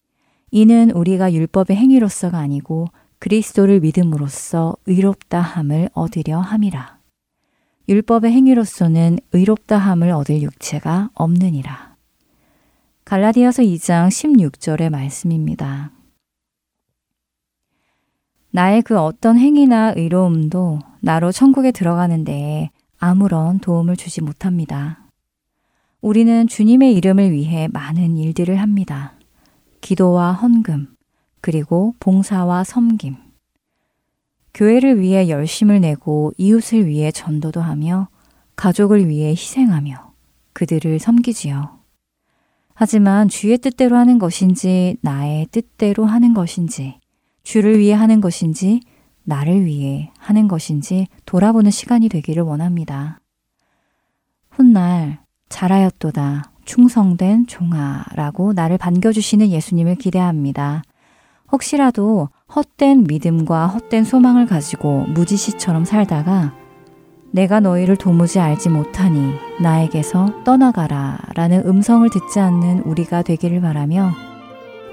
이는 0.51 0.91
우리가 0.91 1.33
율법의 1.33 1.75
행위로서가 1.75 2.37
아니고 2.37 2.89
그리스도를 3.19 3.81
믿음으로써 3.81 4.77
의롭다 4.85 5.41
함을 5.41 5.89
얻으려 5.95 6.39
함이라. 6.39 6.96
율법의 7.89 8.33
행위로서는 8.33 9.19
의롭다 9.33 9.79
함을 9.79 10.11
얻을 10.11 10.43
육체가 10.43 11.11
없느니라. 11.15 11.95
갈라디아서 13.05 13.63
2장 13.63 14.09
16절의 14.09 14.91
말씀입니다. 14.91 15.93
나의 18.51 18.83
그 18.83 18.99
어떤 18.99 19.39
행위나 19.39 19.93
의로움도 19.97 20.81
나로 21.01 21.31
천국에 21.31 21.71
들어가는 21.71 22.25
데에 22.25 22.71
아무런 22.99 23.61
도움을 23.61 23.97
주지 23.97 24.21
못합니다. 24.21 25.07
우리는 26.01 26.49
주님의 26.49 26.95
이름을 26.95 27.31
위해 27.31 27.69
많은 27.73 28.17
일들을 28.17 28.57
합니다. 28.57 29.13
기도와 29.81 30.33
헌금, 30.33 30.89
그리고 31.41 31.95
봉사와 32.01 32.65
섬김. 32.65 33.26
교회를 34.57 35.01
위해 35.01 35.29
열심을 35.29 35.83
내고 35.83 36.33
이웃을 36.39 36.87
위해 36.87 37.13
전도도 37.13 37.61
하며 37.61 38.09
가족을 38.57 39.07
위해 39.07 39.31
희생하며 39.33 40.15
그들을 40.55 40.99
섬기지요. 40.99 41.79
하지만 42.73 43.29
주의 43.29 43.59
뜻대로 43.59 43.97
하는 43.97 44.19
것인지 44.19 44.97
나의 45.03 45.47
뜻대로 45.51 46.07
하는 46.07 46.33
것인지 46.33 46.99
주를 47.43 47.79
위해 47.79 47.93
하는 47.93 48.23
것인지 48.23 48.81
나를 49.25 49.67
위해 49.67 50.11
하는 50.19 50.49
것인지 50.49 51.07
돌아보는 51.27 51.71
시간이 51.71 52.09
되기를 52.09 52.43
원합니다. 52.43 53.21
훗날 54.49 55.21
잘하였도다 55.51 56.53
충성된 56.65 57.47
종아라고 57.47 58.55
나를 58.55 58.79
반겨주시는 58.79 59.51
예수님을 59.51 59.97
기대합니다. 59.97 60.83
혹시라도 61.53 62.31
헛된 62.55 63.05
믿음과 63.09 63.67
헛된 63.67 64.05
소망을 64.05 64.47
가지고 64.47 65.05
무지시처럼 65.09 65.85
살다가 65.85 66.53
내가 67.33 67.61
너희를 67.61 67.97
도무지 67.97 68.41
알지 68.41 68.69
못하니 68.71 69.35
나에게서 69.61 70.45
떠나가라 70.45 71.19
라는 71.35 71.67
음성을 71.67 72.09
듣지 72.09 72.41
않는 72.41 72.81
우리가 72.81 73.23
되기를 73.23 73.61
바라며 73.61 74.13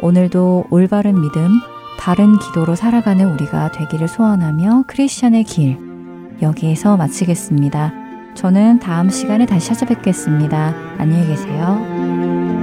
오늘도 0.02 0.66
올바른 0.70 1.22
믿음, 1.22 1.60
바른 2.00 2.38
기도로 2.38 2.76
살아가는 2.76 3.32
우리가 3.32 3.72
되기를 3.72 4.08
소원하며 4.08 4.86
크리스천의 4.88 5.44
길 5.46 5.78
여기에서 6.42 6.98
마치겠습니다. 6.98 7.94
저는 8.34 8.80
다음 8.80 9.10
시간에 9.10 9.46
다시 9.46 9.68
찾아뵙겠습니다. 9.68 10.74
안녕히 10.98 11.28
계세요. 11.28 12.63